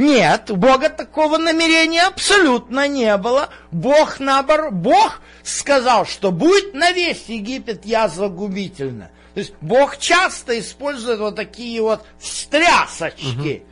Нет, 0.00 0.50
у 0.50 0.56
Бога 0.56 0.88
такого 0.88 1.36
намерения 1.36 2.04
абсолютно 2.06 2.88
не 2.88 3.14
было. 3.18 3.50
Бог 3.70 4.18
наоборот, 4.18 4.72
Бог 4.72 5.20
сказал, 5.42 6.06
что 6.06 6.30
будет 6.30 6.72
на 6.72 6.92
весь 6.92 7.26
Египет 7.26 7.84
язва 7.84 8.28
губительная. 8.28 9.10
То 9.34 9.40
есть 9.40 9.52
Бог 9.60 9.98
часто 9.98 10.58
использует 10.58 11.20
вот 11.20 11.36
такие 11.36 11.82
вот 11.82 12.02
встрясочки, 12.18 13.62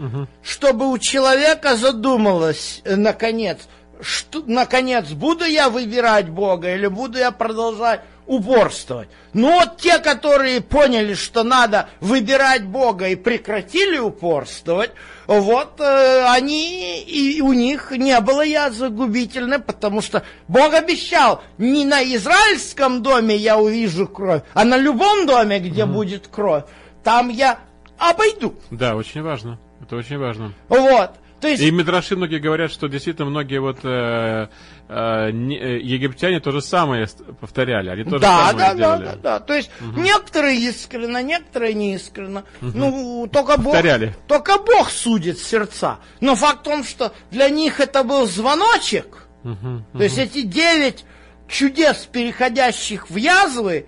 чтобы 0.43 0.91
у 0.91 0.99
человека 0.99 1.77
задумалось, 1.77 2.83
э, 2.85 2.95
наконец, 2.97 3.67
что, 4.03 4.43
наконец, 4.47 5.09
буду 5.09 5.47
я 5.47 5.71
выбирать 5.71 6.29
Бога 6.29 6.75
или 6.75 6.89
буду 6.89 7.17
я 7.17 7.31
продолжать 7.31 8.03
упорствовать. 8.29 9.09
Ну 9.33 9.53
вот 9.59 9.79
те, 9.79 9.99
которые 9.99 10.61
поняли, 10.61 11.15
что 11.15 11.43
надо 11.43 11.89
выбирать 12.01 12.65
Бога 12.65 13.09
и 13.09 13.17
прекратили 13.17 13.99
упорствовать, 13.99 14.93
вот 15.27 15.81
э, 15.81 16.25
они, 16.29 17.03
и 17.03 17.41
у 17.41 17.53
них 17.53 17.91
не 17.91 18.19
было 18.21 18.43
язвы 18.43 18.91
губительной, 18.91 19.59
потому 19.59 20.01
что 20.03 20.23
Бог 20.47 20.75
обещал, 20.75 21.43
не 21.57 21.85
на 21.85 22.03
израильском 22.05 23.03
доме 23.03 23.35
я 23.35 23.59
увижу 23.59 24.07
кровь, 24.07 24.43
а 24.55 24.65
на 24.65 24.77
любом 24.77 25.27
доме, 25.27 25.59
где 25.59 25.87
будет 25.87 26.29
кровь, 26.29 26.65
там 27.03 27.31
я 27.31 27.59
обойду. 27.99 28.55
Да, 28.71 28.95
очень 28.95 29.23
важно. 29.23 29.59
Это 29.83 29.97
очень 29.97 30.19
важно. 30.19 30.53
Вот. 30.69 31.13
То 31.41 31.49
есть... 31.49 31.63
И 31.63 31.71
Мидраши 31.71 32.17
многие 32.17 32.39
говорят, 32.39 32.73
что 32.73 32.89
действительно 32.89 33.31
многие 33.31 33.61
вот 33.61 33.79
э, 33.85 34.49
э, 34.89 35.31
не, 35.31 35.57
египтяне 35.57 36.41
то 36.41 36.51
же 36.51 36.61
самое 36.61 37.07
повторяли, 37.41 37.91
они 37.91 38.05
то 38.05 38.19
да, 38.19 38.49
самое 38.49 38.57
да, 38.57 38.75
делали. 38.75 39.05
Да, 39.05 39.13
да, 39.13 39.19
да, 39.23 39.41
то 39.41 39.55
есть 39.55 39.71
угу. 39.81 40.01
некоторые 40.01 40.59
искренно, 40.59 41.23
некоторые 41.23 41.75
неискренно. 41.75 42.45
Угу. 42.61 42.73
Ну, 42.75 43.29
только 43.33 43.57
Бог, 43.57 43.73
повторяли. 43.73 44.17
только 44.27 44.59
Бог 44.59 44.91
судит 44.91 45.39
сердца. 45.39 45.99
Но 46.21 46.35
факт 46.35 46.61
в 46.61 46.63
том, 46.63 46.85
что 46.85 47.13
для 47.31 47.49
них 47.49 47.79
это 47.81 48.03
был 48.03 48.27
звоночек. 48.27 49.29
Угу, 49.45 49.53
угу. 49.53 49.99
То 49.99 50.03
есть 50.03 50.19
эти 50.19 50.43
девять 50.43 51.05
чудес, 51.47 52.09
переходящих 52.11 53.11
в 53.11 53.17
язвы, 53.17 53.87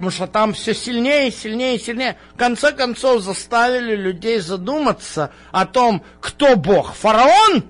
потому 0.00 0.12
что 0.12 0.26
там 0.26 0.54
все 0.54 0.72
сильнее, 0.72 1.30
сильнее, 1.30 1.78
сильнее. 1.78 2.16
В 2.32 2.38
конце 2.38 2.72
концов 2.72 3.20
заставили 3.20 3.94
людей 3.94 4.40
задуматься 4.40 5.30
о 5.52 5.66
том, 5.66 6.02
кто 6.22 6.56
Бог. 6.56 6.94
Фараон, 6.94 7.64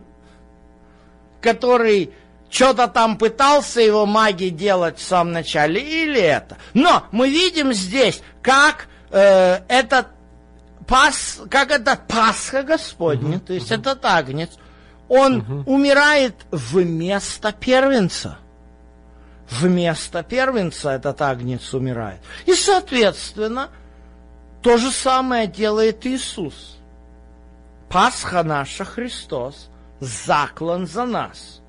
который 1.41 2.13
что-то 2.49 2.87
там 2.87 3.19
пытался 3.19 3.81
его 3.81 4.07
маги 4.07 4.51
делать 4.51 5.01
в 5.01 5.03
самом 5.03 5.33
начале, 5.33 5.81
или 5.81 6.21
это. 6.21 6.57
Но 6.73 7.03
мы 7.11 7.29
видим 7.29 7.73
здесь, 7.73 8.23
как 8.43 8.87
э, 9.11 9.63
этот 9.67 10.07
пас, 10.87 11.41
как 11.51 11.73
это 11.73 11.99
Пасха 12.07 12.63
Господня, 12.63 13.39
uh-huh, 13.39 13.47
то 13.47 13.53
есть 13.55 13.73
uh-huh. 13.73 13.81
этот 13.81 14.05
агнец, 14.05 14.51
он 15.09 15.41
uh-huh. 15.41 15.65
умирает 15.67 16.37
вместо 16.53 17.51
первенца 17.51 18.39
вместо 19.51 20.23
первенца 20.23 20.91
этот 20.91 21.21
агнец 21.23 21.75
умирает. 21.75 22.21
И, 22.47 22.55
соответственно, 22.55 23.69
то 24.63 24.77
же 24.77 24.91
самое 24.91 25.47
делает 25.47 26.07
Иисус. 26.07 26.77
Пасха 27.89 28.43
наша 28.43 28.85
Христос 28.85 29.69
заклан 29.99 30.87
за 30.87 31.05
нас. 31.05 31.61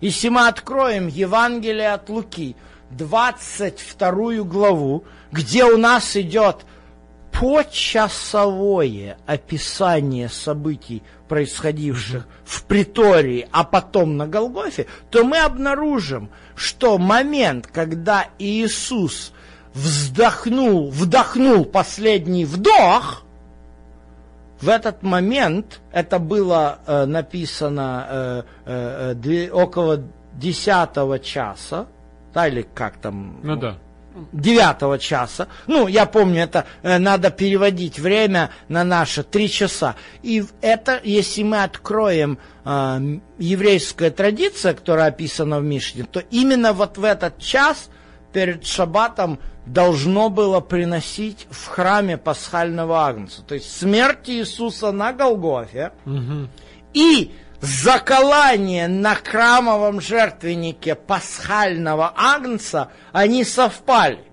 Если 0.00 0.28
мы 0.28 0.46
откроем 0.46 1.08
Евангелие 1.08 1.92
от 1.92 2.08
Луки, 2.08 2.56
22 2.90 4.42
главу, 4.44 5.04
где 5.30 5.64
у 5.64 5.76
нас 5.76 6.16
идет 6.16 6.64
почасовое 7.40 9.16
описание 9.24 10.28
событий, 10.28 11.02
происходивших 11.26 12.28
в 12.44 12.64
притории, 12.64 13.48
а 13.50 13.64
потом 13.64 14.18
на 14.18 14.26
Голгофе, 14.26 14.86
то 15.08 15.24
мы 15.24 15.38
обнаружим, 15.38 16.28
что 16.54 16.98
момент, 16.98 17.66
когда 17.66 18.26
Иисус 18.38 19.32
вздохнул, 19.72 20.90
вдохнул 20.90 21.64
последний 21.64 22.44
вдох, 22.44 23.24
в 24.60 24.68
этот 24.68 25.02
момент, 25.02 25.80
это 25.90 26.18
было 26.18 26.80
э, 26.86 27.06
написано 27.06 28.06
э, 28.10 28.42
э, 28.66 29.14
э 29.24 29.50
около 29.50 30.02
десятого 30.34 31.18
часа, 31.18 31.86
да, 32.34 32.46
или 32.48 32.60
как 32.74 32.98
там? 32.98 33.40
Ну 33.42 33.56
да 33.56 33.78
девятого 34.32 34.98
часа. 34.98 35.48
Ну, 35.66 35.86
я 35.88 36.06
помню, 36.06 36.42
это 36.42 36.66
э, 36.82 36.98
надо 36.98 37.30
переводить 37.30 37.98
время 37.98 38.50
на 38.68 38.84
наши 38.84 39.22
три 39.22 39.48
часа. 39.48 39.96
И 40.22 40.44
это, 40.60 41.00
если 41.04 41.42
мы 41.42 41.62
откроем 41.62 42.38
э, 42.64 43.18
еврейская 43.38 44.10
традиция, 44.10 44.74
которая 44.74 45.08
описана 45.08 45.60
в 45.60 45.64
Мишне, 45.64 46.04
то 46.04 46.20
именно 46.30 46.72
вот 46.72 46.98
в 46.98 47.04
этот 47.04 47.38
час 47.38 47.90
перед 48.32 48.66
шаббатом 48.66 49.38
должно 49.66 50.30
было 50.30 50.60
приносить 50.60 51.46
в 51.50 51.66
храме 51.68 52.16
пасхального 52.16 53.06
агнца. 53.06 53.42
То 53.42 53.54
есть 53.54 53.76
смерть 53.76 54.28
Иисуса 54.28 54.92
на 54.92 55.12
Голгофе 55.12 55.92
угу. 56.06 56.48
и 56.92 57.32
заколание 57.60 58.88
на 58.88 59.14
храмовом 59.14 60.00
жертвеннике 60.00 60.94
пасхального 60.94 62.12
агнца, 62.16 62.90
они 63.12 63.44
совпали. 63.44 64.24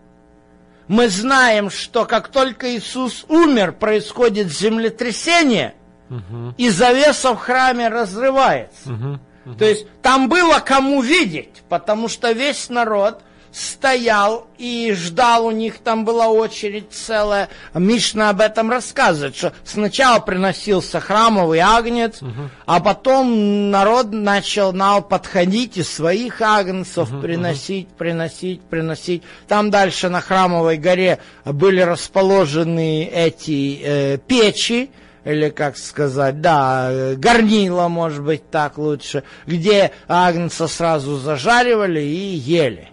Мы 0.87 1.09
знаем, 1.09 1.69
что 1.69 2.05
как 2.05 2.29
только 2.29 2.75
Иисус 2.75 3.25
умер, 3.27 3.73
происходит 3.73 4.51
землетрясение, 4.51 5.75
угу. 6.09 6.53
и 6.57 6.69
завеса 6.69 7.33
в 7.33 7.37
храме 7.37 7.89
разрывается. 7.89 8.91
Угу. 8.93 9.19
Угу. 9.45 9.55
То 9.55 9.65
есть 9.65 9.87
там 10.01 10.29
было 10.29 10.59
кому 10.59 11.01
видеть, 11.01 11.63
потому 11.69 12.07
что 12.07 12.31
весь 12.31 12.69
народ 12.69 13.21
стоял 13.57 14.47
и 14.57 14.93
ждал, 14.93 15.47
у 15.47 15.51
них 15.51 15.79
там 15.79 16.05
была 16.05 16.27
очередь 16.27 16.91
целая. 16.91 17.49
Мишна 17.73 18.29
об 18.29 18.41
этом 18.41 18.69
рассказывает, 18.69 19.35
что 19.35 19.53
сначала 19.63 20.19
приносился 20.19 20.99
храмовый 20.99 21.59
агнец, 21.59 22.21
угу. 22.21 22.49
а 22.65 22.79
потом 22.79 23.71
народ 23.71 24.11
начал 24.11 24.73
на 24.73 25.01
подходить 25.01 25.77
и 25.77 25.83
своих 25.83 26.41
агнцев 26.41 27.11
угу, 27.11 27.21
приносить, 27.21 27.87
угу. 27.87 27.95
приносить, 27.97 28.61
приносить. 28.61 29.23
Там 29.47 29.71
дальше 29.71 30.09
на 30.09 30.21
храмовой 30.21 30.77
горе 30.77 31.19
были 31.43 31.81
расположены 31.81 33.05
эти 33.05 33.81
э, 33.83 34.17
печи, 34.19 34.91
или 35.25 35.49
как 35.49 35.77
сказать, 35.77 36.41
да, 36.41 37.15
горнила, 37.17 37.87
может 37.87 38.23
быть, 38.23 38.49
так 38.49 38.77
лучше, 38.77 39.23
где 39.45 39.91
агнца 40.07 40.67
сразу 40.67 41.17
зажаривали 41.17 42.01
и 42.01 42.35
ели. 42.35 42.89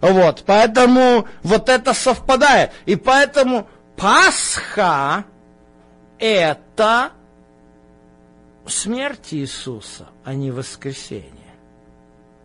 Вот, 0.00 0.44
поэтому 0.46 1.26
вот 1.42 1.68
это 1.68 1.94
совпадает. 1.94 2.72
И 2.84 2.96
поэтому 2.96 3.68
Пасха– 3.96 5.24
это 6.18 7.12
смерть 8.66 9.32
Иисуса, 9.32 10.08
а 10.24 10.34
не 10.34 10.50
воскресение. 10.50 11.32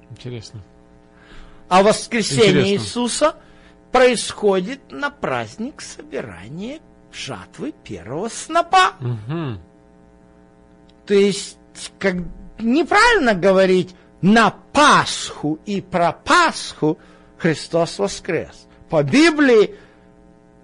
Интересно. 0.10 0.62
А 1.68 1.84
воскресение 1.84 2.50
Интересно. 2.52 2.74
Иисуса 2.74 3.36
происходит 3.92 4.92
на 4.92 5.10
праздник 5.10 5.82
собирания 5.82 6.80
жатвы 7.12 7.74
первого 7.84 8.30
снопа. 8.30 8.94
Угу. 9.00 9.60
То 11.08 11.14
есть, 11.14 11.58
как 12.00 12.16
неправильно 12.60 13.34
говорить 13.34 13.94
на 14.22 14.52
Пасху 14.72 15.60
и 15.66 15.82
про 15.82 16.14
Пасху– 16.14 16.98
Христос 17.42 17.98
воскрес. 17.98 18.68
По 18.90 19.02
Библии 19.04 19.76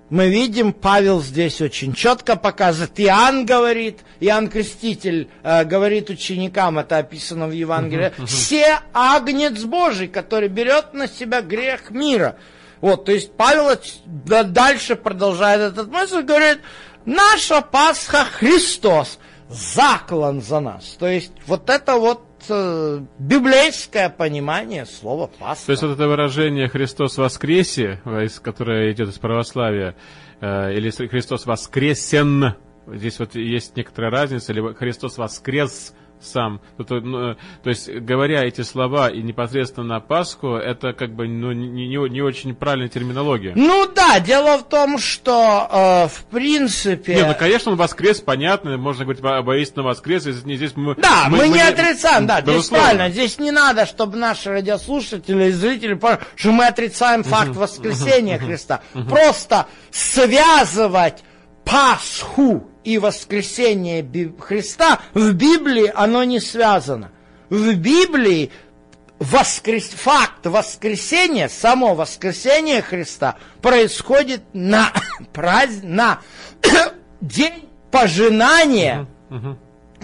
мы 0.10 0.30
видим, 0.30 0.74
Павел 0.74 1.22
здесь 1.22 1.60
очень 1.60 1.94
четко 1.94 2.36
показывает. 2.36 3.00
Иоанн 3.00 3.46
говорит, 3.46 4.00
Иоанн 4.20 4.48
Креститель 4.48 5.28
э, 5.44 5.66
говорит 5.66 6.10
ученикам, 6.10 6.80
это 6.80 7.00
описано 7.00 7.48
в 7.48 7.52
Евангелии, 7.52 8.14
все 8.26 8.80
агнец 8.94 9.64
Божий, 9.64 10.08
который 10.08 10.50
берет 10.50 10.94
на 10.94 11.08
себя 11.08 11.42
грех 11.42 11.90
мира. 11.90 12.38
Вот, 12.80 13.06
то 13.06 13.12
есть 13.12 13.34
Павел 13.34 13.76
дальше 14.16 14.96
продолжает 14.96 15.74
этот 15.74 15.90
мысль, 15.90 16.22
говорит, 16.22 16.60
наша 17.06 17.62
Пасха 17.62 18.24
Христос, 18.24 19.18
заклан 19.50 20.42
за 20.42 20.60
нас. 20.60 20.96
То 21.00 21.08
есть 21.08 21.32
вот 21.48 21.70
это 21.70 21.96
вот 21.96 22.27
библейское 23.20 24.10
понимание 24.10 24.86
слова 24.86 25.28
Пасха. 25.28 25.66
То 25.68 25.72
есть 25.72 25.84
вот 25.84 25.92
это 25.92 26.08
выражение 26.08 26.68
«Христос 26.68 27.18
воскресе», 27.18 28.02
которое 28.42 28.92
идет 28.92 29.10
из 29.10 29.18
православия, 29.18 29.96
э, 30.42 30.74
или 30.74 30.90
«Христос 30.90 31.46
воскресен», 31.46 32.56
здесь 32.88 33.20
вот 33.20 33.36
есть 33.36 33.76
некоторая 33.76 34.12
разница, 34.12 34.54
или 34.54 34.74
«Христос 34.74 35.18
воскрес», 35.18 35.94
сам. 36.22 36.62
То, 36.78 37.00
ну, 37.00 37.36
то 37.64 37.70
есть, 37.70 37.90
говоря 37.90 38.44
эти 38.44 38.62
слова 38.62 39.10
и 39.10 39.22
непосредственно 39.22 39.88
на 39.88 40.00
Пасху, 40.00 40.56
это 40.56 40.94
как 40.94 41.14
бы 41.14 41.28
ну, 41.28 41.52
не, 41.52 41.88
не, 41.88 42.10
не 42.10 42.22
очень 42.22 42.56
правильная 42.56 42.90
терминология. 42.90 43.54
Ну 43.56 43.90
да, 43.94 44.20
дело 44.20 44.58
в 44.58 44.64
том, 44.64 44.98
что 44.98 45.68
э, 45.72 46.08
в 46.08 46.24
принципе... 46.26 47.16
Нет, 47.16 47.28
ну 47.28 47.36
конечно, 47.38 47.72
он 47.72 47.78
воскрес, 47.78 48.20
понятно, 48.20 48.78
можно 48.78 49.06
говорить 49.06 49.24
об 49.24 49.50
истинном 49.52 49.88
воскресе. 49.88 50.32
Здесь 50.32 50.74
мы, 50.76 50.96
да, 50.96 51.26
мы, 51.30 51.38
мы, 51.38 51.48
мы 51.48 51.50
не 51.50 51.62
отрицаем, 51.62 52.28
да, 52.28 52.42
здесь 52.42 52.70
правильно. 52.70 53.10
Здесь 53.10 53.40
не 53.40 53.52
надо, 53.52 53.86
чтобы 53.86 54.18
наши 54.18 54.50
радиослушатели 54.50 55.46
и 55.46 55.52
зрители 55.52 55.94
поняли, 55.94 56.20
что 56.36 56.52
мы 56.52 56.66
отрицаем 56.66 57.24
факт 57.24 57.56
воскресения 57.56 58.38
Христа. 58.38 58.82
Просто 59.10 59.68
связывать 59.92 61.24
Пасху 61.68 62.64
и 62.84 62.98
воскресение 62.98 64.08
Христа, 64.40 65.02
в 65.14 65.34
Библии 65.34 65.92
оно 65.94 66.24
не 66.24 66.40
связано. 66.40 67.12
В 67.50 67.76
Библии 67.76 68.52
воскрес... 69.20 69.90
факт 69.90 70.46
воскресения, 70.46 71.50
само 71.50 71.94
воскресение 71.94 72.82
Христа 72.82 73.38
происходит 73.62 74.42
на, 74.54 74.92
праздник, 75.34 75.84
на 75.84 76.22
день 77.22 77.68
пожинания 77.92 79.06
uh-huh, 79.30 79.42
uh-huh 79.42 79.58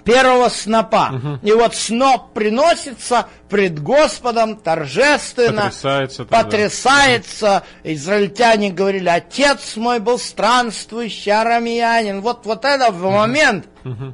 первого 0.04 0.49
снопа. 0.49 1.12
Угу. 1.14 1.39
И 1.43 1.51
вот 1.54 1.76
сноп 1.76 2.34
приносится 2.34 3.28
пред 3.49 3.82
Господом 3.82 4.58
торжественно, 4.58 5.64
потрясается. 5.64 6.26
Потрясается. 6.26 7.64
Да. 7.84 7.91
Израильтяне 7.91 8.72
говорили, 8.72 9.10
отец 9.10 9.76
мой 9.76 9.99
был 9.99 10.20
странствующий 10.20 11.32
арамеянин. 11.32 12.22
Вот, 12.22 12.45
вот 12.45 12.66
это 12.66 12.91
в 12.91 13.04
момент. 13.10 13.66
Угу. 13.84 14.14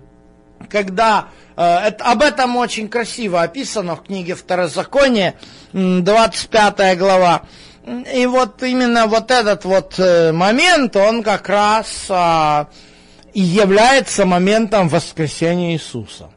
когда 0.69 1.27
э, 1.55 1.63
это, 1.63 2.03
об 2.05 2.21
этом 2.21 2.57
очень 2.57 2.89
красиво 2.89 3.41
описано 3.41 3.95
в 3.95 4.03
книге 4.03 4.35
Второзаконие, 4.35 5.35
25 5.73 6.97
глава. 6.97 7.43
И 8.13 8.25
вот 8.25 8.61
именно 8.61 9.07
вот 9.07 9.31
этот 9.31 9.65
вот 9.65 9.95
э, 9.97 10.31
момент, 10.31 10.95
он 10.95 11.23
как 11.23 11.49
раз 11.49 12.05
а, 12.09 12.67
и 13.33 13.41
является 13.41 14.25
моментом 14.25 14.89
воскресения 14.89 15.73
Иисуса. 15.73 16.29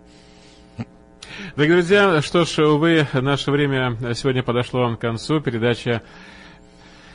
Дорогие 1.56 1.76
друзья, 1.76 2.22
что 2.22 2.44
ж, 2.44 2.58
увы, 2.58 3.06
наше 3.12 3.50
время 3.50 3.96
сегодня 4.14 4.42
подошло 4.42 4.94
к 4.96 5.00
концу. 5.00 5.40
Передача 5.40 6.02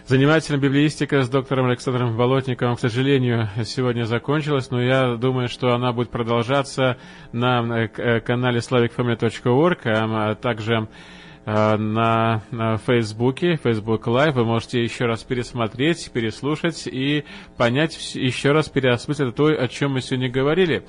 Занимательная 0.07 0.61
библиистика 0.61 1.21
с 1.21 1.28
доктором 1.28 1.65
Александром 1.65 2.15
Болотниковым, 2.15 2.78
к 2.78 2.80
сожалению, 2.80 3.49
сегодня 3.65 4.05
закончилась, 4.05 4.71
но 4.71 4.82
я 4.82 5.15
думаю, 5.15 5.49
что 5.49 5.73
она 5.75 5.91
будет 5.91 6.11
продолжаться 6.11 6.95
на 7.34 7.59
э, 7.84 8.21
канале 8.21 8.59
slavicfamily.org, 8.59 9.80
а 9.84 10.36
также 10.36 10.88
Э, 10.88 11.16
на, 11.47 12.43
на 12.51 12.77
Фейсбуке, 12.77 13.57
Facebook 13.63 14.07
Live. 14.07 14.33
Вы 14.33 14.43
можете 14.43 14.83
еще 14.83 15.05
раз 15.05 15.23
пересмотреть, 15.23 16.11
переслушать 16.11 16.87
и 16.87 17.23
понять, 17.55 18.15
еще 18.15 18.51
раз 18.51 18.67
переосмыслить 18.67 19.33
то, 19.33 19.45
о 19.45 19.67
чем 19.69 19.93
мы 19.93 20.01
сегодня 20.01 20.29
говорили. 20.29 20.85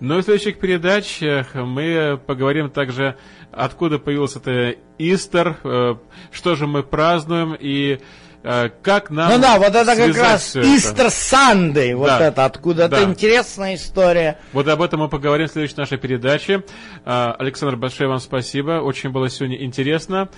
Но 0.00 0.16
в 0.16 0.22
следующих 0.22 0.58
передачах 0.58 1.54
мы 1.54 2.20
поговорим 2.26 2.70
также, 2.70 3.16
откуда 3.52 4.00
появился 4.00 4.40
это 4.40 4.74
Истер, 4.98 5.58
э, 5.62 5.94
что 6.32 6.56
же 6.56 6.66
мы 6.66 6.82
празднуем 6.82 7.56
и 7.58 8.00
Э, 8.00 8.29
как 8.42 9.10
нам 9.10 9.32
Ну 9.32 9.38
да, 9.38 9.58
вот 9.58 9.74
это 9.74 9.96
как 9.96 10.16
раз 10.16 10.56
Easter 10.56 11.08
Sunday, 11.08 11.94
вот 11.94 12.08
да. 12.08 12.28
это 12.28 12.44
откуда 12.44 12.88
да. 12.88 13.02
интересная 13.02 13.74
история. 13.74 14.38
Вот 14.52 14.66
об 14.68 14.80
этом 14.82 15.00
мы 15.00 15.08
поговорим 15.08 15.46
в 15.46 15.50
следующей 15.50 15.76
нашей 15.76 15.98
передаче. 15.98 16.64
Э, 17.04 17.32
Александр, 17.38 17.76
большое 17.76 18.08
вам 18.08 18.18
спасибо, 18.18 18.80
очень 18.80 19.10
было 19.10 19.28
сегодня 19.28 19.62
интересно. 19.62 20.28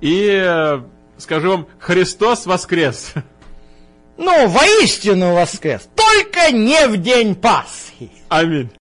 И 0.00 0.30
э, 0.30 0.80
скажу 1.16 1.50
вам, 1.50 1.66
Христос 1.78 2.46
воскрес! 2.46 3.14
Ну, 4.16 4.48
воистину 4.48 5.34
воскрес, 5.34 5.88
только 5.94 6.50
не 6.50 6.88
в 6.88 6.96
день 6.96 7.36
Пасхи. 7.36 8.10
Аминь. 8.28 8.68